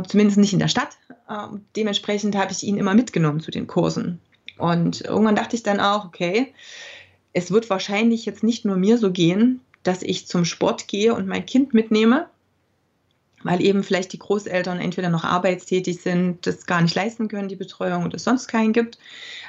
zumindest 0.09 0.39
nicht 0.39 0.53
in 0.53 0.59
der 0.59 0.69
Stadt. 0.69 0.97
Ähm, 1.29 1.65
dementsprechend 1.77 2.37
habe 2.37 2.53
ich 2.53 2.63
ihn 2.63 2.79
immer 2.79 2.95
mitgenommen 2.95 3.41
zu 3.41 3.51
den 3.51 3.67
Kursen. 3.67 4.21
Und 4.57 5.03
irgendwann 5.03 5.37
dachte 5.37 5.57
ich 5.57 5.63
dann 5.63 5.81
auch, 5.81 6.07
okay, 6.07 6.55
es 7.33 7.51
wird 7.51 7.69
wahrscheinlich 7.69 8.25
jetzt 8.25 8.43
nicht 8.43 8.65
nur 8.65 8.77
mir 8.77 8.97
so 8.97 9.11
gehen, 9.11 9.61
dass 9.83 10.03
ich 10.03 10.27
zum 10.27 10.45
Sport 10.45 10.89
gehe 10.89 11.15
und 11.15 11.27
mein 11.27 11.45
Kind 11.45 11.75
mitnehme, 11.75 12.29
weil 13.45 13.63
eben 13.63 13.85
vielleicht 13.85 14.13
die 14.13 14.19
Großeltern 14.19 14.81
entweder 14.81 15.11
noch 15.11 15.23
arbeitstätig 15.23 16.03
sind, 16.03 16.47
das 16.47 16.67
gar 16.67 16.83
nicht 16.83 16.95
leisten 16.95 17.29
können, 17.29 17.49
die 17.49 17.57
Betreuung 17.57 18.03
und 18.03 18.15
es 18.15 18.25
sonst 18.25 18.49
keinen 18.49 18.73
gibt. 18.73 18.99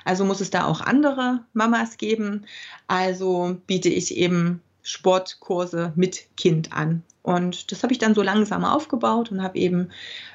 Also 0.04 0.26
muss 0.26 0.42
es 0.42 0.52
da 0.52 0.66
auch 0.66 0.82
andere 0.82 1.44
Mamas 1.54 1.98
geben. 1.98 2.46
Also 2.88 3.58
biete 3.66 3.90
ich 3.90 4.16
eben 4.16 4.62
Sportkurse 4.84 5.94
mit 5.96 6.28
Kind 6.38 6.74
an. 6.74 7.02
Und 7.24 7.72
das 7.72 7.82
habe 7.82 7.94
ich 7.94 8.00
dann 8.00 8.14
so 8.14 8.22
langsam 8.22 8.64
aufgebaut 8.64 9.32
und 9.32 9.42
habe 9.42 9.58
eben 9.58 9.90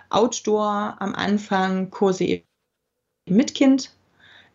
Outdoor 0.09 0.97
am 0.99 1.15
Anfang 1.15 1.91
Kurse 1.91 2.43
mit 3.29 3.55
Kind 3.55 3.95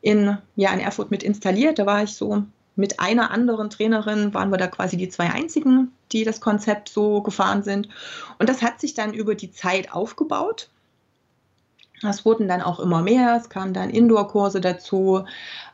in, 0.01 0.37
ja, 0.55 0.73
in 0.73 0.81
Erfurt 0.81 1.11
mit 1.11 1.23
installiert. 1.23 1.79
Da 1.79 1.85
war 1.85 2.03
ich 2.03 2.13
so 2.13 2.43
mit 2.75 2.99
einer 2.99 3.31
anderen 3.31 3.69
Trainerin 3.69 4.33
waren 4.33 4.49
wir 4.51 4.57
da 4.57 4.67
quasi 4.67 4.97
die 4.97 5.09
zwei 5.09 5.29
einzigen, 5.29 5.91
die 6.11 6.23
das 6.23 6.41
Konzept 6.41 6.89
so 6.89 7.21
gefahren 7.21 7.63
sind. 7.63 7.89
Und 8.39 8.49
das 8.49 8.61
hat 8.61 8.81
sich 8.81 8.93
dann 8.93 9.13
über 9.13 9.35
die 9.35 9.51
Zeit 9.51 9.93
aufgebaut. 9.93 10.69
Es 12.03 12.25
wurden 12.25 12.47
dann 12.47 12.61
auch 12.61 12.79
immer 12.79 13.01
mehr, 13.01 13.37
es 13.37 13.49
kamen 13.49 13.73
dann 13.73 13.89
Indoor-Kurse 13.89 14.59
dazu, 14.59 15.23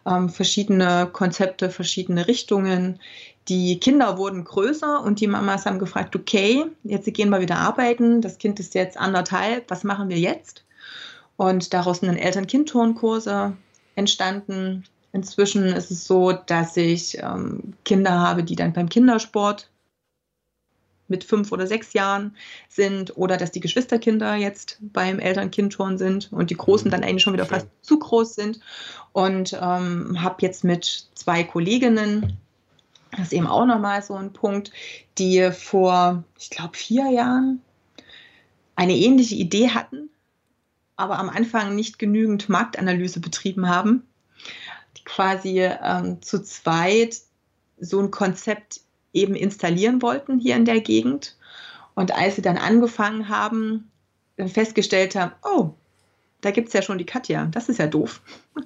ähm, 0.06 0.30
verschiedene 0.30 1.10
Konzepte, 1.12 1.70
verschiedene 1.70 2.28
Richtungen. 2.28 3.00
Die 3.48 3.80
Kinder 3.80 4.18
wurden 4.18 4.44
größer 4.44 5.02
und 5.02 5.20
die 5.20 5.28
Mamas 5.28 5.66
haben 5.66 5.80
gefragt, 5.80 6.16
okay, 6.16 6.66
jetzt 6.84 7.12
gehen 7.12 7.30
wir 7.30 7.42
wieder 7.42 7.58
arbeiten, 7.58 8.22
das 8.22 8.38
Kind 8.38 8.60
ist 8.60 8.76
jetzt 8.76 8.98
anderthalb, 8.98 9.70
was 9.72 9.84
machen 9.84 10.10
wir 10.10 10.20
jetzt? 10.20 10.64
Und 11.38 11.74
daraus 11.74 12.00
sind 12.00 12.08
dann 12.08 12.18
Eltern-Kind-Turnkurse 12.18 13.58
entstanden. 13.96 14.84
Inzwischen 15.14 15.66
ist 15.66 15.92
es 15.92 16.06
so, 16.06 16.32
dass 16.32 16.78
ich 16.78 17.18
ähm, 17.18 17.74
Kinder 17.84 18.12
habe, 18.12 18.44
die 18.44 18.56
dann 18.56 18.74
beim 18.74 18.88
Kindersport 18.88 19.70
mit 21.12 21.26
fünf 21.26 21.52
oder 21.52 21.68
sechs 21.68 21.92
Jahren 21.92 22.36
sind 22.70 23.18
oder 23.18 23.36
dass 23.36 23.52
die 23.52 23.60
Geschwisterkinder 23.60 24.36
jetzt 24.36 24.78
beim 24.80 25.20
Eltern-Kind-Turn 25.20 25.98
sind 25.98 26.32
und 26.32 26.50
die 26.50 26.56
Großen 26.56 26.88
mhm. 26.88 26.92
dann 26.92 27.04
eigentlich 27.04 27.24
schon 27.24 27.34
wieder 27.34 27.46
fast 27.46 27.68
zu 27.82 28.00
groß 28.00 28.36
sind. 28.36 28.60
Und 29.12 29.54
ähm, 29.62 30.24
habe 30.24 30.38
jetzt 30.40 30.64
mit 30.64 31.10
zwei 31.14 31.44
Kolleginnen, 31.44 32.38
das 33.12 33.24
ist 33.24 33.34
eben 33.34 33.48
auch 33.48 33.66
nochmal 33.66 34.02
so 34.02 34.16
ein 34.16 34.32
Punkt, 34.32 34.72
die 35.18 35.52
vor, 35.52 36.24
ich 36.40 36.50
glaube, 36.50 36.78
vier 36.78 37.10
Jahren 37.10 37.62
eine 38.78 38.96
ähnliche 38.96 39.36
Idee 39.36 39.70
hatten, 39.72 40.10
aber 40.96 41.20
am 41.20 41.30
Anfang 41.30 41.76
nicht 41.76 42.00
genügend 42.00 42.48
Marktanalyse 42.48 43.20
betrieben 43.20 43.68
haben 43.68 44.04
quasi 45.06 45.62
ähm, 45.62 46.22
zu 46.22 46.42
zweit 46.44 47.18
so 47.80 48.00
ein 48.00 48.12
Konzept 48.12 48.82
eben 49.14 49.36
installieren 49.36 50.02
wollten 50.02 50.40
hier 50.40 50.56
in 50.56 50.66
der 50.66 50.82
Gegend. 50.82 51.38
Und 51.96 52.14
als 52.14 52.36
sie 52.36 52.42
dann 52.42 52.58
angefangen 52.58 53.30
haben, 53.30 53.92
festgestellt 54.38 55.16
haben, 55.16 55.34
oh, 55.44 55.72
da 56.42 56.52
gibt 56.52 56.70
es 56.70 56.74
ja 56.74 56.82
schon 56.82 56.98
die 56.98 57.06
Katja, 57.06 57.46
das 57.46 57.70
ist 57.70 57.80
ja 57.80 57.88
doof. 57.88 58.22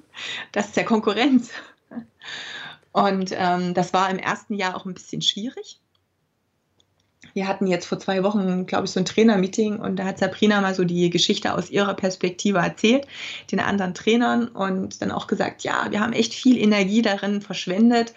Das 0.52 0.68
ist 0.68 0.76
ja 0.76 0.82
Konkurrenz. 0.82 1.50
Und 2.92 3.32
ähm, 3.32 3.74
das 3.74 3.92
war 3.92 4.08
im 4.08 4.18
ersten 4.18 4.54
Jahr 4.54 4.74
auch 4.74 4.86
ein 4.86 4.94
bisschen 4.94 5.20
schwierig. 5.20 5.78
Wir 7.34 7.48
hatten 7.48 7.66
jetzt 7.66 7.86
vor 7.86 7.98
zwei 7.98 8.22
Wochen, 8.22 8.66
glaube 8.66 8.84
ich, 8.84 8.90
so 8.90 9.00
ein 9.00 9.06
Trainermeeting 9.06 9.78
und 9.78 9.96
da 9.96 10.04
hat 10.04 10.18
Sabrina 10.18 10.60
mal 10.60 10.74
so 10.74 10.84
die 10.84 11.10
Geschichte 11.10 11.54
aus 11.54 11.70
ihrer 11.70 11.94
Perspektive 11.94 12.58
erzählt, 12.58 13.06
den 13.50 13.60
anderen 13.60 13.94
Trainern 13.94 14.48
und 14.48 15.02
dann 15.02 15.10
auch 15.10 15.26
gesagt, 15.26 15.62
ja, 15.62 15.86
wir 15.90 16.00
haben 16.00 16.12
echt 16.12 16.34
viel 16.34 16.58
Energie 16.58 17.02
darin 17.02 17.40
verschwendet, 17.40 18.14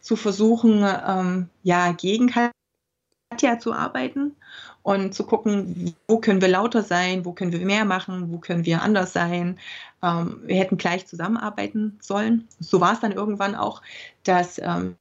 zu 0.00 0.16
versuchen, 0.16 0.84
ähm, 1.06 1.48
ja, 1.62 1.92
gegen 1.92 2.28
Katja 2.28 3.58
zu 3.58 3.72
arbeiten 3.72 4.36
und 4.82 5.14
zu 5.14 5.24
gucken, 5.24 5.96
wo 6.06 6.18
können 6.18 6.40
wir 6.40 6.48
lauter 6.48 6.84
sein, 6.84 7.24
wo 7.24 7.32
können 7.32 7.52
wir 7.52 7.58
mehr 7.66 7.84
machen, 7.84 8.32
wo 8.32 8.38
können 8.38 8.64
wir 8.64 8.82
anders 8.82 9.12
sein. 9.12 9.58
Ähm, 10.00 10.40
wir 10.44 10.56
hätten 10.56 10.76
gleich 10.76 11.08
zusammenarbeiten 11.08 11.98
sollen. 12.00 12.46
So 12.60 12.80
war 12.80 12.92
es 12.92 13.00
dann 13.00 13.10
irgendwann 13.10 13.56
auch, 13.56 13.82
dass 14.22 14.58
ähm, 14.58 14.94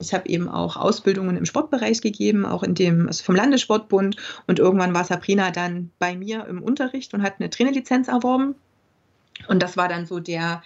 ich 0.00 0.14
habe 0.14 0.28
eben 0.28 0.48
auch 0.48 0.76
Ausbildungen 0.76 1.36
im 1.36 1.44
Sportbereich 1.44 2.00
gegeben, 2.00 2.46
auch 2.46 2.62
in 2.62 2.74
dem 2.74 3.08
also 3.08 3.24
vom 3.24 3.34
Landessportbund. 3.34 4.16
Und 4.46 4.58
irgendwann 4.58 4.94
war 4.94 5.04
Sabrina 5.04 5.50
dann 5.50 5.90
bei 5.98 6.16
mir 6.16 6.46
im 6.46 6.62
Unterricht 6.62 7.14
und 7.14 7.22
hat 7.22 7.34
eine 7.38 7.50
Trainerlizenz 7.50 8.08
erworben. 8.08 8.54
Und 9.48 9.62
das 9.62 9.76
war 9.76 9.88
dann 9.88 10.06
so 10.06 10.20
der 10.20 10.62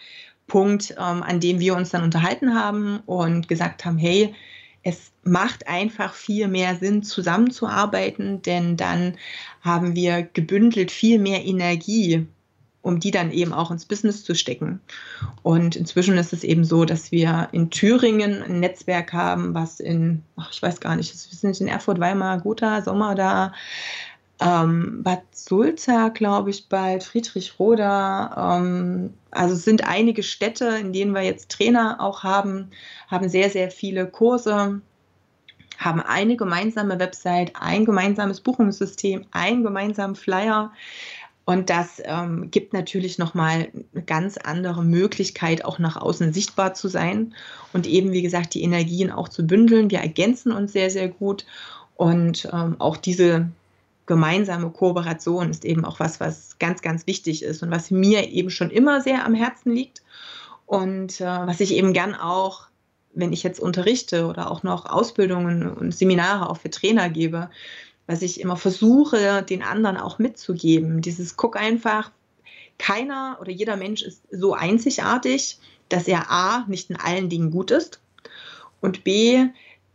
Punkt, 0.46 0.92
ähm, 0.92 1.22
an 1.22 1.40
dem 1.40 1.60
wir 1.60 1.74
uns 1.74 1.90
dann 1.90 2.02
unterhalten 2.02 2.54
haben 2.54 3.00
und 3.06 3.48
gesagt 3.48 3.84
haben, 3.84 3.96
hey, 3.96 4.34
es 4.82 5.12
macht 5.22 5.68
einfach 5.68 6.12
viel 6.14 6.48
mehr 6.48 6.76
Sinn, 6.76 7.02
zusammenzuarbeiten, 7.02 8.42
denn 8.42 8.76
dann 8.76 9.16
haben 9.62 9.94
wir 9.94 10.22
gebündelt 10.22 10.90
viel 10.90 11.18
mehr 11.18 11.44
Energie 11.44 12.26
um 12.82 12.98
die 12.98 13.12
dann 13.12 13.30
eben 13.30 13.52
auch 13.52 13.70
ins 13.70 13.86
Business 13.86 14.24
zu 14.24 14.34
stecken. 14.34 14.80
Und 15.42 15.76
inzwischen 15.76 16.18
ist 16.18 16.32
es 16.32 16.44
eben 16.44 16.64
so, 16.64 16.84
dass 16.84 17.12
wir 17.12 17.48
in 17.52 17.70
Thüringen 17.70 18.42
ein 18.42 18.60
Netzwerk 18.60 19.12
haben, 19.12 19.54
was 19.54 19.80
in, 19.80 20.22
ach, 20.36 20.50
ich 20.52 20.60
weiß 20.60 20.80
gar 20.80 20.96
nicht, 20.96 21.12
wir 21.12 21.38
sind 21.38 21.60
in 21.60 21.68
Erfurt, 21.68 22.00
Weimar, 22.00 22.40
Gotha, 22.40 22.82
Sommer 22.82 23.14
da, 23.14 23.52
ähm, 24.40 25.02
Bad 25.02 25.22
Sulza, 25.30 26.08
glaube 26.08 26.50
ich, 26.50 26.68
bald, 26.68 27.04
Friedrichroda. 27.04 28.56
Ähm, 28.58 29.14
also 29.30 29.54
es 29.54 29.64
sind 29.64 29.86
einige 29.86 30.22
Städte, 30.22 30.66
in 30.80 30.92
denen 30.92 31.14
wir 31.14 31.22
jetzt 31.22 31.50
Trainer 31.50 31.98
auch 32.00 32.24
haben, 32.24 32.70
haben 33.08 33.28
sehr, 33.28 33.50
sehr 33.50 33.70
viele 33.70 34.06
Kurse, 34.06 34.80
haben 35.78 36.00
eine 36.00 36.36
gemeinsame 36.36 36.98
Website, 36.98 37.52
ein 37.54 37.84
gemeinsames 37.84 38.40
Buchungssystem, 38.40 39.26
einen 39.30 39.62
gemeinsamen 39.62 40.16
Flyer. 40.16 40.72
Und 41.44 41.70
das 41.70 42.00
ähm, 42.04 42.50
gibt 42.50 42.72
natürlich 42.72 43.18
nochmal 43.18 43.68
eine 43.92 44.04
ganz 44.04 44.36
andere 44.36 44.84
Möglichkeit, 44.84 45.64
auch 45.64 45.78
nach 45.78 45.96
außen 45.96 46.32
sichtbar 46.32 46.74
zu 46.74 46.86
sein 46.88 47.34
und 47.72 47.86
eben, 47.86 48.12
wie 48.12 48.22
gesagt, 48.22 48.54
die 48.54 48.62
Energien 48.62 49.10
auch 49.10 49.28
zu 49.28 49.44
bündeln. 49.44 49.90
Wir 49.90 49.98
ergänzen 49.98 50.52
uns 50.52 50.72
sehr, 50.72 50.90
sehr 50.90 51.08
gut. 51.08 51.44
Und 51.96 52.48
ähm, 52.52 52.76
auch 52.78 52.96
diese 52.96 53.48
gemeinsame 54.06 54.70
Kooperation 54.70 55.50
ist 55.50 55.64
eben 55.64 55.84
auch 55.84 55.98
was, 55.98 56.20
was 56.20 56.58
ganz, 56.58 56.80
ganz 56.82 57.06
wichtig 57.06 57.42
ist 57.42 57.62
und 57.62 57.70
was 57.70 57.90
mir 57.90 58.28
eben 58.30 58.50
schon 58.50 58.70
immer 58.70 59.00
sehr 59.00 59.24
am 59.24 59.34
Herzen 59.34 59.72
liegt. 59.72 60.02
Und 60.66 61.20
äh, 61.20 61.24
was 61.24 61.60
ich 61.60 61.74
eben 61.74 61.92
gern 61.92 62.14
auch, 62.14 62.68
wenn 63.14 63.32
ich 63.32 63.42
jetzt 63.42 63.60
unterrichte 63.60 64.26
oder 64.26 64.50
auch 64.50 64.62
noch 64.62 64.86
Ausbildungen 64.86 65.68
und 65.68 65.94
Seminare 65.94 66.48
auch 66.48 66.56
für 66.56 66.70
Trainer 66.70 67.10
gebe, 67.10 67.50
was 68.06 68.22
ich 68.22 68.40
immer 68.40 68.56
versuche, 68.56 69.42
den 69.42 69.62
anderen 69.62 69.96
auch 69.96 70.18
mitzugeben. 70.18 71.00
Dieses 71.00 71.36
guck 71.36 71.56
einfach, 71.56 72.10
keiner 72.78 73.38
oder 73.40 73.50
jeder 73.50 73.76
Mensch 73.76 74.02
ist 74.02 74.22
so 74.30 74.54
einzigartig, 74.54 75.58
dass 75.88 76.08
er 76.08 76.30
A, 76.30 76.64
nicht 76.68 76.90
in 76.90 76.96
allen 76.96 77.28
Dingen 77.28 77.50
gut 77.50 77.70
ist 77.70 78.00
und 78.80 79.04
B, 79.04 79.46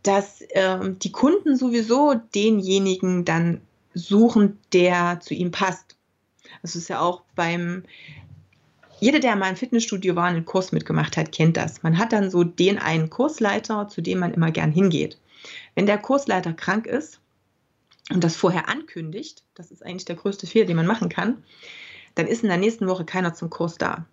dass 0.02 0.40
äh, 0.40 0.78
die 1.02 1.12
Kunden 1.12 1.56
sowieso 1.56 2.14
denjenigen 2.34 3.24
dann 3.24 3.60
suchen, 3.94 4.58
der 4.72 5.20
zu 5.20 5.34
ihm 5.34 5.50
passt. 5.50 5.96
Das 6.62 6.76
ist 6.76 6.88
ja 6.88 7.00
auch 7.00 7.22
beim, 7.34 7.82
jeder, 9.00 9.20
der 9.20 9.36
mal 9.36 9.50
im 9.50 9.56
Fitnessstudio 9.56 10.16
war 10.16 10.28
und 10.28 10.36
einen 10.36 10.44
Kurs 10.44 10.72
mitgemacht 10.72 11.16
hat, 11.16 11.32
kennt 11.32 11.56
das. 11.56 11.82
Man 11.82 11.98
hat 11.98 12.12
dann 12.12 12.30
so 12.30 12.44
den 12.44 12.78
einen 12.78 13.10
Kursleiter, 13.10 13.88
zu 13.88 14.00
dem 14.00 14.20
man 14.20 14.32
immer 14.32 14.50
gern 14.50 14.72
hingeht. 14.72 15.18
Wenn 15.74 15.86
der 15.86 15.98
Kursleiter 15.98 16.52
krank 16.52 16.86
ist, 16.86 17.20
und 18.10 18.24
das 18.24 18.36
vorher 18.36 18.68
ankündigt, 18.68 19.44
das 19.54 19.70
ist 19.70 19.84
eigentlich 19.84 20.04
der 20.04 20.16
größte 20.16 20.46
Fehler, 20.46 20.66
den 20.66 20.76
man 20.76 20.86
machen 20.86 21.08
kann, 21.08 21.42
dann 22.14 22.26
ist 22.26 22.42
in 22.42 22.48
der 22.48 22.58
nächsten 22.58 22.86
Woche 22.86 23.04
keiner 23.04 23.34
zum 23.34 23.50
Kurs 23.50 23.76
da. 23.76 24.06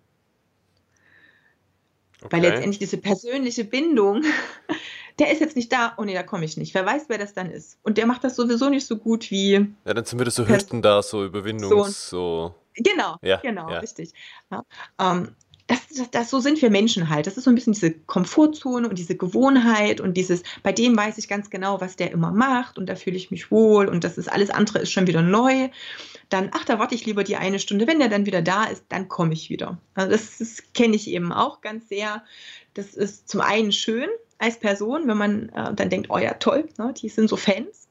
Okay. 2.22 2.36
Weil 2.36 2.42
letztendlich 2.42 2.78
diese 2.78 2.98
persönliche 2.98 3.64
Bindung, 3.64 4.22
der 5.18 5.32
ist 5.32 5.40
jetzt 5.40 5.56
nicht 5.56 5.72
da, 5.72 5.94
oh 5.96 6.04
nee, 6.04 6.14
da 6.14 6.22
komme 6.22 6.44
ich 6.44 6.56
nicht. 6.56 6.74
Wer 6.74 6.86
weiß, 6.86 7.04
wer 7.08 7.18
das 7.18 7.34
dann 7.34 7.50
ist. 7.50 7.78
Und 7.82 7.98
der 7.98 8.06
macht 8.06 8.24
das 8.24 8.36
sowieso 8.36 8.68
nicht 8.68 8.86
so 8.86 8.96
gut 8.96 9.30
wie. 9.30 9.74
Ja, 9.84 9.94
dann 9.94 10.04
sind 10.04 10.18
wir 10.18 10.30
so 10.30 10.46
Hürden 10.46 10.82
da, 10.82 11.02
so 11.02 11.24
Überwindungs. 11.24 12.08
So, 12.08 12.54
Genau, 12.76 13.16
ja, 13.22 13.38
genau, 13.38 13.70
ja. 13.70 13.78
richtig. 13.78 14.12
Ja. 14.50 14.62
Ähm, 14.98 15.34
das, 15.66 15.80
das, 15.88 16.10
das, 16.10 16.30
so 16.30 16.38
sind 16.40 16.62
wir 16.62 16.70
Menschen 16.70 17.08
halt. 17.08 17.26
Das 17.26 17.36
ist 17.36 17.44
so 17.44 17.50
ein 17.50 17.54
bisschen 17.56 17.72
diese 17.72 17.90
Komfortzone 17.90 18.88
und 18.88 18.98
diese 18.98 19.16
Gewohnheit 19.16 20.00
und 20.00 20.16
dieses, 20.16 20.42
bei 20.62 20.72
dem 20.72 20.96
weiß 20.96 21.18
ich 21.18 21.28
ganz 21.28 21.50
genau, 21.50 21.80
was 21.80 21.96
der 21.96 22.12
immer 22.12 22.30
macht 22.30 22.78
und 22.78 22.86
da 22.86 22.94
fühle 22.94 23.16
ich 23.16 23.30
mich 23.30 23.50
wohl 23.50 23.88
und 23.88 24.04
das 24.04 24.16
ist 24.16 24.30
alles 24.30 24.50
andere 24.50 24.78
ist 24.78 24.92
schon 24.92 25.06
wieder 25.06 25.22
neu. 25.22 25.68
Dann, 26.28 26.50
ach, 26.52 26.64
da 26.64 26.78
warte 26.78 26.94
ich 26.94 27.06
lieber 27.06 27.24
die 27.24 27.36
eine 27.36 27.58
Stunde. 27.58 27.86
Wenn 27.86 27.98
der 27.98 28.08
dann 28.08 28.26
wieder 28.26 28.42
da 28.42 28.64
ist, 28.64 28.84
dann 28.88 29.08
komme 29.08 29.32
ich 29.32 29.50
wieder. 29.50 29.78
Also 29.94 30.10
das, 30.10 30.38
das 30.38 30.62
kenne 30.74 30.96
ich 30.96 31.08
eben 31.08 31.32
auch 31.32 31.60
ganz 31.60 31.88
sehr. 31.88 32.22
Das 32.74 32.94
ist 32.94 33.28
zum 33.28 33.40
einen 33.40 33.72
schön 33.72 34.08
als 34.38 34.58
Person, 34.58 35.08
wenn 35.08 35.16
man 35.16 35.48
äh, 35.50 35.74
dann 35.74 35.90
denkt, 35.90 36.10
oh 36.10 36.18
ja, 36.18 36.34
toll, 36.34 36.68
ne, 36.78 36.94
die 36.96 37.08
sind 37.08 37.28
so 37.28 37.36
Fans. 37.36 37.85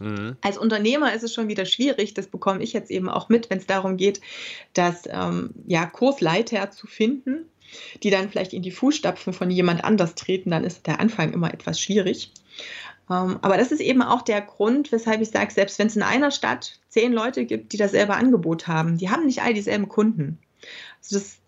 Mhm. 0.00 0.36
Als 0.42 0.58
Unternehmer 0.58 1.14
ist 1.14 1.22
es 1.22 1.32
schon 1.32 1.48
wieder 1.48 1.64
schwierig, 1.64 2.14
das 2.14 2.26
bekomme 2.26 2.62
ich 2.62 2.72
jetzt 2.72 2.90
eben 2.90 3.08
auch 3.08 3.28
mit, 3.28 3.48
wenn 3.50 3.58
es 3.58 3.66
darum 3.66 3.96
geht, 3.96 4.20
dass 4.74 5.04
ähm, 5.06 5.50
ja, 5.66 5.86
Kursleiter 5.86 6.70
zu 6.70 6.86
finden, 6.86 7.46
die 8.02 8.10
dann 8.10 8.28
vielleicht 8.28 8.52
in 8.52 8.62
die 8.62 8.70
Fußstapfen 8.70 9.32
von 9.32 9.50
jemand 9.50 9.84
anders 9.84 10.14
treten, 10.14 10.50
dann 10.50 10.64
ist 10.64 10.86
der 10.86 11.00
Anfang 11.00 11.32
immer 11.32 11.52
etwas 11.52 11.80
schwierig. 11.80 12.30
Ähm, 13.10 13.38
aber 13.42 13.56
das 13.56 13.72
ist 13.72 13.80
eben 13.80 14.02
auch 14.02 14.22
der 14.22 14.40
Grund, 14.40 14.92
weshalb 14.92 15.20
ich 15.20 15.30
sage, 15.30 15.52
selbst 15.52 15.78
wenn 15.78 15.86
es 15.86 15.96
in 15.96 16.02
einer 16.02 16.30
Stadt 16.30 16.78
zehn 16.88 17.12
Leute 17.12 17.44
gibt, 17.44 17.72
die 17.72 17.76
dasselbe 17.76 18.14
Angebot 18.14 18.66
haben, 18.66 18.98
die 18.98 19.10
haben 19.10 19.26
nicht 19.26 19.42
all 19.42 19.54
dieselben 19.54 19.88
Kunden. 19.88 20.38
Also 21.02 21.18
das, 21.18 21.38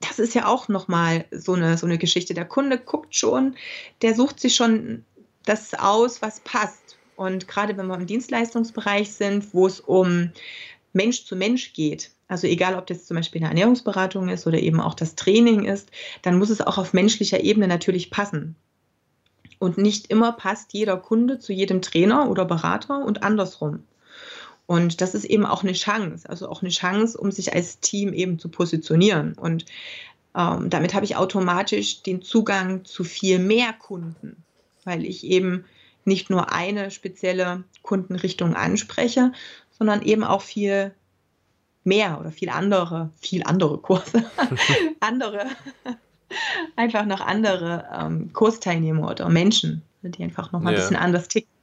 das 0.00 0.18
ist 0.18 0.34
ja 0.34 0.46
auch 0.46 0.68
nochmal 0.68 1.26
so 1.30 1.54
eine, 1.54 1.76
so 1.76 1.86
eine 1.86 1.98
Geschichte. 1.98 2.34
Der 2.34 2.46
Kunde 2.46 2.78
guckt 2.78 3.14
schon, 3.14 3.56
der 4.02 4.14
sucht 4.14 4.40
sich 4.40 4.54
schon 4.54 5.04
das 5.44 5.74
aus, 5.74 6.22
was 6.22 6.40
passt. 6.40 6.87
Und 7.18 7.48
gerade 7.48 7.76
wenn 7.76 7.88
wir 7.88 7.96
im 7.96 8.06
Dienstleistungsbereich 8.06 9.12
sind, 9.12 9.52
wo 9.52 9.66
es 9.66 9.80
um 9.80 10.30
Mensch 10.92 11.24
zu 11.24 11.34
Mensch 11.34 11.72
geht, 11.72 12.12
also 12.28 12.46
egal 12.46 12.76
ob 12.76 12.86
das 12.86 13.06
zum 13.06 13.16
Beispiel 13.16 13.40
eine 13.40 13.48
Ernährungsberatung 13.48 14.28
ist 14.28 14.46
oder 14.46 14.60
eben 14.60 14.80
auch 14.80 14.94
das 14.94 15.16
Training 15.16 15.64
ist, 15.64 15.90
dann 16.22 16.38
muss 16.38 16.48
es 16.48 16.60
auch 16.60 16.78
auf 16.78 16.92
menschlicher 16.92 17.40
Ebene 17.40 17.66
natürlich 17.66 18.12
passen. 18.12 18.54
Und 19.58 19.78
nicht 19.78 20.12
immer 20.12 20.30
passt 20.30 20.72
jeder 20.74 20.96
Kunde 20.96 21.40
zu 21.40 21.52
jedem 21.52 21.82
Trainer 21.82 22.30
oder 22.30 22.44
Berater 22.44 23.04
und 23.04 23.24
andersrum. 23.24 23.82
Und 24.66 25.00
das 25.00 25.16
ist 25.16 25.24
eben 25.24 25.44
auch 25.44 25.64
eine 25.64 25.72
Chance, 25.72 26.30
also 26.30 26.48
auch 26.48 26.62
eine 26.62 26.70
Chance, 26.70 27.18
um 27.18 27.32
sich 27.32 27.52
als 27.52 27.80
Team 27.80 28.12
eben 28.12 28.38
zu 28.38 28.48
positionieren. 28.48 29.32
Und 29.32 29.64
ähm, 30.36 30.70
damit 30.70 30.94
habe 30.94 31.04
ich 31.04 31.16
automatisch 31.16 32.00
den 32.04 32.22
Zugang 32.22 32.84
zu 32.84 33.02
viel 33.02 33.40
mehr 33.40 33.72
Kunden, 33.72 34.36
weil 34.84 35.04
ich 35.04 35.24
eben 35.24 35.64
nicht 36.08 36.30
nur 36.30 36.52
eine 36.52 36.90
spezielle 36.90 37.64
Kundenrichtung 37.82 38.54
anspreche, 38.54 39.32
sondern 39.70 40.02
eben 40.02 40.24
auch 40.24 40.42
viel 40.42 40.92
mehr 41.84 42.18
oder 42.20 42.32
viel 42.32 42.50
andere, 42.50 43.10
viel 43.20 43.42
andere 43.44 43.78
Kurse, 43.78 44.24
andere, 45.00 45.46
einfach 46.76 47.06
noch 47.06 47.20
andere 47.20 47.86
ähm, 47.96 48.32
Kursteilnehmer 48.32 49.10
oder 49.10 49.28
Menschen, 49.28 49.82
die 50.02 50.22
einfach 50.24 50.52
noch 50.52 50.60
mal 50.60 50.72
ja. 50.72 50.78
ein 50.78 50.82
bisschen 50.82 50.96
anders 50.96 51.28
ticken. 51.28 51.57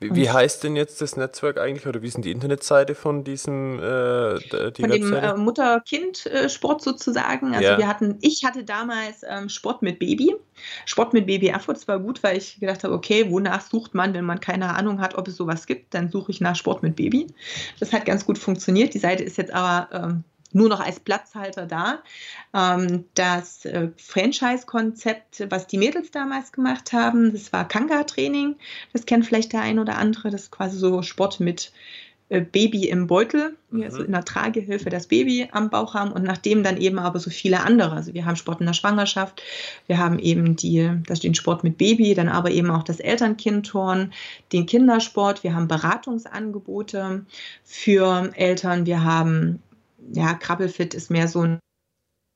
Wie, 0.00 0.14
wie, 0.14 0.30
heißt 0.30 0.64
denn 0.64 0.76
jetzt 0.76 1.00
das 1.00 1.16
Netzwerk 1.16 1.58
eigentlich 1.58 1.86
oder 1.86 2.02
wie 2.02 2.06
ist 2.06 2.14
denn 2.14 2.22
die 2.22 2.30
Internetseite 2.30 2.94
von 2.94 3.24
diesem 3.24 3.78
äh, 3.78 4.38
die 4.70 4.82
Von 4.82 4.90
dem 4.90 5.12
äh, 5.12 5.34
Mutter-Kind-Sport 5.34 6.82
sozusagen. 6.82 7.54
Also 7.54 7.64
ja. 7.64 7.78
wir 7.78 7.88
hatten, 7.88 8.18
ich 8.20 8.44
hatte 8.44 8.64
damals 8.64 9.22
ähm, 9.28 9.48
Sport 9.48 9.82
mit 9.82 9.98
Baby. 9.98 10.34
Sport 10.84 11.12
mit 11.12 11.26
Baby 11.26 11.48
Erfurt 11.48 11.86
war 11.88 11.98
gut, 11.98 12.22
weil 12.22 12.38
ich 12.38 12.60
gedacht 12.60 12.84
habe, 12.84 12.94
okay, 12.94 13.30
wonach 13.30 13.60
sucht 13.60 13.94
man, 13.94 14.14
wenn 14.14 14.24
man 14.24 14.40
keine 14.40 14.74
Ahnung 14.74 15.00
hat, 15.00 15.16
ob 15.16 15.28
es 15.28 15.36
sowas 15.36 15.66
gibt, 15.66 15.94
dann 15.94 16.08
suche 16.08 16.30
ich 16.30 16.40
nach 16.40 16.56
Sport 16.56 16.82
mit 16.82 16.96
Baby. 16.96 17.26
Das 17.80 17.92
hat 17.92 18.04
ganz 18.04 18.24
gut 18.24 18.38
funktioniert. 18.38 18.94
Die 18.94 18.98
Seite 18.98 19.24
ist 19.24 19.38
jetzt 19.38 19.52
aber 19.52 19.88
ähm, 19.92 20.24
nur 20.54 20.68
noch 20.68 20.80
als 20.80 21.00
Platzhalter 21.00 21.66
da. 21.66 22.02
Ähm, 22.54 23.04
das 23.14 23.64
äh, 23.64 23.90
Franchise-Konzept, 23.96 25.44
was 25.50 25.66
die 25.66 25.78
Mädels 25.78 26.10
damals 26.10 26.52
gemacht 26.52 26.92
haben, 26.92 27.32
das 27.32 27.52
war 27.52 27.68
Kanga-Training. 27.68 28.56
Das 28.92 29.04
kennt 29.04 29.26
vielleicht 29.26 29.52
der 29.52 29.60
ein 29.60 29.78
oder 29.78 29.98
andere. 29.98 30.30
Das 30.30 30.42
ist 30.42 30.50
quasi 30.50 30.78
so 30.78 31.02
Sport 31.02 31.40
mit 31.40 31.72
äh, 32.30 32.40
Baby 32.40 32.88
im 32.88 33.06
Beutel, 33.06 33.56
also 33.82 34.02
in 34.02 34.12
der 34.12 34.24
Tragehilfe 34.24 34.88
das 34.88 35.08
Baby 35.08 35.48
am 35.52 35.68
Bauch 35.68 35.92
haben 35.92 36.10
und 36.10 36.22
nachdem 36.22 36.62
dann 36.62 36.78
eben 36.78 36.98
aber 36.98 37.18
so 37.18 37.28
viele 37.28 37.60
andere. 37.60 37.92
Also 37.92 38.14
wir 38.14 38.24
haben 38.24 38.36
Sport 38.36 38.60
in 38.60 38.66
der 38.66 38.72
Schwangerschaft, 38.72 39.42
wir 39.86 39.98
haben 39.98 40.18
eben 40.18 40.56
die, 40.56 40.90
das 41.06 41.20
den 41.20 41.34
Sport 41.34 41.64
mit 41.64 41.76
Baby, 41.76 42.14
dann 42.14 42.30
aber 42.30 42.50
eben 42.50 42.70
auch 42.70 42.82
das 42.82 42.98
Eltern-Kind-Turn, 42.98 44.14
den 44.52 44.64
Kindersport, 44.64 45.44
wir 45.44 45.54
haben 45.54 45.68
Beratungsangebote 45.68 47.26
für 47.62 48.30
Eltern, 48.34 48.86
wir 48.86 49.04
haben 49.04 49.62
ja, 50.12 50.34
Krabbelfit 50.34 50.94
ist 50.94 51.10
mehr 51.10 51.28
so 51.28 51.42
ein 51.42 51.58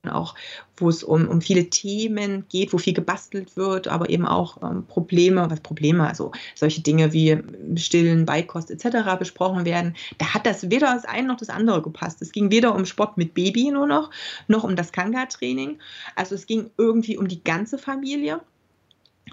auch, 0.06 0.34
wo 0.76 0.88
es 0.88 1.02
um, 1.02 1.28
um 1.28 1.40
viele 1.40 1.70
Themen 1.70 2.44
geht, 2.48 2.72
wo 2.72 2.78
viel 2.78 2.94
gebastelt 2.94 3.56
wird, 3.56 3.88
aber 3.88 4.08
eben 4.10 4.26
auch 4.26 4.62
ähm, 4.62 4.86
Probleme, 4.86 5.50
was 5.50 5.60
Probleme, 5.60 6.06
also 6.06 6.30
solche 6.54 6.82
Dinge 6.82 7.12
wie 7.12 7.36
Stillen, 7.76 8.24
Beikost 8.24 8.70
etc. 8.70 9.18
besprochen 9.18 9.64
werden. 9.64 9.96
Da 10.18 10.34
hat 10.34 10.46
das 10.46 10.70
weder 10.70 10.94
das 10.94 11.04
eine 11.04 11.26
noch 11.26 11.36
das 11.36 11.50
andere 11.50 11.82
gepasst. 11.82 12.22
Es 12.22 12.32
ging 12.32 12.50
weder 12.50 12.74
um 12.74 12.86
Sport 12.86 13.18
mit 13.18 13.34
Baby 13.34 13.70
nur 13.70 13.86
noch, 13.86 14.10
noch 14.46 14.64
um 14.64 14.76
das 14.76 14.92
Kanga-Training. 14.92 15.78
Also 16.14 16.36
es 16.36 16.46
ging 16.46 16.70
irgendwie 16.78 17.16
um 17.16 17.26
die 17.26 17.42
ganze 17.42 17.76
Familie, 17.76 18.40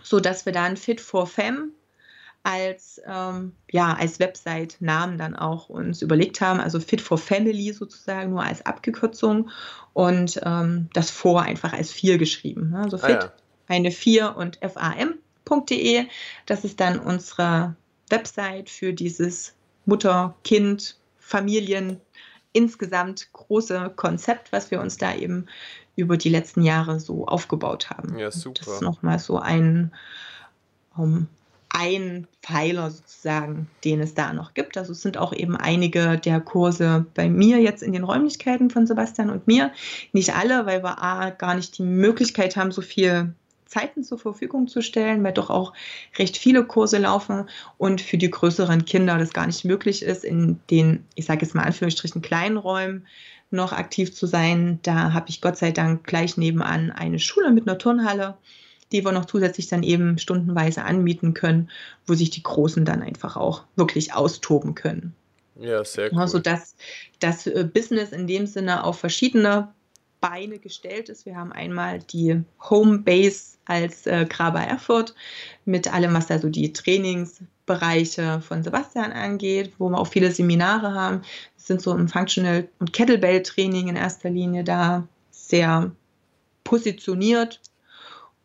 sodass 0.02 0.46
wir 0.46 0.54
dann 0.54 0.78
Fit 0.78 1.00
for 1.00 1.28
Fem 1.28 1.72
als, 2.46 3.02
ähm, 3.08 3.54
ja, 3.72 3.94
als 3.94 4.20
Website-Namen 4.20 5.18
dann 5.18 5.36
auch 5.36 5.68
uns 5.68 6.04
überlegt 6.04 6.42
haben, 6.42 6.60
also 6.60 6.80
Fit 6.80 7.02
for 7.02 7.18
Family 7.18 7.74
sozusagen 7.74 8.30
nur 8.30 8.44
als 8.44 8.64
Abgekürzung 8.68 9.50
und 9.94 10.40
ähm, 10.44 10.88
das 10.94 11.10
vor 11.10 11.42
einfach 11.42 11.74
als 11.74 11.92
4 11.92 12.20
geschrieben. 12.20 12.70
Ne? 12.70 12.84
Also 12.84 13.00
Fit, 13.00 13.16
ah, 13.16 13.24
ja. 13.26 13.34
eine 13.68 13.90
4 13.90 14.36
und 14.38 14.60
fam.de. 14.62 16.06
Das 16.46 16.64
ist 16.64 16.80
dann 16.80 17.00
unsere 17.00 17.76
Website 18.10 18.70
für 18.70 18.94
dieses 18.94 19.56
Mutter, 19.86 20.36
Kind, 20.44 21.00
Familien, 21.18 22.00
insgesamt 22.54 23.28
große 23.34 23.92
Konzept, 23.96 24.52
was 24.52 24.70
wir 24.70 24.82
uns 24.82 24.98
da 24.98 25.16
eben 25.16 25.48
über 25.96 26.16
die 26.16 26.30
letzten 26.30 26.62
Jahre 26.62 27.00
so 27.00 27.26
aufgebaut 27.26 27.90
haben. 27.90 28.20
Ja, 28.20 28.30
super. 28.30 28.62
das 28.64 28.76
ist 28.76 28.82
nochmal 28.84 29.18
so 29.18 29.40
ein 29.40 29.92
um, 30.96 31.28
ein 31.78 32.28
Pfeiler 32.42 32.90
sozusagen, 32.90 33.68
den 33.84 34.00
es 34.00 34.14
da 34.14 34.32
noch 34.32 34.54
gibt. 34.54 34.78
Also 34.78 34.94
es 34.94 35.02
sind 35.02 35.18
auch 35.18 35.34
eben 35.34 35.58
einige 35.58 36.18
der 36.18 36.40
Kurse 36.40 37.06
bei 37.14 37.30
mir 37.30 37.60
jetzt 37.60 37.84
in 37.84 37.92
den 37.92 38.06
Räumlichkeiten 38.06 38.70
von 38.70 38.88
Sebastian 38.88 39.30
und 39.30 39.46
mir. 39.46 39.72
Nicht 40.14 40.36
alle, 40.36 40.66
weil 40.66 40.84
wir 40.84 41.04
A, 41.04 41.32
gar 41.32 41.56
nicht 41.56 41.78
die 41.78 41.84
Möglichkeit 41.84 42.56
haben, 42.56 42.72
so 42.72 42.82
viel 42.82 43.34
Zeiten 43.66 44.04
zur 44.04 44.18
Verfügung 44.18 44.70
zu 44.70 44.82
stellen, 44.82 45.22
weil 45.24 45.34
doch 45.34 45.50
auch 45.50 45.74
recht 46.18 46.38
viele 46.38 46.64
Kurse 46.64 46.98
laufen 46.98 47.50
und 47.78 48.00
für 48.00 48.18
die 48.18 48.32
größeren 48.32 48.86
Kinder 48.86 49.18
das 49.18 49.34
gar 49.34 49.48
nicht 49.48 49.66
möglich 49.66 50.02
ist, 50.02 50.24
in 50.24 50.60
den, 50.70 51.04
ich 51.16 51.26
sage 51.26 51.46
jetzt 51.46 51.56
mal 51.56 51.64
Anführungsstrichen, 51.64 52.22
kleinen 52.22 52.56
Räumen 52.56 53.06
noch 53.52 53.74
aktiv 53.74 54.14
zu 54.14 54.28
sein. 54.28 54.80
Da 54.84 55.12
habe 55.12 55.28
ich 55.28 55.42
Gott 55.42 55.58
sei 55.58 55.72
Dank 55.72 56.06
gleich 56.06 56.38
nebenan 56.38 56.92
eine 56.92 57.20
Schule 57.20 57.52
mit 57.52 57.68
einer 57.68 57.78
Turnhalle 57.78 58.38
die 58.96 59.06
wir 59.06 59.12
noch 59.12 59.26
zusätzlich 59.26 59.68
dann 59.68 59.84
eben 59.84 60.18
stundenweise 60.18 60.84
anmieten 60.84 61.34
können, 61.34 61.70
wo 62.08 62.14
sich 62.14 62.30
die 62.30 62.44
Großen 62.44 62.86
dann 62.86 63.02
einfach 63.02 63.36
auch 63.36 63.64
wirklich 63.76 64.14
austoben 64.14 64.74
können. 64.74 65.14
Ja, 65.60 65.84
sehr 65.84 66.12
cool. 66.12 66.20
Also 66.20 66.40
dass 66.40 66.76
das 67.20 67.48
äh, 67.48 67.68
Business 67.72 68.12
in 68.12 68.28
dem 68.28 68.48
Sinne 68.48 68.84
auf 68.84 69.00
verschiedene 69.00 69.70
Beine 70.22 70.60
gestellt 70.60 71.10
ist. 71.10 71.26
Wir 71.26 71.36
haben 71.36 71.52
einmal 71.52 72.00
die 72.00 72.42
Homebase 72.70 73.58
als 73.66 74.08
äh, 74.08 74.26
Graber 74.28 74.62
Erfurt 74.62 75.14
mit 75.66 75.94
allem, 75.94 76.14
was 76.14 76.28
da 76.28 76.40
so 76.40 76.50
die 76.50 76.74
Trainingsbereiche 76.74 78.42
von 78.42 78.64
Sebastian 78.64 79.12
angeht, 79.12 79.74
wo 79.78 79.90
wir 79.90 80.00
auch 80.00 80.08
viele 80.08 80.32
Seminare 80.32 80.94
haben. 80.94 81.22
Wir 81.22 81.64
sind 81.64 81.82
so 81.82 81.96
im 81.96 82.08
Functional- 82.08 82.68
und 82.80 82.94
Kettlebell-Training 82.94 83.90
in 83.90 83.96
erster 83.96 84.30
Linie 84.30 84.64
da 84.64 85.08
sehr 85.32 85.92
positioniert, 86.64 87.62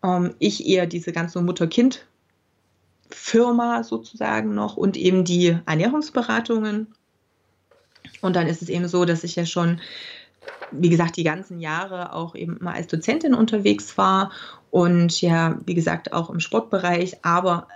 ähm, 0.03 0.35
ich 0.39 0.67
eher 0.67 0.87
diese 0.87 1.13
ganze 1.13 1.41
Mutter-Kind-Firma 1.41 3.85
sozusagen 3.85 4.55
noch 4.55 4.77
und 4.77 4.97
eben 4.97 5.25
die 5.25 5.59
Ernährungsberatungen. 5.67 6.89
Und 8.21 8.37
dann 8.37 8.47
ist 8.47 8.63
es 8.63 8.69
eben 8.69 8.89
so, 8.89 9.05
dass 9.05 9.25
ich 9.25 9.37
ja 9.37 9.47
schon, 9.47 9.81
wie 10.71 10.91
gesagt, 10.91 11.17
die 11.17 11.25
ganzen 11.25 11.61
Jahre 11.61 12.13
auch 12.13 12.35
eben 12.35 12.59
mal 12.61 12.75
als 12.75 12.87
Dozentin 12.87 13.35
unterwegs 13.35 13.97
war 13.99 14.31
und 14.71 15.21
ja, 15.21 15.59
wie 15.67 15.75
gesagt, 15.75 16.13
auch 16.13 16.31
im 16.31 16.41
Sportbereich, 16.41 17.25
aber 17.25 17.67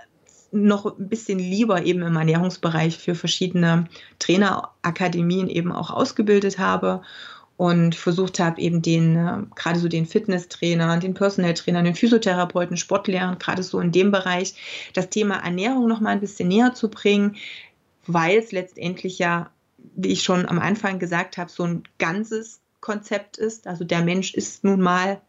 noch 0.51 0.97
ein 0.97 1.09
bisschen 1.09 1.37
lieber 1.37 1.83
eben 1.83 2.01
im 2.01 2.15
Ernährungsbereich 2.15 2.97
für 2.97 3.15
verschiedene 3.15 3.85
Trainerakademien 4.19 5.49
eben 5.49 5.71
auch 5.71 5.91
ausgebildet 5.91 6.57
habe 6.57 7.01
und 7.57 7.95
versucht 7.95 8.39
habe, 8.39 8.59
eben 8.59 8.81
den, 8.81 9.15
äh, 9.15 9.43
gerade 9.55 9.79
so 9.79 9.87
den 9.87 10.05
Fitnesstrainer, 10.05 10.97
den 10.97 11.13
Personal 11.13 11.53
Trainer, 11.53 11.83
den 11.83 11.95
Physiotherapeuten, 11.95 12.77
Sportlehrern, 12.77 13.39
gerade 13.39 13.63
so 13.63 13.79
in 13.79 13.91
dem 13.91 14.11
Bereich, 14.11 14.55
das 14.93 15.09
Thema 15.09 15.35
Ernährung 15.35 15.87
noch 15.87 16.01
mal 16.01 16.09
ein 16.09 16.19
bisschen 16.19 16.49
näher 16.49 16.73
zu 16.73 16.89
bringen, 16.89 17.37
weil 18.07 18.37
es 18.37 18.51
letztendlich 18.51 19.19
ja, 19.19 19.49
wie 19.95 20.09
ich 20.09 20.23
schon 20.23 20.47
am 20.47 20.59
Anfang 20.59 20.99
gesagt 20.99 21.37
habe, 21.37 21.49
so 21.49 21.63
ein 21.63 21.83
ganzes 21.97 22.59
Konzept 22.81 23.37
ist. 23.37 23.67
Also 23.67 23.83
der 23.83 24.01
Mensch 24.01 24.33
ist 24.33 24.63
nun 24.63 24.81
mal 24.81 25.21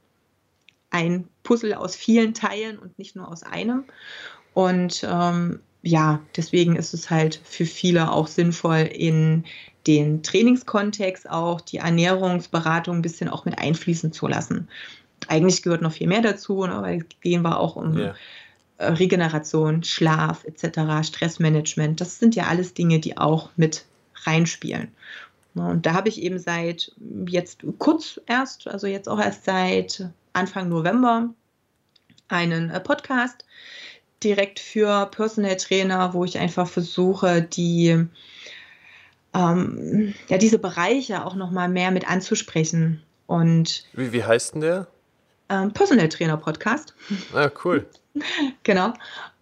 ein 0.90 1.28
Puzzle 1.42 1.74
aus 1.74 1.94
vielen 1.94 2.34
Teilen 2.34 2.78
und 2.78 2.98
nicht 2.98 3.16
nur 3.16 3.28
aus 3.28 3.42
einem. 3.44 3.84
Und 4.52 5.06
ähm, 5.08 5.60
ja, 5.87 6.20
deswegen 6.37 6.75
ist 6.75 6.94
es 6.94 7.11
halt 7.11 7.40
für 7.44 7.64
viele 7.64 8.11
auch 8.11 8.27
sinnvoll, 8.27 8.90
in 8.92 9.44
den 9.87 10.25
Trainingskontext 10.25 11.31
auch 11.31 11.61
die 11.61 11.77
Ernährungsberatung 11.77 12.96
ein 12.96 13.03
bisschen 13.03 13.29
auch 13.29 13.44
mit 13.44 13.59
einfließen 13.59 14.12
zu 14.12 14.27
lassen. 14.27 14.68
Eigentlich 15.29 15.62
gehört 15.62 15.83
noch 15.83 15.92
viel 15.92 16.09
mehr 16.09 16.22
dazu, 16.22 16.66
ne, 16.66 16.83
weil 16.83 17.07
gehen 17.20 17.42
wir 17.42 17.61
auch 17.61 17.77
um 17.77 17.96
ja. 17.96 18.14
Äh, 18.79 18.92
Regeneration, 18.92 19.85
Schlaf 19.85 20.44
etc., 20.44 21.07
Stressmanagement. 21.07 22.01
Das 22.01 22.18
sind 22.18 22.35
ja 22.35 22.46
alles 22.46 22.75
Dinge, 22.75 22.99
die 22.99 23.16
auch 23.16 23.51
mit 23.57 23.85
reinspielen. 24.25 24.88
Ne, 25.55 25.68
und 25.68 25.87
da 25.87 25.94
habe 25.94 26.09
ich 26.09 26.20
eben 26.20 26.40
seit 26.40 26.92
jetzt 27.29 27.64
kurz 27.79 28.20
erst, 28.27 28.66
also 28.66 28.88
jetzt 28.88 29.09
auch 29.09 29.20
erst 29.20 29.44
seit 29.44 30.09
Anfang 30.33 30.68
November, 30.68 31.31
einen 32.29 32.70
äh, 32.70 32.81
Podcast 32.81 33.44
direkt 34.22 34.61
für 34.61 35.07
Personal 35.07 35.57
Trainer, 35.57 36.14
wo 36.14 36.24
ich 36.24 36.38
einfach 36.38 36.66
versuche, 36.66 37.42
die 37.42 38.07
ähm, 39.35 40.14
ja, 40.29 40.38
diese 40.38 40.59
Bereiche 40.59 41.24
auch 41.24 41.35
noch 41.35 41.50
mal 41.50 41.68
mehr 41.68 41.90
mit 41.90 42.09
anzusprechen. 42.09 43.02
Und 43.26 43.85
wie, 43.92 44.12
wie 44.12 44.24
heißt 44.24 44.55
denn 44.55 44.61
der? 44.62 44.87
Ähm, 45.48 45.72
Personal 45.72 46.09
Trainer 46.09 46.37
Podcast. 46.37 46.94
Ah, 47.35 47.50
cool. 47.64 47.87
genau. 48.62 48.94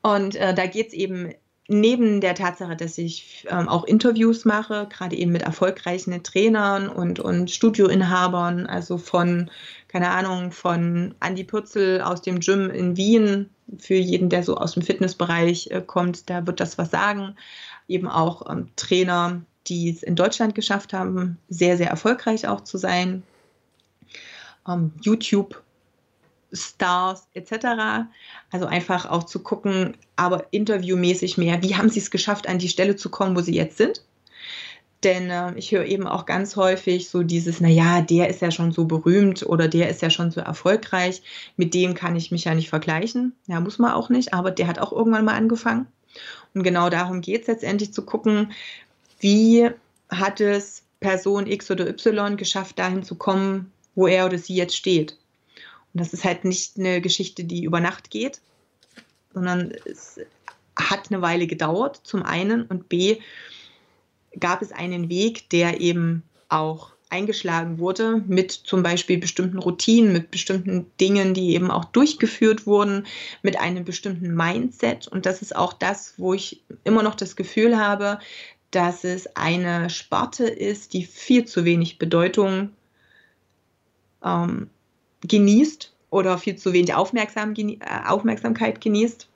Und 0.02 0.36
äh, 0.36 0.54
da 0.54 0.66
geht 0.66 0.88
es 0.88 0.92
eben 0.92 1.32
neben 1.68 2.20
der 2.20 2.34
Tatsache, 2.34 2.76
dass 2.76 2.98
ich 2.98 3.46
ähm, 3.48 3.68
auch 3.68 3.84
Interviews 3.84 4.44
mache, 4.44 4.86
gerade 4.90 5.16
eben 5.16 5.32
mit 5.32 5.42
erfolgreichen 5.42 6.22
Trainern 6.22 6.88
und, 6.88 7.20
und 7.20 7.50
Studioinhabern, 7.50 8.66
also 8.66 8.98
von, 8.98 9.50
keine 9.88 10.10
Ahnung, 10.10 10.52
von 10.52 11.14
Andy 11.24 11.44
Pürzel 11.44 12.02
aus 12.02 12.20
dem 12.20 12.40
Gym 12.40 12.68
in 12.70 12.96
Wien, 12.96 13.48
für 13.78 13.94
jeden, 13.94 14.28
der 14.28 14.42
so 14.42 14.56
aus 14.56 14.74
dem 14.74 14.82
Fitnessbereich 14.82 15.70
äh, 15.70 15.82
kommt, 15.84 16.28
da 16.30 16.46
wird 16.46 16.60
das 16.60 16.78
was 16.78 16.90
sagen. 16.90 17.36
Eben 17.88 18.08
auch 18.08 18.50
ähm, 18.50 18.68
Trainer, 18.76 19.42
die 19.66 19.90
es 19.90 20.02
in 20.02 20.16
Deutschland 20.16 20.54
geschafft 20.54 20.92
haben, 20.92 21.38
sehr, 21.48 21.76
sehr 21.76 21.88
erfolgreich 21.88 22.46
auch 22.46 22.62
zu 22.62 22.78
sein. 22.78 23.22
Ähm, 24.68 24.92
YouTube 25.00 25.62
Stars 26.52 27.26
etc. 27.34 28.06
Also 28.50 28.66
einfach 28.66 29.06
auch 29.06 29.24
zu 29.24 29.40
gucken, 29.40 29.96
aber 30.16 30.46
interviewmäßig 30.52 31.36
mehr, 31.36 31.62
wie 31.62 31.74
haben 31.74 31.90
sie 31.90 32.00
es 32.00 32.10
geschafft, 32.10 32.48
an 32.48 32.58
die 32.58 32.68
Stelle 32.68 32.96
zu 32.96 33.10
kommen, 33.10 33.36
wo 33.36 33.40
sie 33.40 33.54
jetzt 33.54 33.76
sind. 33.76 34.04
Denn 35.04 35.30
äh, 35.30 35.52
ich 35.56 35.70
höre 35.70 35.84
eben 35.84 36.06
auch 36.06 36.24
ganz 36.24 36.56
häufig 36.56 37.08
so 37.08 37.22
dieses, 37.22 37.60
naja, 37.60 38.00
der 38.00 38.28
ist 38.28 38.40
ja 38.40 38.50
schon 38.50 38.72
so 38.72 38.86
berühmt 38.86 39.44
oder 39.44 39.68
der 39.68 39.90
ist 39.90 40.02
ja 40.02 40.10
schon 40.10 40.30
so 40.30 40.40
erfolgreich, 40.40 41.22
mit 41.56 41.74
dem 41.74 41.94
kann 41.94 42.16
ich 42.16 42.32
mich 42.32 42.44
ja 42.44 42.54
nicht 42.54 42.70
vergleichen. 42.70 43.34
Ja, 43.46 43.60
muss 43.60 43.78
man 43.78 43.92
auch 43.92 44.08
nicht, 44.08 44.32
aber 44.32 44.50
der 44.50 44.66
hat 44.66 44.78
auch 44.78 44.92
irgendwann 44.92 45.26
mal 45.26 45.36
angefangen. 45.36 45.86
Und 46.54 46.62
genau 46.62 46.88
darum 46.88 47.20
geht 47.20 47.42
es 47.42 47.48
letztendlich 47.48 47.92
zu 47.92 48.02
gucken, 48.02 48.52
wie 49.20 49.70
hat 50.08 50.40
es 50.40 50.82
Person 51.00 51.46
X 51.46 51.70
oder 51.70 51.86
Y 51.88 52.36
geschafft, 52.36 52.78
dahin 52.78 53.02
zu 53.02 53.14
kommen, 53.14 53.70
wo 53.94 54.06
er 54.06 54.26
oder 54.26 54.38
sie 54.38 54.54
jetzt 54.54 54.76
steht. 54.76 55.18
Und 55.92 56.00
das 56.00 56.12
ist 56.12 56.24
halt 56.24 56.44
nicht 56.44 56.78
eine 56.78 57.00
Geschichte, 57.00 57.44
die 57.44 57.64
über 57.64 57.80
Nacht 57.80 58.10
geht, 58.10 58.40
sondern 59.34 59.72
es 59.84 60.18
hat 60.76 61.10
eine 61.10 61.20
Weile 61.20 61.46
gedauert, 61.46 62.00
zum 62.04 62.22
einen, 62.22 62.62
und 62.62 62.88
B, 62.88 63.18
gab 64.40 64.62
es 64.62 64.72
einen 64.72 65.08
Weg, 65.08 65.50
der 65.50 65.80
eben 65.80 66.22
auch 66.48 66.94
eingeschlagen 67.10 67.78
wurde 67.78 68.22
mit 68.26 68.50
zum 68.50 68.82
Beispiel 68.82 69.18
bestimmten 69.18 69.58
Routinen, 69.58 70.12
mit 70.12 70.30
bestimmten 70.30 70.90
Dingen, 71.00 71.32
die 71.32 71.54
eben 71.54 71.70
auch 71.70 71.84
durchgeführt 71.84 72.66
wurden, 72.66 73.06
mit 73.42 73.58
einem 73.58 73.84
bestimmten 73.84 74.34
Mindset. 74.34 75.06
Und 75.06 75.24
das 75.24 75.40
ist 75.40 75.54
auch 75.54 75.72
das, 75.72 76.14
wo 76.16 76.34
ich 76.34 76.62
immer 76.82 77.02
noch 77.02 77.14
das 77.14 77.36
Gefühl 77.36 77.78
habe, 77.78 78.18
dass 78.72 79.04
es 79.04 79.36
eine 79.36 79.90
Sparte 79.90 80.44
ist, 80.44 80.92
die 80.92 81.04
viel 81.04 81.44
zu 81.44 81.64
wenig 81.64 81.98
Bedeutung 81.98 82.70
ähm, 84.24 84.68
genießt 85.22 85.92
oder 86.10 86.38
viel 86.38 86.56
zu 86.56 86.72
wenig 86.72 86.94
Aufmerksam, 86.94 87.54
äh, 87.54 87.78
Aufmerksamkeit 88.06 88.80
genießt, 88.80 89.28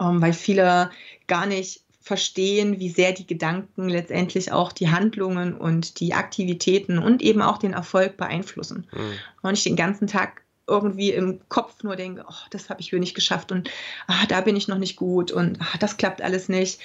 ähm, 0.00 0.22
weil 0.22 0.32
viele 0.32 0.90
gar 1.26 1.46
nicht 1.46 1.82
verstehen, 2.06 2.78
wie 2.78 2.88
sehr 2.88 3.10
die 3.10 3.26
Gedanken 3.26 3.88
letztendlich 3.88 4.52
auch 4.52 4.70
die 4.70 4.90
Handlungen 4.90 5.56
und 5.56 5.98
die 5.98 6.14
Aktivitäten 6.14 7.00
und 7.00 7.20
eben 7.20 7.42
auch 7.42 7.58
den 7.58 7.72
Erfolg 7.72 8.16
beeinflussen. 8.16 8.86
Mhm. 8.92 9.12
Und 9.42 9.54
ich 9.54 9.64
den 9.64 9.74
ganzen 9.74 10.06
Tag 10.06 10.42
irgendwie 10.68 11.10
im 11.10 11.40
Kopf 11.48 11.82
nur 11.82 11.96
denke, 11.96 12.24
oh, 12.28 12.46
das 12.50 12.70
habe 12.70 12.80
ich 12.80 12.92
wieder 12.92 13.00
nicht 13.00 13.16
geschafft 13.16 13.50
und 13.50 13.68
ah, 14.06 14.24
da 14.28 14.40
bin 14.40 14.54
ich 14.54 14.68
noch 14.68 14.78
nicht 14.78 14.94
gut 14.94 15.32
und 15.32 15.60
ah, 15.60 15.78
das 15.80 15.96
klappt 15.96 16.22
alles 16.22 16.48
nicht, 16.48 16.78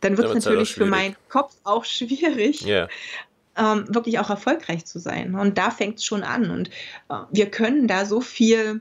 dann 0.00 0.18
wird 0.18 0.26
es 0.26 0.44
natürlich 0.44 0.74
für 0.74 0.86
meinen 0.86 1.14
Kopf 1.28 1.54
auch 1.62 1.84
schwierig, 1.84 2.66
yeah. 2.66 2.88
ähm, 3.56 3.84
wirklich 3.94 4.18
auch 4.18 4.28
erfolgreich 4.28 4.84
zu 4.86 4.98
sein. 4.98 5.36
Und 5.36 5.56
da 5.56 5.70
fängt 5.70 5.98
es 5.98 6.04
schon 6.04 6.24
an. 6.24 6.50
Und 6.50 6.68
äh, 7.10 7.14
wir 7.30 7.48
können 7.48 7.86
da 7.86 8.06
so 8.06 8.20
viel 8.20 8.80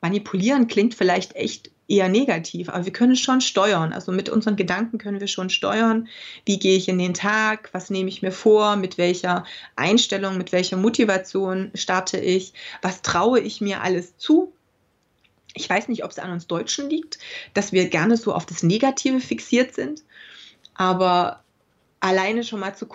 manipulieren, 0.00 0.68
klingt 0.68 0.94
vielleicht 0.94 1.34
echt 1.34 1.72
eher 1.88 2.08
negativ, 2.08 2.68
aber 2.68 2.84
wir 2.84 2.92
können 2.92 3.12
es 3.12 3.20
schon 3.20 3.40
steuern. 3.40 3.92
Also 3.92 4.10
mit 4.12 4.28
unseren 4.28 4.56
Gedanken 4.56 4.98
können 4.98 5.20
wir 5.20 5.28
schon 5.28 5.50
steuern, 5.50 6.08
wie 6.44 6.58
gehe 6.58 6.76
ich 6.76 6.88
in 6.88 6.98
den 6.98 7.14
Tag, 7.14 7.70
was 7.72 7.90
nehme 7.90 8.08
ich 8.08 8.22
mir 8.22 8.32
vor, 8.32 8.76
mit 8.76 8.98
welcher 8.98 9.44
Einstellung, 9.76 10.36
mit 10.36 10.52
welcher 10.52 10.76
Motivation 10.76 11.70
starte 11.74 12.18
ich, 12.18 12.52
was 12.82 13.02
traue 13.02 13.40
ich 13.40 13.60
mir 13.60 13.82
alles 13.82 14.16
zu. 14.16 14.52
Ich 15.54 15.70
weiß 15.70 15.88
nicht, 15.88 16.04
ob 16.04 16.10
es 16.10 16.18
an 16.18 16.32
uns 16.32 16.46
Deutschen 16.46 16.90
liegt, 16.90 17.18
dass 17.54 17.72
wir 17.72 17.88
gerne 17.88 18.16
so 18.16 18.34
auf 18.34 18.46
das 18.46 18.62
Negative 18.62 19.20
fixiert 19.20 19.74
sind, 19.74 20.02
aber 20.74 21.44
alleine 22.00 22.44
schon 22.44 22.60
mal 22.60 22.74
zu 22.74 22.86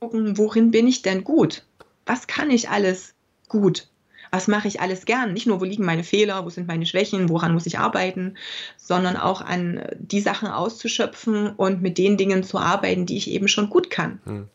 gucken, 0.00 0.38
worin 0.38 0.70
bin 0.70 0.88
ich 0.88 1.02
denn 1.02 1.22
gut? 1.22 1.64
Was 2.06 2.26
kann 2.26 2.50
ich 2.50 2.70
alles 2.70 3.14
gut? 3.48 3.88
Was 4.30 4.48
mache 4.48 4.68
ich 4.68 4.80
alles 4.80 5.04
gern. 5.04 5.32
Nicht 5.32 5.46
nur, 5.46 5.60
wo 5.60 5.64
liegen 5.64 5.84
meine 5.84 6.04
Fehler, 6.04 6.44
wo 6.44 6.50
sind 6.50 6.68
meine 6.68 6.86
Schwächen, 6.86 7.28
woran 7.28 7.52
muss 7.52 7.66
ich 7.66 7.78
arbeiten, 7.78 8.36
sondern 8.90 9.16
auch 9.16 9.40
an 9.40 9.84
die 10.00 10.20
Sachen 10.20 10.48
auszuschöpfen 10.48 11.50
und 11.50 11.80
mit 11.80 11.96
den 11.96 12.16
Dingen 12.16 12.42
zu 12.42 12.58
arbeiten, 12.58 13.06
die 13.06 13.16
ich 13.16 13.30
eben 13.30 13.46
schon 13.46 13.70
gut 13.70 13.88
kann. 13.88 14.20
Hm. 14.24 14.48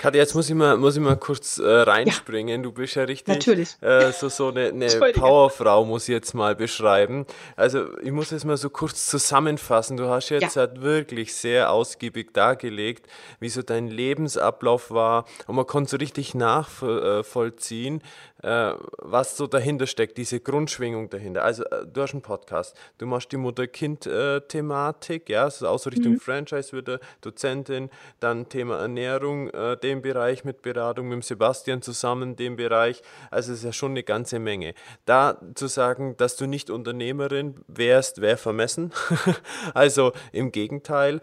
Katja, 0.00 0.22
jetzt 0.22 0.34
muss 0.34 0.50
ich 0.50 0.56
mal, 0.56 0.76
muss 0.76 0.96
ich 0.96 1.02
mal 1.02 1.16
kurz 1.16 1.58
äh, 1.58 1.64
reinspringen. 1.64 2.62
Ja. 2.62 2.62
Du 2.64 2.72
bist 2.72 2.96
ja 2.96 3.04
richtig 3.04 3.32
Natürlich. 3.32 3.76
Äh, 3.80 4.10
so, 4.10 4.28
so 4.28 4.48
eine, 4.48 4.70
eine 4.70 4.88
Powerfrau, 5.12 5.84
muss 5.84 6.08
ich 6.08 6.14
jetzt 6.14 6.34
mal 6.34 6.56
beschreiben. 6.56 7.26
Also 7.54 7.96
ich 8.00 8.10
muss 8.10 8.32
es 8.32 8.44
mal 8.44 8.56
so 8.56 8.70
kurz 8.70 9.06
zusammenfassen. 9.06 9.96
Du 9.96 10.08
hast 10.08 10.30
jetzt 10.30 10.56
ja. 10.56 10.62
halt 10.62 10.82
wirklich 10.82 11.32
sehr 11.32 11.70
ausgiebig 11.70 12.34
dargelegt, 12.34 13.06
wie 13.38 13.50
so 13.50 13.62
dein 13.62 13.86
Lebensablauf 13.86 14.90
war 14.90 15.26
und 15.46 15.54
man 15.54 15.66
konnte 15.66 15.92
so 15.92 15.96
richtig 15.96 16.34
nachvollziehen, 16.34 18.02
äh, 18.42 18.72
was 18.98 19.36
so 19.36 19.46
dahinter 19.46 19.86
steckt, 19.86 20.18
diese 20.18 20.40
Grundschwingung 20.40 21.08
dahinter. 21.08 21.42
Also 21.42 21.64
äh, 21.64 21.86
du 21.86 22.02
hast 22.02 22.12
einen 22.12 22.22
Podcast, 22.22 22.76
du 22.98 23.06
machst 23.06 23.32
die 23.32 23.36
Mutter-Kind-Thematik, 23.80 25.28
ja, 25.28 25.44
also 25.44 25.68
auch 25.68 25.78
so 25.78 25.90
Richtung 25.90 26.12
mhm. 26.12 26.20
Franchise 26.20 26.76
wieder, 26.76 27.00
Dozentin, 27.20 27.90
dann 28.20 28.48
Thema 28.48 28.78
Ernährung, 28.78 29.50
äh, 29.50 29.76
den 29.76 30.02
Bereich 30.02 30.44
mit 30.44 30.62
Beratung 30.62 31.08
mit 31.08 31.14
dem 31.14 31.22
Sebastian 31.22 31.82
zusammen, 31.82 32.36
den 32.36 32.56
Bereich, 32.56 33.02
also 33.30 33.52
es 33.52 33.58
ist 33.58 33.64
ja 33.64 33.72
schon 33.72 33.92
eine 33.92 34.02
ganze 34.02 34.38
Menge. 34.38 34.74
Da 35.04 35.40
zu 35.54 35.66
sagen, 35.66 36.16
dass 36.16 36.36
du 36.36 36.46
nicht 36.46 36.70
Unternehmerin 36.70 37.56
wärst, 37.68 38.20
wäre 38.20 38.36
vermessen. 38.36 38.92
also 39.74 40.12
im 40.32 40.52
Gegenteil, 40.52 41.20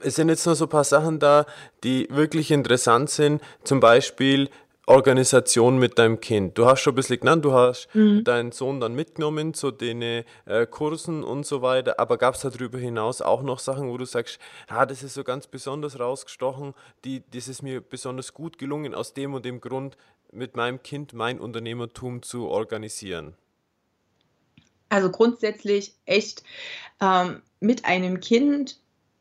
es 0.00 0.14
sind 0.14 0.28
jetzt 0.28 0.46
noch 0.46 0.54
so 0.54 0.66
ein 0.66 0.70
paar 0.70 0.84
Sachen 0.84 1.18
da, 1.18 1.44
die 1.82 2.06
wirklich 2.10 2.52
interessant 2.52 3.10
sind. 3.10 3.42
Zum 3.64 3.80
Beispiel, 3.80 4.48
Organisation 4.88 5.78
mit 5.78 5.98
deinem 5.98 6.18
Kind. 6.20 6.56
Du 6.56 6.64
hast 6.64 6.80
schon 6.80 6.94
ein 6.94 6.96
bisschen 6.96 7.20
genannt, 7.20 7.44
du 7.44 7.52
hast 7.52 7.88
mhm. 7.94 8.24
deinen 8.24 8.52
Sohn 8.52 8.80
dann 8.80 8.94
mitgenommen 8.94 9.52
zu 9.52 9.70
den 9.70 10.00
äh, 10.00 10.24
Kursen 10.70 11.22
und 11.22 11.44
so 11.44 11.60
weiter, 11.60 12.00
aber 12.00 12.16
gab 12.16 12.34
es 12.34 12.40
darüber 12.40 12.78
hinaus 12.78 13.20
auch 13.20 13.42
noch 13.42 13.58
Sachen, 13.58 13.90
wo 13.90 13.98
du 13.98 14.06
sagst, 14.06 14.38
ah, 14.66 14.86
das 14.86 15.02
ist 15.02 15.12
so 15.12 15.24
ganz 15.24 15.46
besonders 15.46 16.00
rausgestochen, 16.00 16.72
die, 17.04 17.22
das 17.32 17.48
ist 17.48 17.62
mir 17.62 17.82
besonders 17.82 18.32
gut 18.32 18.58
gelungen, 18.58 18.94
aus 18.94 19.12
dem 19.12 19.34
und 19.34 19.44
dem 19.44 19.60
Grund 19.60 19.98
mit 20.32 20.56
meinem 20.56 20.82
Kind 20.82 21.12
mein 21.12 21.38
Unternehmertum 21.38 22.22
zu 22.22 22.48
organisieren? 22.48 23.34
Also 24.88 25.10
grundsätzlich 25.10 25.92
echt 26.06 26.42
ähm, 27.00 27.42
mit 27.60 27.84
einem 27.84 28.20
Kind 28.20 28.78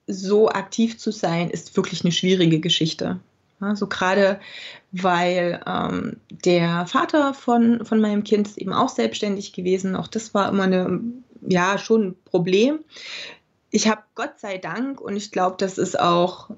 so 0.07 0.47
aktiv 0.47 0.97
zu 0.97 1.11
sein, 1.11 1.49
ist 1.49 1.76
wirklich 1.76 2.05
eine 2.05 2.13
schwierige 2.13 2.61
Geschichte. 2.61 3.20
Also 3.60 3.88
gerade 3.88 4.39
weil 4.91 5.62
ähm, 5.66 6.18
der 6.30 6.86
Vater 6.86 7.34
von, 7.34 7.86
von 7.86 7.99
meinem 7.99 8.24
Kind 8.24 8.47
ist 8.47 8.58
eben 8.58 8.74
auch 8.74 8.89
selbstständig 8.89 9.53
gewesen. 9.53 9.95
Auch 9.95 10.08
das 10.08 10.34
war 10.34 10.49
immer 10.49 10.64
eine, 10.64 11.01
ja, 11.41 11.78
schon 11.78 12.10
ein 12.10 12.16
Problem. 12.26 12.80
Ich 13.70 13.88
habe 13.88 14.01
Gott 14.16 14.39
sei 14.39 14.58
Dank 14.58 15.01
und 15.01 15.16
ich 15.16 15.32
glaube, 15.32 15.55
das 15.60 15.78
ist 15.78 15.99
auch 15.99 16.49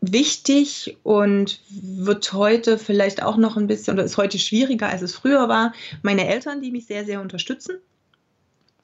wichtig 0.00 0.96
und 1.02 1.60
wird 1.70 2.32
heute 2.32 2.78
vielleicht 2.78 3.22
auch 3.22 3.36
noch 3.36 3.56
ein 3.56 3.66
bisschen 3.66 3.94
oder 3.94 4.04
ist 4.04 4.16
heute 4.16 4.38
schwieriger, 4.38 4.88
als 4.88 5.02
es 5.02 5.14
früher 5.14 5.48
war. 5.48 5.72
Meine 6.02 6.28
Eltern, 6.28 6.60
die 6.60 6.70
mich 6.70 6.86
sehr, 6.86 7.04
sehr 7.04 7.20
unterstützen. 7.20 7.78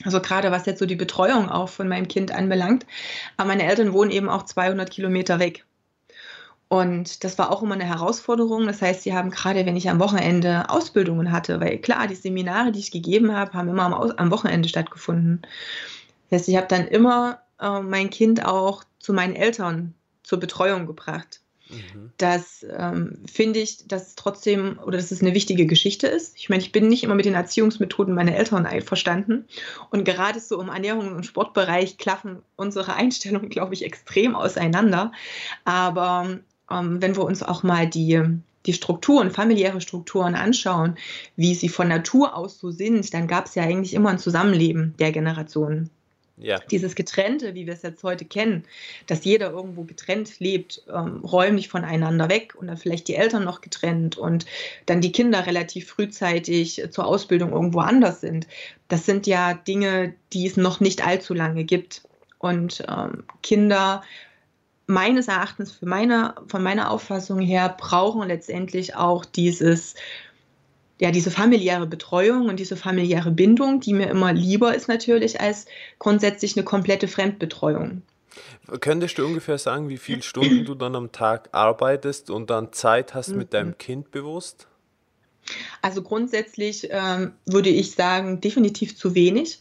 Also 0.04 0.20
gerade 0.20 0.50
was 0.50 0.66
jetzt 0.66 0.80
so 0.80 0.86
die 0.86 0.96
Betreuung 0.96 1.48
auch 1.48 1.68
von 1.68 1.88
meinem 1.88 2.08
Kind 2.08 2.32
anbelangt. 2.32 2.84
Aber 3.36 3.48
meine 3.48 3.64
Eltern 3.64 3.92
wohnen 3.92 4.10
eben 4.10 4.28
auch 4.28 4.44
200 4.44 4.90
Kilometer 4.90 5.38
weg. 5.38 5.64
Und 6.68 7.22
das 7.24 7.38
war 7.38 7.52
auch 7.52 7.62
immer 7.62 7.74
eine 7.74 7.84
Herausforderung. 7.84 8.66
Das 8.66 8.82
heißt, 8.82 9.02
sie 9.02 9.14
haben 9.14 9.30
gerade, 9.30 9.66
wenn 9.66 9.76
ich 9.76 9.90
am 9.90 10.00
Wochenende 10.00 10.70
Ausbildungen 10.70 11.30
hatte, 11.30 11.60
weil 11.60 11.78
klar, 11.78 12.06
die 12.06 12.14
Seminare, 12.14 12.72
die 12.72 12.80
ich 12.80 12.90
gegeben 12.90 13.34
habe, 13.34 13.52
haben 13.52 13.68
immer 13.68 13.84
am, 13.84 13.94
am 13.94 14.30
Wochenende 14.30 14.68
stattgefunden. 14.68 15.42
Das 16.30 16.40
heißt, 16.40 16.48
ich 16.48 16.56
habe 16.56 16.66
dann 16.68 16.88
immer 16.88 17.40
äh, 17.60 17.80
mein 17.80 18.10
Kind 18.10 18.44
auch 18.44 18.84
zu 18.98 19.12
meinen 19.12 19.36
Eltern 19.36 19.94
zur 20.22 20.40
Betreuung 20.40 20.86
gebracht. 20.86 21.40
Mhm. 21.68 22.12
Das 22.18 22.64
ähm, 22.76 23.22
finde 23.30 23.60
ich, 23.60 23.86
dass 23.86 24.08
es 24.08 24.14
trotzdem 24.14 24.78
oder 24.84 24.98
dass 24.98 25.10
es 25.10 25.22
eine 25.22 25.34
wichtige 25.34 25.66
Geschichte 25.66 26.06
ist. 26.06 26.36
Ich 26.36 26.48
meine, 26.48 26.62
ich 26.62 26.72
bin 26.72 26.88
nicht 26.88 27.04
immer 27.04 27.14
mit 27.14 27.24
den 27.24 27.34
Erziehungsmethoden 27.34 28.14
meiner 28.14 28.34
Eltern 28.34 28.66
einverstanden. 28.66 29.46
Und 29.90 30.04
gerade 30.04 30.40
so 30.40 30.60
im 30.60 30.68
Ernährung 30.68 31.14
und 31.14 31.26
Sportbereich 31.26 31.96
klaffen 31.98 32.42
unsere 32.56 32.94
Einstellungen, 32.94 33.48
glaube 33.50 33.74
ich, 33.74 33.84
extrem 33.84 34.34
auseinander. 34.34 35.12
Aber 35.64 36.40
wenn 36.82 37.16
wir 37.16 37.24
uns 37.24 37.42
auch 37.42 37.62
mal 37.62 37.86
die, 37.86 38.20
die 38.66 38.72
Strukturen, 38.72 39.30
familiäre 39.30 39.80
Strukturen 39.80 40.34
anschauen, 40.34 40.96
wie 41.36 41.54
sie 41.54 41.68
von 41.68 41.88
Natur 41.88 42.36
aus 42.36 42.58
so 42.58 42.70
sind, 42.70 43.12
dann 43.12 43.28
gab 43.28 43.46
es 43.46 43.54
ja 43.54 43.62
eigentlich 43.62 43.94
immer 43.94 44.10
ein 44.10 44.18
Zusammenleben 44.18 44.94
der 44.98 45.12
Generationen. 45.12 45.90
Ja. 46.36 46.58
Dieses 46.70 46.96
Getrennte, 46.96 47.54
wie 47.54 47.66
wir 47.66 47.74
es 47.74 47.82
jetzt 47.82 48.02
heute 48.02 48.24
kennen, 48.24 48.64
dass 49.06 49.24
jeder 49.24 49.50
irgendwo 49.50 49.84
getrennt 49.84 50.40
lebt, 50.40 50.82
ähm, 50.92 51.18
räumlich 51.24 51.68
voneinander 51.68 52.28
weg 52.28 52.56
und 52.56 52.66
dann 52.66 52.76
vielleicht 52.76 53.06
die 53.06 53.14
Eltern 53.14 53.44
noch 53.44 53.60
getrennt 53.60 54.18
und 54.18 54.44
dann 54.86 55.00
die 55.00 55.12
Kinder 55.12 55.46
relativ 55.46 55.86
frühzeitig 55.86 56.82
zur 56.90 57.06
Ausbildung 57.06 57.52
irgendwo 57.52 57.80
anders 57.80 58.20
sind. 58.20 58.48
Das 58.88 59.06
sind 59.06 59.28
ja 59.28 59.54
Dinge, 59.54 60.14
die 60.32 60.46
es 60.46 60.56
noch 60.56 60.80
nicht 60.80 61.06
allzu 61.06 61.34
lange 61.34 61.62
gibt. 61.62 62.02
Und 62.38 62.84
ähm, 62.88 63.22
Kinder 63.42 64.02
meines 64.86 65.28
Erachtens, 65.28 65.72
für 65.72 65.86
meine, 65.86 66.34
von 66.48 66.62
meiner 66.62 66.90
Auffassung 66.90 67.40
her, 67.40 67.74
brauchen 67.78 68.28
letztendlich 68.28 68.94
auch 68.94 69.24
dieses, 69.24 69.94
ja, 71.00 71.10
diese 71.10 71.30
familiäre 71.30 71.86
Betreuung 71.86 72.48
und 72.48 72.60
diese 72.60 72.76
familiäre 72.76 73.30
Bindung, 73.30 73.80
die 73.80 73.94
mir 73.94 74.08
immer 74.08 74.32
lieber 74.32 74.74
ist 74.74 74.88
natürlich 74.88 75.40
als 75.40 75.66
grundsätzlich 75.98 76.56
eine 76.56 76.64
komplette 76.64 77.08
Fremdbetreuung. 77.08 78.02
Könntest 78.80 79.18
du 79.18 79.26
ungefähr 79.26 79.58
sagen, 79.58 79.88
wie 79.88 79.98
viele 79.98 80.22
Stunden 80.22 80.64
du 80.64 80.74
dann 80.74 80.96
am 80.96 81.12
Tag 81.12 81.50
arbeitest 81.52 82.30
und 82.30 82.50
dann 82.50 82.72
Zeit 82.72 83.14
hast 83.14 83.34
mit 83.36 83.52
deinem 83.52 83.68
mhm. 83.68 83.78
Kind 83.78 84.10
bewusst? 84.10 84.66
Also 85.82 86.02
grundsätzlich 86.02 86.88
ähm, 86.90 87.32
würde 87.44 87.68
ich 87.68 87.92
sagen, 87.92 88.40
definitiv 88.40 88.96
zu 88.96 89.14
wenig. 89.14 89.60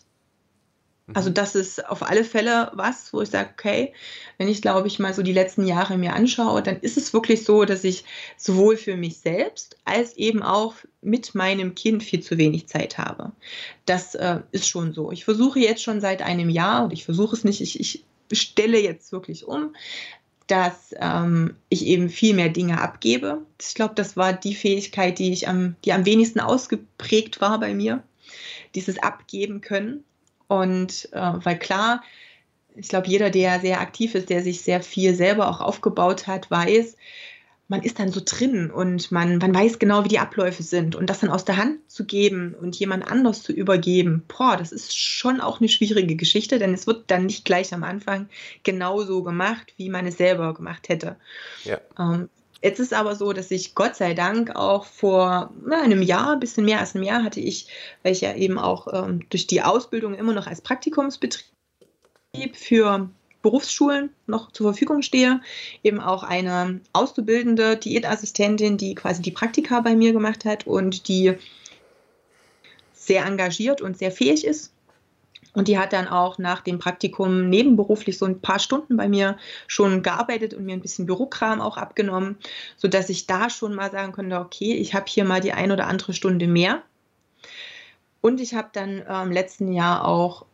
Also 1.13 1.29
mhm. 1.29 1.33
das 1.33 1.55
ist 1.55 1.85
auf 1.89 2.03
alle 2.03 2.23
Fälle 2.23 2.71
was, 2.73 3.11
wo 3.11 3.21
ich 3.21 3.29
sage, 3.29 3.49
okay, 3.51 3.93
wenn 4.37 4.47
ich 4.47 4.61
glaube 4.61 4.87
ich 4.87 4.99
mal 4.99 5.13
so 5.13 5.21
die 5.21 5.33
letzten 5.33 5.65
Jahre 5.65 5.97
mir 5.97 6.13
anschaue, 6.13 6.63
dann 6.63 6.79
ist 6.79 6.95
es 6.97 7.13
wirklich 7.13 7.43
so, 7.43 7.65
dass 7.65 7.83
ich 7.83 8.05
sowohl 8.37 8.77
für 8.77 8.95
mich 8.95 9.17
selbst 9.17 9.77
als 9.83 10.15
eben 10.15 10.41
auch 10.41 10.75
mit 11.01 11.35
meinem 11.35 11.75
Kind 11.75 12.03
viel 12.03 12.21
zu 12.21 12.37
wenig 12.37 12.67
Zeit 12.67 12.97
habe. 12.97 13.33
Das 13.85 14.15
äh, 14.15 14.39
ist 14.51 14.69
schon 14.69 14.93
so. 14.93 15.11
Ich 15.11 15.25
versuche 15.25 15.59
jetzt 15.59 15.83
schon 15.83 15.99
seit 15.99 16.21
einem 16.21 16.49
Jahr 16.49 16.85
und 16.85 16.93
ich 16.93 17.03
versuche 17.03 17.35
es 17.35 17.43
nicht, 17.43 17.59
ich, 17.59 17.79
ich 17.79 18.05
stelle 18.31 18.79
jetzt 18.79 19.11
wirklich 19.11 19.45
um, 19.45 19.75
dass 20.47 20.95
ähm, 20.99 21.55
ich 21.67 21.85
eben 21.85 22.09
viel 22.09 22.33
mehr 22.33 22.49
Dinge 22.49 22.79
abgebe. 22.79 23.41
Ich 23.59 23.75
glaube, 23.75 23.95
das 23.95 24.15
war 24.15 24.31
die 24.31 24.55
Fähigkeit, 24.55 25.19
die 25.19 25.33
ich 25.33 25.49
am, 25.49 25.75
die 25.83 25.91
am 25.91 26.05
wenigsten 26.05 26.39
ausgeprägt 26.39 27.41
war 27.41 27.59
bei 27.59 27.73
mir. 27.73 28.03
Dieses 28.75 28.99
Abgeben 28.99 29.61
können 29.61 30.05
und 30.47 31.09
äh, 31.11 31.33
weil 31.43 31.57
klar, 31.57 32.03
ich 32.75 32.89
glaube, 32.89 33.07
jeder, 33.07 33.29
der 33.29 33.59
sehr 33.59 33.81
aktiv 33.81 34.15
ist, 34.15 34.29
der 34.29 34.41
sich 34.41 34.61
sehr 34.61 34.81
viel 34.81 35.13
selber 35.13 35.49
auch 35.49 35.61
aufgebaut 35.61 36.27
hat, 36.27 36.49
weiß, 36.49 36.95
man 37.67 37.81
ist 37.81 37.99
dann 37.99 38.11
so 38.11 38.21
drin 38.23 38.69
und 38.69 39.11
man, 39.11 39.37
man 39.37 39.55
weiß 39.55 39.79
genau, 39.79 40.03
wie 40.03 40.09
die 40.09 40.19
Abläufe 40.19 40.63
sind. 40.63 40.95
Und 40.95 41.09
das 41.09 41.21
dann 41.21 41.29
aus 41.29 41.45
der 41.45 41.57
Hand 41.57 41.79
zu 41.89 42.05
geben 42.05 42.55
und 42.59 42.75
jemand 42.75 43.09
anders 43.09 43.41
zu 43.41 43.53
übergeben, 43.53 44.23
boah, 44.27 44.57
das 44.57 44.71
ist 44.71 44.97
schon 44.97 45.39
auch 45.39 45.59
eine 45.59 45.69
schwierige 45.69 46.15
Geschichte, 46.15 46.59
denn 46.59 46.73
es 46.73 46.87
wird 46.87 47.09
dann 47.09 47.25
nicht 47.25 47.45
gleich 47.45 47.73
am 47.73 47.83
Anfang 47.83 48.27
genauso 48.63 49.23
gemacht, 49.23 49.73
wie 49.77 49.89
man 49.89 50.05
es 50.05 50.17
selber 50.17 50.53
gemacht 50.53 50.89
hätte. 50.89 51.15
Ja. 51.63 51.79
Ähm, 51.97 52.29
Jetzt 52.63 52.79
ist 52.79 52.93
aber 52.93 53.15
so, 53.15 53.33
dass 53.33 53.51
ich 53.51 53.75
Gott 53.75 53.97
sei 53.97 54.13
Dank 54.13 54.55
auch 54.55 54.85
vor 54.85 55.53
na, 55.65 55.81
einem 55.81 56.01
Jahr, 56.01 56.31
ein 56.31 56.39
bisschen 56.39 56.63
mehr 56.63 56.79
als 56.79 56.95
einem 56.95 57.03
Jahr, 57.03 57.21
hatte 57.21 57.41
ich, 57.41 57.67
weil 58.03 58.13
ich 58.13 58.21
ja 58.21 58.33
eben 58.35 58.57
auch 58.57 58.87
ähm, 58.93 59.27
durch 59.29 59.47
die 59.47 59.61
Ausbildung 59.61 60.15
immer 60.15 60.31
noch 60.31 60.47
als 60.47 60.61
Praktikumsbetrieb 60.61 61.43
für 62.53 63.09
Berufsschulen 63.41 64.11
noch 64.27 64.53
zur 64.53 64.71
Verfügung 64.71 65.01
stehe, 65.01 65.41
eben 65.83 65.99
auch 65.99 66.23
eine 66.23 66.79
auszubildende 66.93 67.75
Diätassistentin, 67.75 68.77
die 68.77 68.95
quasi 68.95 69.21
die 69.21 69.31
Praktika 69.31 69.81
bei 69.81 69.93
mir 69.93 70.13
gemacht 70.13 70.45
hat 70.45 70.65
und 70.65 71.09
die 71.09 71.33
sehr 72.93 73.25
engagiert 73.25 73.81
und 73.81 73.97
sehr 73.97 74.11
fähig 74.11 74.45
ist. 74.45 74.72
Und 75.53 75.67
die 75.67 75.77
hat 75.77 75.93
dann 75.93 76.07
auch 76.07 76.39
nach 76.39 76.61
dem 76.61 76.79
Praktikum 76.79 77.49
nebenberuflich 77.49 78.17
so 78.17 78.25
ein 78.25 78.41
paar 78.41 78.59
Stunden 78.59 78.97
bei 78.97 79.07
mir 79.07 79.37
schon 79.67 80.01
gearbeitet 80.01 80.53
und 80.53 80.65
mir 80.65 80.73
ein 80.73 80.81
bisschen 80.81 81.05
Bürokram 81.05 81.61
auch 81.61 81.77
abgenommen, 81.77 82.37
sodass 82.75 83.09
ich 83.09 83.27
da 83.27 83.49
schon 83.49 83.75
mal 83.75 83.91
sagen 83.91 84.13
konnte, 84.13 84.39
okay, 84.39 84.73
ich 84.73 84.95
habe 84.95 85.05
hier 85.07 85.25
mal 85.25 85.41
die 85.41 85.53
ein 85.53 85.71
oder 85.71 85.87
andere 85.87 86.13
Stunde 86.13 86.47
mehr. 86.47 86.81
Und 88.21 88.41
ich 88.41 88.55
habe 88.55 88.69
dann 88.73 88.99
äh, 88.99 89.21
im 89.21 89.31
letzten 89.31 89.71
Jahr 89.71 90.07
auch 90.07 90.45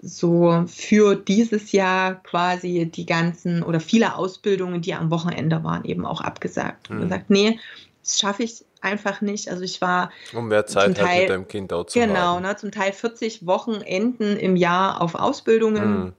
so 0.00 0.64
für 0.66 1.16
dieses 1.16 1.72
Jahr 1.72 2.14
quasi 2.22 2.86
die 2.86 3.06
ganzen 3.06 3.62
oder 3.62 3.80
viele 3.80 4.14
Ausbildungen, 4.14 4.80
die 4.80 4.94
am 4.94 5.10
Wochenende 5.10 5.62
waren, 5.64 5.84
eben 5.84 6.06
auch 6.06 6.20
abgesagt. 6.20 6.88
Mhm. 6.88 6.96
Und 6.96 7.02
gesagt, 7.02 7.30
nee, 7.30 7.58
das 8.02 8.18
schaffe 8.18 8.42
ich 8.44 8.64
einfach 8.82 9.20
nicht. 9.20 9.50
Also 9.50 9.62
ich 9.62 9.80
war 9.80 10.10
um 10.32 10.48
mehr 10.48 10.66
Zeit 10.66 10.96
Teil, 10.96 11.06
halt 11.06 11.20
mit 11.20 11.30
deinem 11.30 11.48
Kind 11.48 11.72
auch 11.72 11.84
zu 11.84 11.98
Genau, 11.98 12.40
ne, 12.40 12.56
zum 12.56 12.70
Teil 12.70 12.92
40 12.92 13.46
Wochenenden 13.46 14.36
im 14.36 14.56
Jahr 14.56 15.00
auf 15.00 15.14
Ausbildungen. 15.14 16.04
Mhm. 16.04 16.12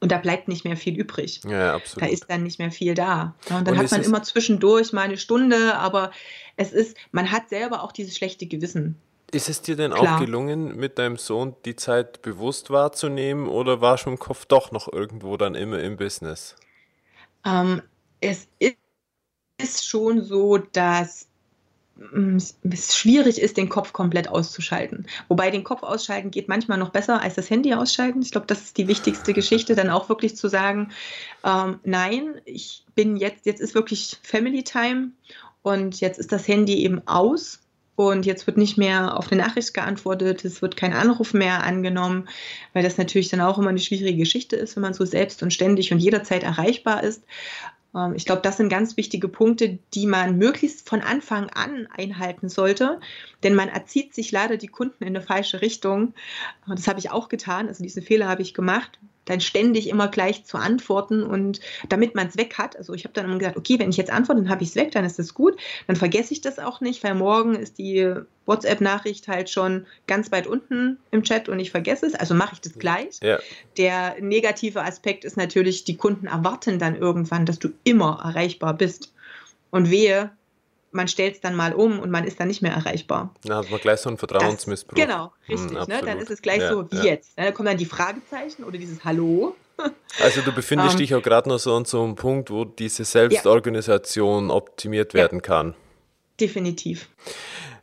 Und 0.00 0.12
da 0.12 0.18
bleibt 0.18 0.48
nicht 0.48 0.64
mehr 0.64 0.76
viel 0.76 0.98
übrig. 0.98 1.40
Ja, 1.48 1.74
absolut. 1.74 2.08
Da 2.08 2.12
ist 2.12 2.26
dann 2.28 2.42
nicht 2.42 2.58
mehr 2.58 2.70
viel 2.70 2.94
da. 2.94 3.34
Ja, 3.48 3.58
und 3.58 3.66
dann 3.66 3.74
und 3.74 3.82
hat 3.82 3.90
man 3.90 4.02
immer 4.02 4.22
zwischendurch 4.22 4.92
mal 4.92 5.02
eine 5.02 5.16
Stunde, 5.16 5.76
aber 5.76 6.10
es 6.56 6.72
ist, 6.72 6.96
man 7.12 7.30
hat 7.32 7.48
selber 7.48 7.82
auch 7.82 7.92
dieses 7.92 8.16
schlechte 8.16 8.46
Gewissen. 8.46 8.96
Ist 9.32 9.48
es 9.48 9.62
dir 9.62 9.74
denn 9.74 9.92
Klar. 9.92 10.16
auch 10.16 10.20
gelungen, 10.20 10.76
mit 10.76 10.98
deinem 10.98 11.16
Sohn 11.16 11.56
die 11.64 11.74
Zeit 11.74 12.22
bewusst 12.22 12.70
wahrzunehmen 12.70 13.48
oder 13.48 13.80
war 13.80 13.98
schon 13.98 14.14
im 14.14 14.18
Kopf 14.18 14.46
doch 14.46 14.70
noch 14.70 14.92
irgendwo 14.92 15.36
dann 15.36 15.54
immer 15.54 15.80
im 15.80 15.96
Business? 15.96 16.54
Ähm, 17.44 17.82
es 18.20 18.48
ist 19.58 19.86
schon 19.86 20.22
so, 20.22 20.58
dass 20.58 21.25
es 22.70 22.96
schwierig 22.96 23.40
ist, 23.40 23.56
den 23.56 23.68
Kopf 23.68 23.92
komplett 23.92 24.28
auszuschalten. 24.28 25.06
Wobei 25.28 25.50
den 25.50 25.64
Kopf 25.64 25.82
ausschalten 25.82 26.30
geht 26.30 26.48
manchmal 26.48 26.78
noch 26.78 26.90
besser 26.90 27.22
als 27.22 27.34
das 27.34 27.48
Handy 27.48 27.72
ausschalten. 27.74 28.20
Ich 28.20 28.32
glaube, 28.32 28.46
das 28.46 28.62
ist 28.62 28.76
die 28.76 28.88
wichtigste 28.88 29.32
Geschichte, 29.32 29.74
dann 29.74 29.90
auch 29.90 30.08
wirklich 30.08 30.36
zu 30.36 30.48
sagen, 30.48 30.90
ähm, 31.44 31.80
nein, 31.84 32.40
ich 32.44 32.84
bin 32.94 33.16
jetzt, 33.16 33.46
jetzt 33.46 33.60
ist 33.60 33.74
wirklich 33.74 34.18
Family 34.22 34.62
Time 34.62 35.12
und 35.62 36.00
jetzt 36.00 36.18
ist 36.18 36.32
das 36.32 36.46
Handy 36.46 36.82
eben 36.84 37.06
aus 37.06 37.60
und 37.96 38.26
jetzt 38.26 38.46
wird 38.46 38.58
nicht 38.58 38.76
mehr 38.76 39.16
auf 39.16 39.32
eine 39.32 39.40
Nachricht 39.40 39.72
geantwortet, 39.72 40.44
es 40.44 40.60
wird 40.60 40.76
kein 40.76 40.92
Anruf 40.92 41.32
mehr 41.32 41.64
angenommen, 41.64 42.28
weil 42.74 42.82
das 42.82 42.98
natürlich 42.98 43.30
dann 43.30 43.40
auch 43.40 43.58
immer 43.58 43.70
eine 43.70 43.78
schwierige 43.78 44.18
Geschichte 44.18 44.54
ist, 44.54 44.76
wenn 44.76 44.82
man 44.82 44.92
so 44.92 45.06
selbst 45.06 45.42
und 45.42 45.52
ständig 45.52 45.92
und 45.92 45.98
jederzeit 45.98 46.42
erreichbar 46.42 47.02
ist. 47.02 47.22
Ähm, 47.96 48.14
ich 48.14 48.26
glaube, 48.26 48.42
das 48.42 48.58
sind 48.58 48.68
ganz 48.68 48.96
wichtige 48.96 49.28
Punkte, 49.28 49.78
die 49.94 50.06
man 50.06 50.38
möglichst 50.38 50.88
von 50.88 51.00
Anfang 51.00 51.48
an 51.50 51.88
einhalten 51.96 52.48
sollte, 52.48 53.00
denn 53.42 53.54
man 53.54 53.68
erzieht 53.68 54.14
sich 54.14 54.30
leider 54.30 54.56
die 54.56 54.68
Kunden 54.68 55.02
in 55.02 55.16
eine 55.16 55.22
falsche 55.22 55.62
Richtung. 55.62 56.14
Das 56.68 56.86
habe 56.86 56.98
ich 56.98 57.10
auch 57.10 57.28
getan, 57.28 57.68
also 57.68 57.82
diesen 57.82 58.02
Fehler 58.02 58.28
habe 58.28 58.42
ich 58.42 58.54
gemacht 58.54 58.98
dann 59.26 59.40
ständig 59.40 59.88
immer 59.88 60.08
gleich 60.08 60.44
zu 60.44 60.56
antworten 60.56 61.22
und 61.22 61.60
damit 61.88 62.14
man 62.14 62.28
es 62.28 62.36
weg 62.36 62.56
hat. 62.56 62.76
Also 62.76 62.94
ich 62.94 63.04
habe 63.04 63.12
dann 63.12 63.26
immer 63.26 63.38
gesagt, 63.38 63.56
okay, 63.56 63.78
wenn 63.78 63.90
ich 63.90 63.96
jetzt 63.96 64.10
antworte, 64.10 64.40
dann 64.40 64.50
habe 64.50 64.62
ich 64.62 64.70
es 64.70 64.76
weg, 64.76 64.92
dann 64.92 65.04
ist 65.04 65.18
das 65.18 65.34
gut. 65.34 65.56
Dann 65.86 65.96
vergesse 65.96 66.32
ich 66.32 66.40
das 66.40 66.58
auch 66.58 66.80
nicht, 66.80 67.04
weil 67.04 67.14
morgen 67.14 67.54
ist 67.54 67.78
die 67.78 68.14
WhatsApp-Nachricht 68.46 69.28
halt 69.28 69.50
schon 69.50 69.86
ganz 70.06 70.32
weit 70.32 70.46
unten 70.46 70.98
im 71.10 71.24
Chat 71.24 71.48
und 71.48 71.58
ich 71.58 71.70
vergesse 71.70 72.06
es. 72.06 72.14
Also 72.14 72.34
mache 72.34 72.54
ich 72.54 72.60
das 72.60 72.78
gleich. 72.78 73.18
Ja. 73.22 73.38
Der 73.76 74.16
negative 74.20 74.82
Aspekt 74.82 75.24
ist 75.24 75.36
natürlich, 75.36 75.84
die 75.84 75.96
Kunden 75.96 76.28
erwarten 76.28 76.78
dann 76.78 76.96
irgendwann, 76.96 77.44
dass 77.44 77.58
du 77.58 77.70
immer 77.84 78.20
erreichbar 78.24 78.74
bist. 78.74 79.12
Und 79.70 79.90
wehe, 79.90 80.30
man 80.96 81.08
stellt 81.08 81.36
es 81.36 81.40
dann 81.40 81.54
mal 81.54 81.74
um 81.74 82.00
und 82.00 82.10
man 82.10 82.24
ist 82.24 82.40
dann 82.40 82.48
nicht 82.48 82.62
mehr 82.62 82.72
erreichbar. 82.72 83.34
Da 83.44 83.58
hat 83.58 83.70
man 83.70 83.78
gleich 83.80 84.00
so 84.00 84.08
einen 84.08 84.18
Vertrauensmissbrauch. 84.18 84.96
Das, 84.96 85.06
genau, 85.06 85.32
richtig. 85.48 85.78
Hm, 85.78 85.88
ne? 85.88 86.00
Dann 86.04 86.18
ist 86.18 86.30
es 86.30 86.42
gleich 86.42 86.60
ja, 86.60 86.70
so 86.70 86.90
wie 86.90 86.96
ja. 86.96 87.04
jetzt. 87.04 87.38
Da 87.38 87.52
kommen 87.52 87.66
dann 87.66 87.76
die 87.76 87.86
Fragezeichen 87.86 88.64
oder 88.64 88.78
dieses 88.78 89.04
Hallo. 89.04 89.54
Also 90.22 90.40
du 90.40 90.52
befindest 90.52 90.94
um, 90.94 90.94
ähm. 90.94 90.98
dich 91.00 91.14
auch 91.14 91.22
gerade 91.22 91.50
noch 91.50 91.58
so 91.58 91.74
an 91.74 91.84
so 91.84 92.02
einem 92.02 92.14
Punkt, 92.14 92.50
wo 92.50 92.64
diese 92.64 93.04
Selbstorganisation 93.04 94.48
ja. 94.48 94.54
optimiert 94.54 95.12
werden 95.12 95.42
kann. 95.42 95.74
Definitiv. 96.40 97.10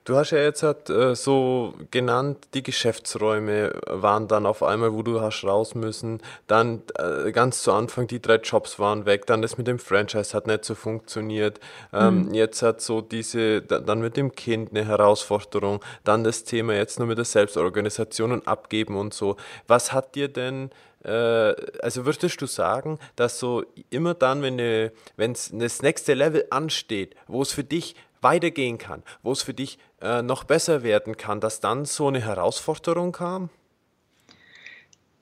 Du 0.06 0.18
hast 0.18 0.32
ja 0.32 0.40
jetzt 0.40 0.64
halt, 0.64 0.90
äh, 0.90 1.16
so 1.16 1.76
genannt, 1.90 2.50
die 2.54 2.62
Geschäftsräume 2.62 3.74
waren 3.88 4.28
dann 4.28 4.46
auf 4.46 4.62
einmal, 4.62 4.94
wo 4.94 5.02
du 5.02 5.22
hast 5.22 5.46
raus 5.46 5.76
müssen. 5.76 6.22
Dann 6.48 6.82
äh, 6.98 7.32
ganz 7.32 7.64
zu 7.64 7.72
Anfang 7.72 8.08
die 8.08 8.22
drei 8.22 8.36
Jobs 8.36 8.80
waren 8.80 9.06
weg. 9.06 9.26
Dann 9.28 9.42
das 9.42 9.58
mit 9.58 9.68
dem 9.68 9.80
Franchise 9.80 10.36
hat 10.36 10.46
nicht 10.46 10.66
so 10.66 10.76
funktioniert. 10.76 11.62
Ähm, 11.94 12.26
mhm. 12.26 12.34
Jetzt 12.34 12.62
hat 12.62 12.82
so 12.82 13.00
diese, 13.00 13.62
dann 13.62 14.02
mit 14.02 14.18
dem 14.18 14.34
Kind 14.34 14.72
eine 14.72 14.86
Herausforderung. 14.86 15.80
Dann 16.04 16.26
das 16.26 16.44
Thema 16.44 16.74
jetzt 16.74 17.00
nur 17.00 17.08
mit 17.08 17.18
der 17.18 17.26
Selbstorganisation 17.26 18.34
und 18.34 18.46
Abgeben 18.46 18.98
und 18.98 19.14
so. 19.14 19.38
Was 19.68 19.94
hat 19.94 20.16
dir 20.16 20.28
denn 20.28 20.72
äh, 21.06 21.56
also 21.82 22.06
würdest 22.06 22.42
du 22.42 22.46
sagen, 22.46 23.00
dass 23.16 23.40
so 23.40 23.64
immer 23.90 24.14
dann, 24.14 24.42
wenn 24.42 25.32
es 25.32 25.50
das 25.54 25.82
nächste 25.82 26.14
Level 26.14 26.46
ansteht, 26.50 27.16
wo 27.28 27.42
es 27.42 27.54
für 27.54 27.64
dich 27.64 27.96
weitergehen 28.24 28.78
kann, 28.78 29.04
wo 29.22 29.32
es 29.32 29.44
für 29.44 29.54
dich 29.54 29.78
äh, 30.04 30.22
noch 30.22 30.44
besser 30.44 30.84
werden 30.84 31.18
kann, 31.18 31.40
dass 31.40 31.60
dann 31.60 31.86
so 31.86 32.08
eine 32.08 32.22
Herausforderung 32.22 33.14
kam? 33.14 33.50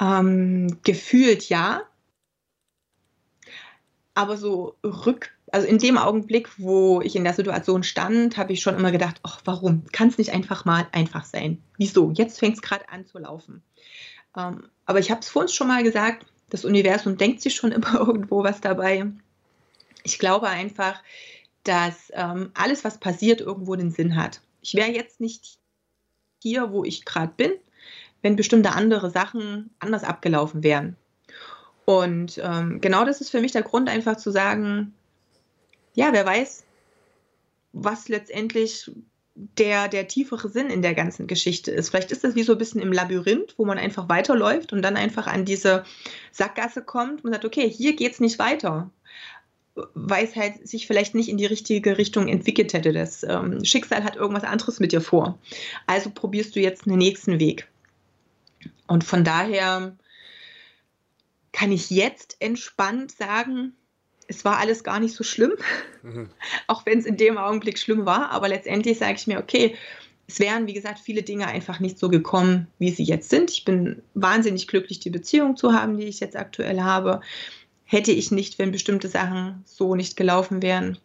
Ähm, 0.02 0.80
gefühlt 0.84 1.48
ja. 1.50 1.84
Aber 4.16 4.36
so 4.36 4.76
rück, 4.84 5.32
also 5.52 5.68
in 5.68 5.78
dem 5.78 5.98
Augenblick, 5.98 6.50
wo 6.58 7.02
ich 7.02 7.16
in 7.16 7.24
der 7.24 7.34
Situation 7.34 7.84
stand, 7.84 8.38
habe 8.38 8.54
ich 8.54 8.62
schon 8.62 8.76
immer 8.76 8.92
gedacht, 8.92 9.20
ach, 9.24 9.42
warum? 9.46 9.86
Kann 9.92 10.10
es 10.10 10.18
nicht 10.18 10.32
einfach 10.32 10.66
mal 10.66 10.88
einfach 10.92 11.26
sein? 11.26 11.62
Wieso? 11.78 12.12
Jetzt 12.12 12.40
fängt 12.40 12.56
es 12.56 12.62
gerade 12.62 12.90
an 12.90 13.06
zu 13.06 13.20
laufen. 13.20 13.62
Ähm, 14.36 14.68
aber 14.86 15.00
ich 15.00 15.12
habe 15.12 15.22
es 15.22 15.30
vor 15.30 15.44
uns 15.44 15.54
schon 15.54 15.68
mal 15.68 15.84
gesagt, 15.84 16.26
das 16.50 16.66
Universum 16.66 17.18
denkt 17.18 17.42
sich 17.42 17.56
schon 17.56 17.72
immer 17.72 18.00
irgendwo 18.00 18.44
was 18.44 18.62
dabei. 18.62 19.06
Ich 20.04 20.18
glaube 20.18 20.50
einfach, 20.50 21.02
dass 21.64 22.12
ähm, 22.14 22.52
alles, 22.56 22.84
was 22.84 23.00
passiert, 23.00 23.42
irgendwo 23.42 23.76
den 23.76 23.92
Sinn 23.92 24.16
hat. 24.16 24.42
Ich 24.62 24.74
wäre 24.76 24.89
jetzt 24.91 25.20
nicht 25.20 25.57
hier, 26.41 26.72
wo 26.72 26.84
ich 26.84 27.05
gerade 27.05 27.34
bin, 27.36 27.51
wenn 28.22 28.36
bestimmte 28.36 28.72
andere 28.72 29.09
Sachen 29.09 29.72
anders 29.80 30.03
abgelaufen 30.03 30.64
wären. 30.64 30.95
Und 31.86 32.39
ähm, 32.43 32.80
genau 32.80 33.05
das 33.05 33.22
ist 33.22 33.32
für 33.32 33.41
mich 33.41 33.51
der 33.51 33.64
Grund, 33.64 33.89
einfach 33.89 34.18
zu 34.18 34.32
sagen, 34.32 34.93
ja, 35.93 36.14
wer 36.14 36.26
weiß, 36.26 36.64
was 37.74 38.07
letztendlich 38.07 38.91
der, 39.34 39.88
der 39.88 40.07
tiefere 40.07 40.49
Sinn 40.49 40.70
in 40.70 40.82
der 40.82 40.93
ganzen 40.93 41.26
Geschichte 41.26 41.72
ist. 41.72 41.89
Vielleicht 41.89 42.12
ist 42.12 42.24
das 42.24 42.36
wie 42.36 42.43
so 42.43 42.51
ein 42.53 42.57
bisschen 42.57 42.82
im 42.82 42.91
Labyrinth, 42.91 43.55
wo 43.57 43.66
man 43.66 43.78
einfach 43.78 44.09
weiterläuft 44.09 44.74
und 44.74 44.82
dann 44.82 44.97
einfach 44.97 45.26
an 45.26 45.45
diese 45.45 45.84
Sackgasse 46.32 46.84
kommt 46.84 47.24
und 47.24 47.32
sagt, 47.32 47.45
okay, 47.45 47.70
hier 47.70 47.95
geht 47.95 48.14
es 48.14 48.20
nicht 48.20 48.39
weiter 48.39 48.91
weil 49.94 50.26
es 50.26 50.36
halt 50.36 50.68
sich 50.68 50.88
vielleicht 50.88 51.16
nicht 51.16 51.30
in 51.30 51.38
die 51.38 51.46
richtige 51.46 51.98
Richtung 51.98 52.28
entwickelt 52.28 52.74
hätte. 52.74 52.94
Das 52.94 53.24
ähm, 53.24 53.64
Schicksal 53.64 54.04
hat 54.04 54.16
irgendwas 54.16 54.44
anderes 54.44 54.80
mit 54.80 54.92
dir 54.92 55.02
vor. 55.02 55.38
Also 55.88 56.12
probierst 56.14 56.56
du 56.56 56.60
jetzt 56.60 56.88
einen 56.88 56.98
nächsten 56.98 57.40
Weg. 57.40 57.68
Und 58.88 59.04
von 59.04 59.24
daher 59.24 59.96
kann 61.52 61.72
ich 61.72 61.90
jetzt 61.90 62.38
entspannt 62.40 63.12
sagen, 63.12 63.74
es 64.28 64.46
war 64.46 64.58
alles 64.58 64.84
gar 64.84 65.00
nicht 65.00 65.14
so 65.14 65.24
schlimm, 65.24 65.54
mhm. 66.04 66.30
auch 66.68 66.86
wenn 66.86 67.00
es 67.00 67.06
in 67.06 67.18
dem 67.18 67.38
Augenblick 67.38 67.78
schlimm 67.78 68.06
war. 68.06 68.32
Aber 68.32 68.48
letztendlich 68.48 68.98
sage 68.98 69.16
ich 69.16 69.28
mir, 69.28 69.40
okay, 69.40 69.76
es 70.28 70.40
wären, 70.40 70.68
wie 70.68 70.74
gesagt, 70.74 71.00
viele 71.00 71.24
Dinge 71.24 71.48
einfach 71.48 71.80
nicht 71.80 72.00
so 72.00 72.08
gekommen, 72.08 72.68
wie 72.80 72.90
sie 72.90 73.04
jetzt 73.04 73.30
sind. 73.30 73.52
Ich 73.52 73.66
bin 73.66 74.02
wahnsinnig 74.14 74.68
glücklich, 74.68 75.00
die 75.00 75.10
Beziehung 75.10 75.58
zu 75.58 75.74
haben, 75.74 75.98
die 75.98 76.06
ich 76.06 76.22
jetzt 76.22 76.38
aktuell 76.38 76.82
habe 76.82 77.22
hätte 77.92 78.14
ich 78.14 78.32
nicht, 78.32 78.58
wenn 78.58 78.72
bestimmte 78.72 79.10
Sachen 79.10 79.64
so 79.66 79.96
nicht 79.96 80.16
gelaufen 80.16 80.62
wären. 80.62 80.98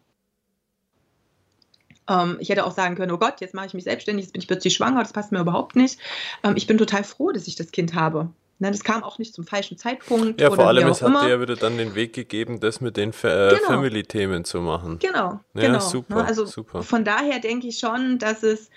Ähm, 2.09 2.37
ich 2.39 2.49
hätte 2.49 2.65
auch 2.65 2.71
sagen 2.71 2.95
können, 2.95 3.11
oh 3.11 3.19
Gott, 3.19 3.41
jetzt 3.41 3.55
mache 3.55 3.67
ich 3.67 3.75
mich 3.75 3.83
selbstständig, 3.83 4.27
jetzt 4.27 4.33
bin 4.33 4.41
ich 4.41 4.47
plötzlich 4.47 4.75
schwanger, 4.75 5.01
das 5.01 5.13
passt 5.13 5.33
mir 5.33 5.41
überhaupt 5.41 5.75
nicht. 5.75 5.99
Ähm, 6.45 6.55
ich 6.57 6.69
bin 6.69 6.79
total 6.79 7.03
froh, 7.03 7.33
dass 7.33 7.49
ich 7.49 7.57
das 7.57 7.73
Kind 7.73 7.95
habe. 7.95 8.31
Ne, 8.61 8.71
das 8.71 8.85
kam 8.85 9.03
auch 9.03 9.19
nicht 9.19 9.35
zum 9.35 9.45
falschen 9.45 9.77
Zeitpunkt. 9.77 10.41
Ja, 10.41 10.51
vor 10.51 10.69
allem, 10.69 10.87
es 10.87 11.03
hat 11.03 11.13
dir 11.25 11.29
ja 11.29 11.41
wieder 11.41 11.57
dann 11.57 11.77
den 11.77 11.97
Weg 11.97 12.13
gegeben, 12.13 12.61
das 12.61 12.81
mit 12.81 12.97
den 12.97 13.11
äh, 13.11 13.13
genau. 13.13 13.67
Family-Themen 13.67 14.45
zu 14.45 14.61
machen. 14.61 15.01
Genau, 15.01 15.41
ja, 15.55 15.61
genau. 15.61 15.81
Super, 15.81 16.15
ne, 16.15 16.25
also 16.25 16.47
super. 16.47 16.85
Von 16.85 17.05
daher 17.05 17.41
denke 17.41 17.67
ich 17.67 17.81
schon, 17.81 18.19
dass 18.19 18.45
es, 18.45 18.71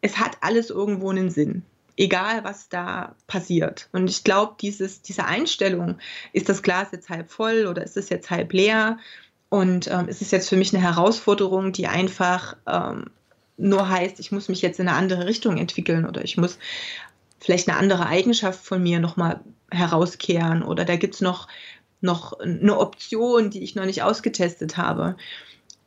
es 0.00 0.16
hat 0.16 0.38
alles 0.42 0.70
irgendwo 0.70 1.10
einen 1.10 1.28
Sinn. 1.30 1.64
Egal, 2.00 2.44
was 2.44 2.68
da 2.68 3.16
passiert. 3.26 3.88
Und 3.90 4.08
ich 4.08 4.22
glaube, 4.22 4.54
diese 4.60 5.24
Einstellung, 5.24 5.98
ist 6.32 6.48
das 6.48 6.62
Glas 6.62 6.92
jetzt 6.92 7.08
halb 7.08 7.28
voll 7.28 7.66
oder 7.66 7.82
ist 7.82 7.96
es 7.96 8.08
jetzt 8.08 8.30
halb 8.30 8.52
leer? 8.52 8.98
Und 9.48 9.88
ähm, 9.88 10.06
ist 10.06 10.22
es 10.22 10.30
jetzt 10.30 10.48
für 10.48 10.56
mich 10.56 10.72
eine 10.72 10.82
Herausforderung, 10.82 11.72
die 11.72 11.88
einfach 11.88 12.56
ähm, 12.68 13.06
nur 13.56 13.88
heißt, 13.88 14.20
ich 14.20 14.30
muss 14.30 14.48
mich 14.48 14.62
jetzt 14.62 14.78
in 14.78 14.86
eine 14.86 14.96
andere 14.96 15.26
Richtung 15.26 15.56
entwickeln 15.56 16.06
oder 16.06 16.22
ich 16.22 16.36
muss 16.36 16.60
vielleicht 17.40 17.68
eine 17.68 17.78
andere 17.78 18.06
Eigenschaft 18.06 18.64
von 18.64 18.80
mir 18.80 19.00
nochmal 19.00 19.40
herauskehren 19.72 20.62
oder 20.62 20.84
da 20.84 20.94
gibt 20.94 21.16
es 21.16 21.20
noch, 21.20 21.48
noch 22.00 22.38
eine 22.38 22.78
Option, 22.78 23.50
die 23.50 23.64
ich 23.64 23.74
noch 23.74 23.86
nicht 23.86 24.04
ausgetestet 24.04 24.76
habe. 24.76 25.16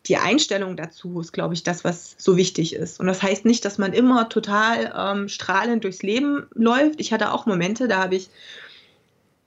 Die 0.07 0.17
Einstellung 0.17 0.77
dazu 0.77 1.19
ist, 1.19 1.31
glaube 1.31 1.53
ich, 1.53 1.63
das, 1.63 1.83
was 1.83 2.15
so 2.17 2.35
wichtig 2.35 2.73
ist. 2.73 2.99
Und 2.99 3.05
das 3.05 3.21
heißt 3.21 3.45
nicht, 3.45 3.63
dass 3.65 3.77
man 3.77 3.93
immer 3.93 4.29
total 4.29 4.93
ähm, 4.97 5.29
strahlend 5.29 5.83
durchs 5.83 6.01
Leben 6.01 6.47
läuft. 6.53 6.99
Ich 6.99 7.13
hatte 7.13 7.31
auch 7.31 7.45
Momente, 7.45 7.87
da 7.87 7.99
habe 7.99 8.15
ich, 8.15 8.29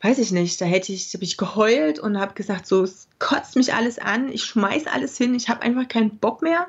weiß 0.00 0.18
ich 0.18 0.30
nicht, 0.30 0.60
da 0.60 0.64
hätte 0.64 0.92
ich, 0.92 1.12
habe 1.12 1.24
ich 1.24 1.36
geheult 1.36 1.98
und 1.98 2.20
habe 2.20 2.34
gesagt, 2.34 2.66
so, 2.66 2.84
es 2.84 3.08
kotzt 3.18 3.56
mich 3.56 3.74
alles 3.74 3.98
an, 3.98 4.30
ich 4.30 4.44
schmeiß 4.44 4.86
alles 4.86 5.18
hin, 5.18 5.34
ich 5.34 5.48
habe 5.48 5.62
einfach 5.62 5.88
keinen 5.88 6.18
Bock 6.18 6.40
mehr. 6.40 6.68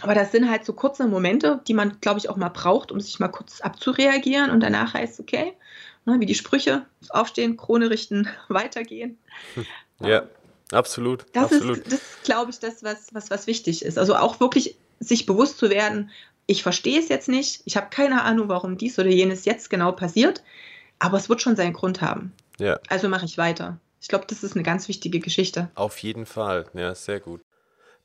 Aber 0.00 0.14
das 0.14 0.32
sind 0.32 0.50
halt 0.50 0.64
so 0.64 0.72
kurze 0.72 1.06
Momente, 1.06 1.60
die 1.68 1.74
man, 1.74 1.98
glaube 2.00 2.18
ich, 2.18 2.28
auch 2.28 2.36
mal 2.36 2.48
braucht, 2.48 2.90
um 2.90 2.98
sich 2.98 3.20
mal 3.20 3.28
kurz 3.28 3.60
abzureagieren 3.60 4.50
und 4.50 4.60
danach 4.60 4.94
heißt, 4.94 5.20
okay, 5.20 5.52
ne, 6.06 6.18
wie 6.18 6.26
die 6.26 6.34
Sprüche, 6.34 6.86
aufstehen, 7.10 7.56
Krone 7.56 7.90
richten, 7.90 8.28
weitergehen. 8.48 9.18
Ja, 10.00 10.24
absolut. 10.72 11.26
Das 11.32 11.52
absolut. 11.52 11.78
ist, 11.78 11.92
das 11.92 12.00
glaube 12.24 12.50
ich, 12.50 12.58
das, 12.58 12.82
was, 12.82 13.12
was, 13.12 13.30
was 13.30 13.46
wichtig 13.46 13.84
ist. 13.84 13.98
Also 13.98 14.16
auch 14.16 14.40
wirklich 14.40 14.76
sich 15.00 15.26
bewusst 15.26 15.58
zu 15.58 15.70
werden, 15.70 16.10
ich 16.46 16.62
verstehe 16.62 16.98
es 16.98 17.08
jetzt 17.08 17.28
nicht, 17.28 17.62
ich 17.64 17.76
habe 17.76 17.88
keine 17.90 18.22
Ahnung, 18.22 18.48
warum 18.48 18.76
dies 18.76 18.98
oder 18.98 19.08
jenes 19.08 19.44
jetzt 19.44 19.70
genau 19.70 19.92
passiert, 19.92 20.42
aber 20.98 21.16
es 21.16 21.28
wird 21.28 21.40
schon 21.40 21.56
seinen 21.56 21.72
Grund 21.72 22.00
haben. 22.00 22.32
Ja. 22.58 22.78
Also 22.88 23.08
mache 23.08 23.24
ich 23.24 23.38
weiter. 23.38 23.78
Ich 24.00 24.08
glaube, 24.08 24.26
das 24.28 24.42
ist 24.42 24.54
eine 24.54 24.64
ganz 24.64 24.88
wichtige 24.88 25.20
Geschichte. 25.20 25.70
Auf 25.74 25.98
jeden 25.98 26.26
Fall, 26.26 26.66
ja, 26.74 26.94
sehr 26.94 27.20
gut. 27.20 27.40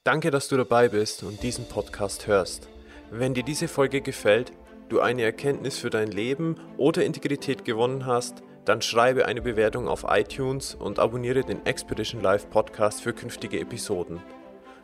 Danke, 0.04 0.32
dass 0.32 0.48
du 0.48 0.56
dabei 0.56 0.90
bist 0.90 1.24
und 1.24 1.42
diesen 1.44 1.68
Podcast 1.68 2.28
hörst. 2.28 2.70
Wenn 3.12 3.34
dir 3.34 3.44
diese 3.44 3.68
Folge 3.68 4.02
gefällt, 4.02 4.54
du 4.90 5.00
eine 5.00 5.24
Erkenntnis 5.24 5.78
für 5.78 5.90
dein 5.90 6.12
Leben 6.12 6.56
oder 6.78 7.04
Integrität 7.04 7.66
gewonnen 7.66 8.06
hast, 8.06 8.44
dann 8.68 8.82
schreibe 8.82 9.28
eine 9.28 9.42
Bewertung 9.42 9.88
auf 9.88 10.06
iTunes 10.10 10.76
und 10.76 11.00
abonniere 11.00 11.44
den 11.44 11.66
Expedition 11.66 12.22
Live 12.22 12.50
Podcast 12.50 13.02
für 13.02 13.14
künftige 13.14 13.62
Episoden. 13.62 14.22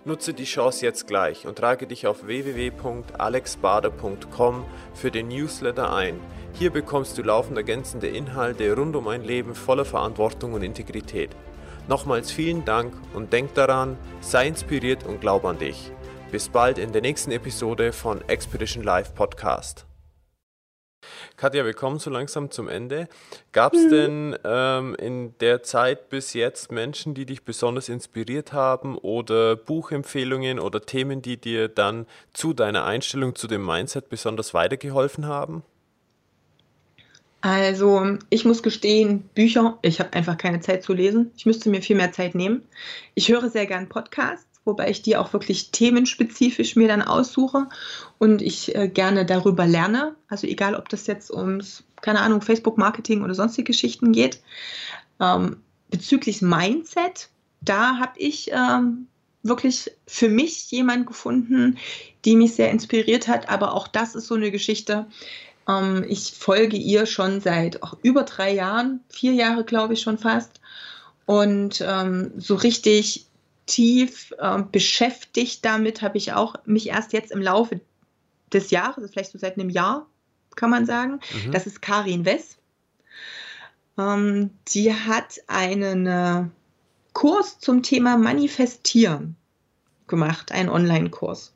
Nutze 0.05 0.34
die 0.34 0.45
Chance 0.45 0.86
jetzt 0.86 1.05
gleich 1.05 1.45
und 1.47 1.57
trage 1.57 1.86
dich 1.86 2.07
auf 2.07 2.25
www.alexbader.com 2.25 4.65
für 4.93 5.11
den 5.11 5.27
Newsletter 5.27 5.93
ein. 5.93 6.17
Hier 6.53 6.71
bekommst 6.71 7.17
du 7.17 7.23
laufend 7.23 7.57
ergänzende 7.57 8.07
Inhalte 8.07 8.73
rund 8.73 8.95
um 8.95 9.09
ein 9.09 9.23
Leben 9.23 9.53
voller 9.53 9.86
Verantwortung 9.86 10.53
und 10.53 10.63
Integrität. 10.63 11.31
Nochmals 11.89 12.31
vielen 12.31 12.63
Dank 12.63 12.93
und 13.13 13.34
denk 13.34 13.53
daran, 13.53 13.97
sei 14.21 14.47
inspiriert 14.47 15.05
und 15.05 15.19
glaub 15.19 15.43
an 15.43 15.57
dich. 15.57 15.91
Bis 16.31 16.47
bald 16.47 16.77
in 16.77 16.93
der 16.93 17.01
nächsten 17.01 17.31
Episode 17.31 17.91
von 17.91 18.21
Expedition 18.29 18.84
Live 18.84 19.13
Podcast. 19.13 19.86
Katja, 21.37 21.65
wir 21.65 21.73
kommen 21.73 21.99
so 21.99 22.09
langsam 22.09 22.51
zum 22.51 22.67
Ende. 22.67 23.07
Gab 23.51 23.73
es 23.73 23.85
mhm. 23.85 23.89
denn 23.89 24.37
ähm, 24.43 24.95
in 24.95 25.37
der 25.39 25.63
Zeit 25.63 26.09
bis 26.09 26.33
jetzt 26.33 26.71
Menschen, 26.71 27.13
die 27.13 27.25
dich 27.25 27.43
besonders 27.43 27.89
inspiriert 27.89 28.53
haben 28.53 28.97
oder 28.97 29.55
Buchempfehlungen 29.55 30.59
oder 30.59 30.81
Themen, 30.81 31.21
die 31.21 31.37
dir 31.37 31.67
dann 31.67 32.05
zu 32.33 32.53
deiner 32.53 32.85
Einstellung 32.85 33.35
zu 33.35 33.47
dem 33.47 33.65
Mindset 33.65 34.09
besonders 34.09 34.53
weitergeholfen 34.53 35.27
haben? 35.27 35.63
Also, 37.45 38.17
ich 38.29 38.45
muss 38.45 38.63
gestehen, 38.63 39.29
Bücher, 39.35 39.77
ich 39.81 39.99
habe 39.99 40.13
einfach 40.13 40.37
keine 40.37 40.61
Zeit 40.61 40.81
zu 40.81 40.93
lesen. 40.93 41.31
Ich 41.35 41.45
müsste 41.45 41.69
mir 41.69 41.81
viel 41.81 41.97
mehr 41.97 42.13
Zeit 42.13 42.35
nehmen. 42.35 42.63
Ich 43.15 43.27
höre 43.27 43.49
sehr 43.49 43.65
gern 43.65 43.89
Podcasts, 43.89 44.52
wobei 44.66 44.89
ich 44.89 45.01
die 45.01 45.18
auch 45.18 45.34
wirklich 45.34 45.72
themenspezifisch 45.72 46.76
mir 46.76 46.88
dann 46.88 47.01
aussuche 47.01 47.68
und 48.18 48.41
ich 48.41 48.76
äh, 48.76 48.88
gerne 48.88 49.26
darüber 49.26 49.66
lerne. 49.66 50.16
Also 50.30 50.47
egal, 50.47 50.76
ob 50.76 50.89
das 50.89 51.07
jetzt 51.07 51.32
ums, 51.32 51.84
keine 52.01 52.22
Ahnung, 52.22 52.41
Facebook-Marketing 52.41 53.24
oder 53.24 53.36
sonstige 53.36 53.72
Geschichten 53.72 54.11
geht. 54.11 54.41
Ähm, 55.20 55.57
bezüglich 55.89 56.41
Mindset, 56.41 57.30
da 57.61 57.97
habe 57.99 58.14
ich 58.18 58.51
ähm, 58.51 59.07
wirklich 59.43 59.91
für 60.07 60.30
mich 60.30 60.72
jemanden 60.72 61.05
gefunden, 61.05 61.78
die 62.26 62.36
mich 62.36 62.55
sehr 62.55 62.72
inspiriert 62.72 63.28
hat. 63.28 63.49
Aber 63.49 63.74
auch 63.74 63.88
das 63.88 64.16
ist 64.16 64.28
so 64.28 64.36
eine 64.36 64.51
Geschichte, 64.51 65.05
ähm, 65.68 66.05
ich 66.07 66.32
folge 66.32 66.78
ihr 66.78 67.05
schon 67.05 67.41
seit 67.41 67.84
auch 67.84 67.97
über 68.01 68.24
drei 68.24 68.53
Jahren, 68.53 69.01
vier 69.09 69.34
Jahre 69.34 69.64
glaube 69.64 69.93
ich 69.93 70.01
schon 70.01 70.18
fast. 70.18 70.59
Und 71.26 71.84
ähm, 71.86 72.32
so 72.38 72.55
richtig 72.55 73.28
tief 73.66 74.34
äh, 74.39 74.61
beschäftigt 74.72 75.64
damit 75.64 76.01
habe 76.01 76.18
ich 76.18 76.34
auch 76.34 76.55
mich 76.66 76.89
erst 76.89 77.14
jetzt 77.14 77.32
im 77.32 77.41
Laufe 77.41 77.80
des 78.51 78.72
Jahres, 78.72 79.11
vielleicht 79.11 79.32
so 79.32 79.38
seit 79.38 79.57
einem 79.57 79.70
Jahr, 79.70 80.07
kann 80.55 80.70
man 80.70 80.86
sagen. 80.86 81.20
Mhm. 81.45 81.51
Das 81.51 81.66
ist 81.66 81.82
Karin 81.82 82.26
Wess. 82.26 82.57
Ähm, 83.97 84.51
die 84.68 84.93
hat 84.93 85.41
einen 85.47 86.07
äh, 86.07 86.45
Kurs 87.14 87.59
zum 87.59 87.84
Thema 87.84 88.18
Manifestieren 88.18 89.36
gemacht, 90.07 90.51
einen 90.51 90.70
Online-Kurs. 90.70 91.55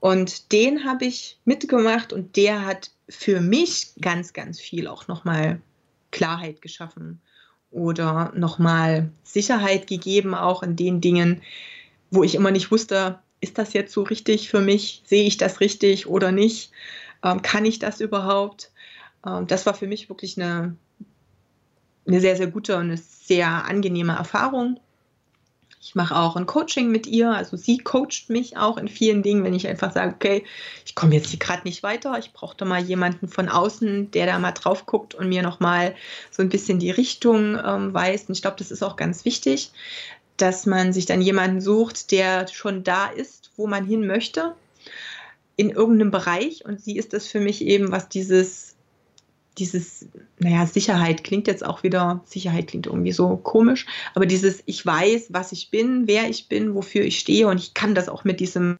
Und 0.00 0.52
den 0.52 0.84
habe 0.84 1.06
ich 1.06 1.38
mitgemacht 1.44 2.12
und 2.12 2.36
der 2.36 2.64
hat 2.64 2.90
für 3.08 3.40
mich 3.40 3.92
ganz, 4.00 4.32
ganz 4.32 4.60
viel 4.60 4.86
auch 4.86 5.08
nochmal 5.08 5.60
Klarheit 6.10 6.62
geschaffen 6.62 7.20
oder 7.74 8.32
nochmal 8.34 9.10
Sicherheit 9.24 9.86
gegeben, 9.86 10.34
auch 10.34 10.62
in 10.62 10.76
den 10.76 11.00
Dingen, 11.00 11.42
wo 12.10 12.22
ich 12.22 12.34
immer 12.34 12.50
nicht 12.50 12.70
wusste, 12.70 13.18
ist 13.40 13.58
das 13.58 13.72
jetzt 13.72 13.92
so 13.92 14.02
richtig 14.02 14.48
für 14.48 14.60
mich? 14.60 15.02
Sehe 15.04 15.24
ich 15.24 15.36
das 15.36 15.60
richtig 15.60 16.06
oder 16.06 16.32
nicht? 16.32 16.70
Ähm, 17.22 17.42
kann 17.42 17.64
ich 17.64 17.78
das 17.78 18.00
überhaupt? 18.00 18.70
Ähm, 19.26 19.46
das 19.46 19.66
war 19.66 19.74
für 19.74 19.86
mich 19.86 20.08
wirklich 20.08 20.40
eine, 20.40 20.76
eine 22.06 22.20
sehr, 22.20 22.36
sehr 22.36 22.46
gute 22.46 22.76
und 22.76 22.84
eine 22.84 22.96
sehr 22.96 23.48
angenehme 23.64 24.14
Erfahrung. 24.14 24.80
Ich 25.86 25.94
mache 25.94 26.16
auch 26.16 26.34
ein 26.34 26.46
Coaching 26.46 26.90
mit 26.90 27.06
ihr. 27.06 27.30
Also 27.30 27.58
sie 27.58 27.76
coacht 27.76 28.30
mich 28.30 28.56
auch 28.56 28.78
in 28.78 28.88
vielen 28.88 29.22
Dingen, 29.22 29.44
wenn 29.44 29.52
ich 29.52 29.68
einfach 29.68 29.92
sage, 29.92 30.14
okay, 30.14 30.44
ich 30.86 30.94
komme 30.94 31.14
jetzt 31.14 31.28
hier 31.28 31.38
gerade 31.38 31.64
nicht 31.64 31.82
weiter. 31.82 32.18
Ich 32.18 32.32
brauchte 32.32 32.64
mal 32.64 32.80
jemanden 32.80 33.28
von 33.28 33.50
außen, 33.50 34.10
der 34.10 34.24
da 34.24 34.38
mal 34.38 34.52
drauf 34.52 34.86
guckt 34.86 35.14
und 35.14 35.28
mir 35.28 35.42
nochmal 35.42 35.94
so 36.30 36.42
ein 36.42 36.48
bisschen 36.48 36.78
die 36.78 36.90
Richtung 36.90 37.58
ähm, 37.62 37.92
weist. 37.92 38.30
Und 38.30 38.34
ich 38.34 38.40
glaube, 38.40 38.56
das 38.58 38.70
ist 38.70 38.82
auch 38.82 38.96
ganz 38.96 39.26
wichtig, 39.26 39.72
dass 40.38 40.64
man 40.64 40.94
sich 40.94 41.04
dann 41.04 41.20
jemanden 41.20 41.60
sucht, 41.60 42.12
der 42.12 42.48
schon 42.48 42.82
da 42.82 43.08
ist, 43.08 43.50
wo 43.56 43.66
man 43.66 43.84
hin 43.84 44.06
möchte, 44.06 44.54
in 45.56 45.68
irgendeinem 45.68 46.10
Bereich. 46.10 46.64
Und 46.64 46.80
sie 46.80 46.96
ist 46.96 47.12
das 47.12 47.26
für 47.26 47.40
mich 47.40 47.60
eben, 47.60 47.92
was 47.92 48.08
dieses 48.08 48.73
dieses, 49.58 50.08
naja, 50.38 50.66
Sicherheit 50.66 51.24
klingt 51.24 51.46
jetzt 51.46 51.64
auch 51.64 51.82
wieder, 51.82 52.22
Sicherheit 52.24 52.68
klingt 52.68 52.86
irgendwie 52.86 53.12
so 53.12 53.36
komisch, 53.36 53.86
aber 54.14 54.26
dieses, 54.26 54.62
ich 54.66 54.84
weiß, 54.84 55.28
was 55.30 55.52
ich 55.52 55.70
bin, 55.70 56.06
wer 56.06 56.28
ich 56.28 56.48
bin, 56.48 56.74
wofür 56.74 57.02
ich 57.04 57.18
stehe 57.18 57.46
und 57.48 57.58
ich 57.58 57.74
kann 57.74 57.94
das 57.94 58.08
auch 58.08 58.24
mit 58.24 58.40
diesem 58.40 58.76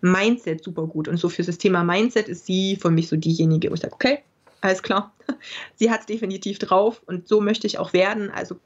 Mindset 0.00 0.62
super 0.62 0.86
gut. 0.86 1.08
Und 1.08 1.16
so 1.16 1.28
für 1.28 1.42
das 1.42 1.58
Thema 1.58 1.82
Mindset 1.84 2.28
ist 2.28 2.46
sie 2.46 2.76
für 2.76 2.90
mich 2.90 3.08
so 3.08 3.16
diejenige, 3.16 3.70
wo 3.70 3.74
ich 3.74 3.80
sage, 3.80 3.94
okay, 3.94 4.18
alles 4.60 4.82
klar, 4.82 5.14
sie 5.74 5.90
hat 5.90 6.00
es 6.00 6.06
definitiv 6.06 6.58
drauf 6.58 7.02
und 7.06 7.28
so 7.28 7.40
möchte 7.40 7.66
ich 7.66 7.78
auch 7.78 7.92
werden. 7.92 8.30
Also 8.30 8.56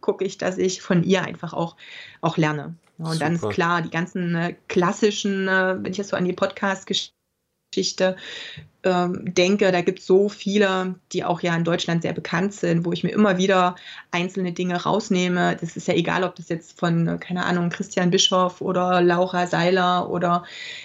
gucke 0.00 0.24
ich, 0.24 0.38
dass 0.38 0.58
ich 0.58 0.80
von 0.80 1.02
ihr 1.02 1.22
einfach 1.22 1.52
auch, 1.52 1.76
auch 2.20 2.36
lerne. 2.36 2.76
und 2.98 3.06
Super. 3.06 3.18
dann 3.18 3.34
ist 3.34 3.48
klar, 3.50 3.82
die 3.82 3.90
ganzen 3.90 4.34
äh, 4.34 4.54
klassischen, 4.68 5.48
äh, 5.48 5.76
wenn 5.82 5.90
ich 5.90 5.98
jetzt 5.98 6.10
so 6.10 6.16
an 6.16 6.24
die 6.24 6.32
Podcast-Geschichte 6.32 7.17
Geschichte 7.70 8.16
ähm, 8.84 9.34
denke, 9.34 9.72
da 9.72 9.80
gibt 9.80 9.98
es 9.98 10.06
so 10.06 10.28
viele, 10.28 10.94
die 11.12 11.24
auch 11.24 11.42
ja 11.42 11.54
in 11.56 11.64
Deutschland 11.64 12.02
sehr 12.02 12.12
bekannt 12.12 12.54
sind, 12.54 12.84
wo 12.84 12.92
ich 12.92 13.02
mir 13.02 13.10
immer 13.10 13.36
wieder 13.36 13.74
einzelne 14.12 14.52
Dinge 14.52 14.82
rausnehme. 14.82 15.56
Das 15.60 15.76
ist 15.76 15.88
ja 15.88 15.94
egal, 15.94 16.22
ob 16.22 16.36
das 16.36 16.48
jetzt 16.48 16.78
von, 16.78 17.18
keine 17.18 17.44
Ahnung, 17.44 17.70
Christian 17.70 18.10
Bischoff 18.10 18.60
oder 18.60 19.00
Laura 19.00 19.46
Seiler 19.46 20.08
oder 20.10 20.44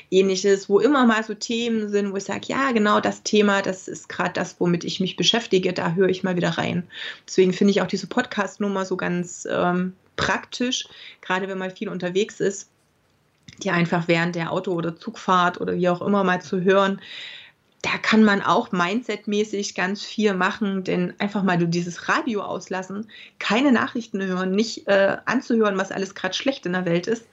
ähnliches, 0.09 0.69
wo 0.69 0.79
immer 0.79 1.05
mal 1.05 1.23
so 1.23 1.35
Themen 1.35 1.89
sind, 1.89 2.11
wo 2.11 2.17
ich 2.17 2.23
sage, 2.23 2.47
ja, 2.47 2.71
genau 2.71 2.99
das 2.99 3.21
Thema, 3.23 3.61
das 3.61 3.87
ist 3.87 4.09
gerade 4.09 4.33
das, 4.33 4.59
womit 4.59 4.83
ich 4.83 4.99
mich 4.99 5.15
beschäftige, 5.15 5.71
da 5.71 5.93
höre 5.93 6.09
ich 6.09 6.23
mal 6.23 6.35
wieder 6.35 6.49
rein. 6.49 6.83
Deswegen 7.27 7.53
finde 7.53 7.71
ich 7.71 7.81
auch 7.81 7.87
diese 7.87 8.07
Podcast-Nummer 8.07 8.85
so 8.85 8.97
ganz 8.97 9.47
ähm, 9.49 9.93
praktisch, 10.15 10.87
gerade 11.21 11.47
wenn 11.47 11.57
man 11.57 11.71
viel 11.71 11.89
unterwegs 11.89 12.39
ist 12.39 12.72
die 13.61 13.71
einfach 13.71 14.07
während 14.07 14.35
der 14.35 14.51
Auto- 14.51 14.73
oder 14.73 14.95
Zugfahrt 14.95 15.61
oder 15.61 15.75
wie 15.75 15.89
auch 15.89 16.01
immer 16.01 16.23
mal 16.23 16.41
zu 16.41 16.61
hören. 16.61 16.99
da 17.83 17.97
kann 18.01 18.23
man 18.23 18.41
auch 18.41 18.71
mindsetmäßig 18.71 19.75
ganz 19.75 20.03
viel 20.03 20.33
machen, 20.33 20.85
denn 20.85 21.13
einfach 21.19 21.43
mal 21.43 21.57
du 21.57 21.67
dieses 21.67 22.07
Radio 22.07 22.41
auslassen, 22.41 23.09
keine 23.39 23.73
Nachrichten 23.73 24.23
hören, 24.23 24.51
nicht 24.51 24.87
äh, 24.87 25.17
anzuhören, 25.25 25.77
was 25.77 25.91
alles 25.91 26.15
gerade 26.15 26.33
schlecht 26.33 26.65
in 26.65 26.71
der 26.71 26.85
Welt 26.85 27.07
ist, 27.07 27.25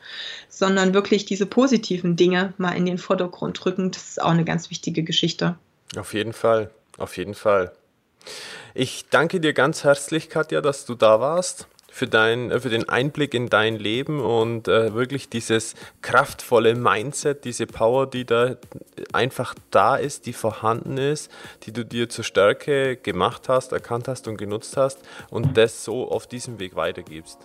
sondern 0.49 0.93
wirklich 0.93 1.25
diese 1.25 1.47
positiven 1.47 2.16
Dinge 2.16 2.53
mal 2.59 2.73
in 2.73 2.85
den 2.85 2.99
Vordergrund 2.99 3.64
drücken, 3.64 3.93
das 3.93 4.09
ist 4.09 4.23
auch 4.23 4.33
eine 4.33 4.45
ganz 4.45 4.71
wichtige 4.71 5.05
Geschichte. 5.05 5.57
Auf 5.97 6.14
jeden 6.14 6.33
Fall, 6.33 6.71
auf 6.99 7.16
jeden 7.16 7.35
Fall. 7.35 7.71
Ich 8.75 9.07
danke 9.09 9.39
dir 9.39 9.53
ganz 9.53 9.85
herzlich, 9.85 10.31
Katja, 10.31 10.61
dass 10.61 10.85
du 10.85 10.97
da 10.97 11.21
warst 11.21 11.68
für, 11.91 12.07
dein, 12.07 12.51
äh, 12.51 12.61
für 12.61 12.70
den 12.70 12.88
Einblick 12.88 13.34
in 13.34 13.49
dein 13.49 13.76
Leben 13.76 14.20
und 14.20 14.68
äh, 14.68 14.95
wirklich 14.95 15.28
dieses 15.28 15.74
kraftvolle 16.03 16.74
Mindset, 16.74 17.45
diese 17.45 17.66
Power, 17.66 18.07
die 18.09 18.24
da 18.24 18.57
einfach 19.12 19.55
da 19.70 19.97
ist, 19.97 20.26
die 20.26 20.32
vorhanden 20.32 20.97
ist, 20.97 21.30
die 21.64 21.72
du 21.72 21.84
dir 21.84 22.09
zur 22.09 22.24
Stärke 22.24 22.97
gemacht 22.97 23.49
hast, 23.49 23.72
erkannt 23.72 24.09
hast 24.09 24.28
und 24.28 24.36
genutzt 24.36 24.76
hast 24.76 25.01
und 25.30 25.57
das 25.57 25.84
so 25.84 26.11
auf 26.11 26.26
diesem 26.26 26.59
Weg 26.59 26.76
weitergibst. 26.76 27.38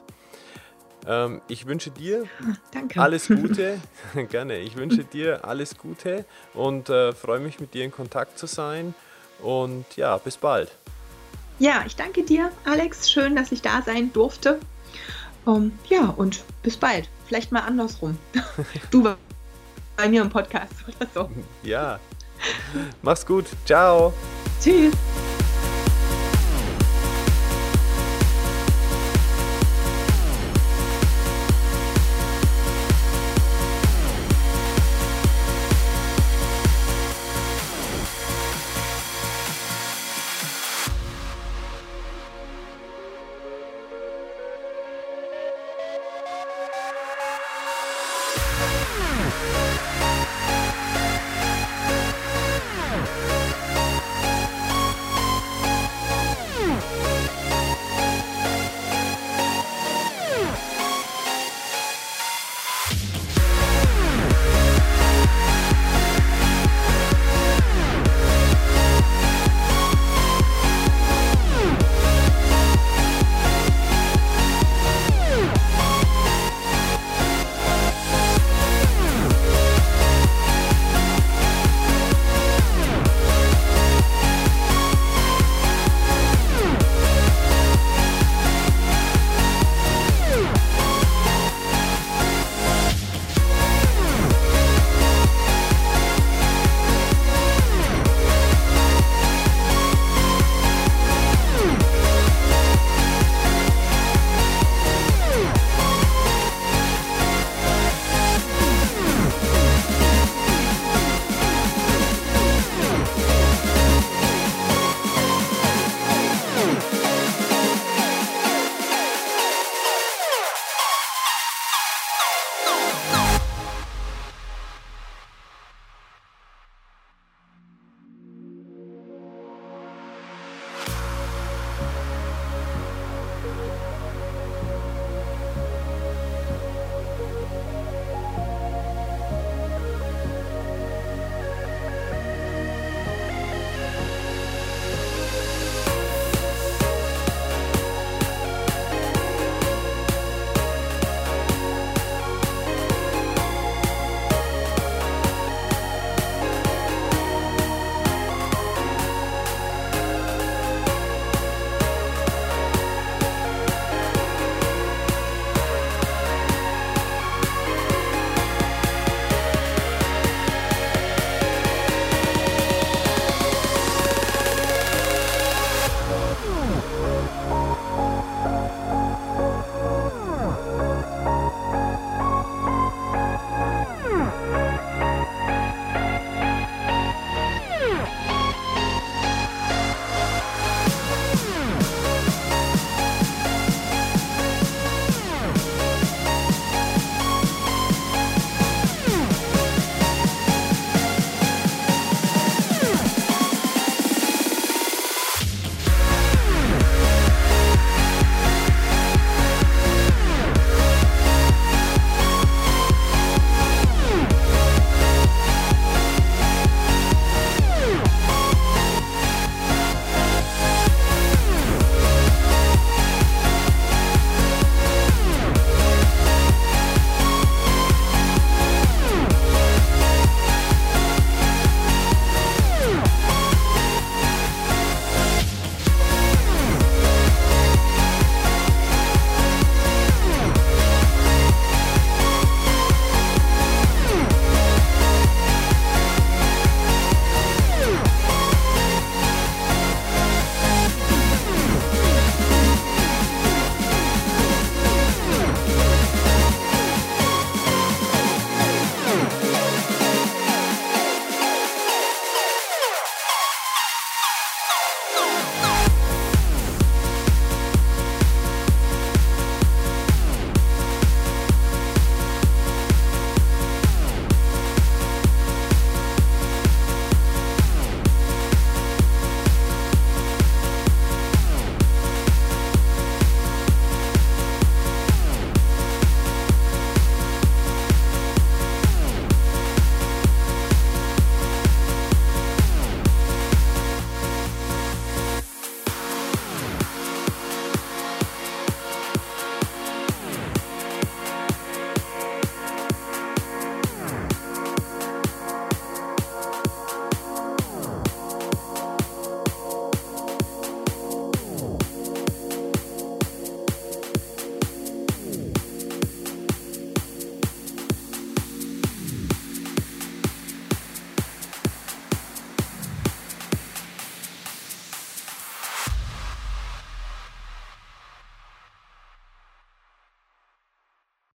Ähm, 1.07 1.41
ich 1.47 1.65
wünsche 1.65 1.91
dir 1.91 2.25
Danke. 2.71 3.01
alles 3.01 3.27
Gute, 3.27 3.79
gerne, 4.29 4.59
ich 4.59 4.75
wünsche 4.75 5.03
dir 5.03 5.45
alles 5.45 5.77
Gute 5.77 6.25
und 6.53 6.89
äh, 6.89 7.13
freue 7.13 7.39
mich 7.39 7.59
mit 7.59 7.73
dir 7.73 7.83
in 7.83 7.91
Kontakt 7.91 8.37
zu 8.37 8.47
sein 8.47 8.93
und 9.39 9.85
ja, 9.97 10.17
bis 10.17 10.37
bald. 10.37 10.71
Ja, 11.59 11.83
ich 11.85 11.95
danke 11.95 12.23
dir, 12.23 12.51
Alex. 12.65 13.09
Schön, 13.09 13.35
dass 13.35 13.51
ich 13.51 13.61
da 13.61 13.81
sein 13.81 14.11
durfte. 14.13 14.59
Um, 15.45 15.55
ähm, 15.55 15.71
ja, 15.89 16.09
und 16.09 16.43
bis 16.63 16.75
bald. 16.75 17.09
Vielleicht 17.27 17.51
mal 17.51 17.61
andersrum. 17.61 18.17
du 18.91 19.15
bei 19.95 20.09
mir 20.09 20.21
im 20.21 20.29
Podcast 20.29 20.73
oder 20.87 21.07
so. 21.13 21.29
Ja. 21.63 21.99
Mach's 23.01 23.25
gut. 23.25 23.45
Ciao. 23.65 24.13
Tschüss. 24.61 24.93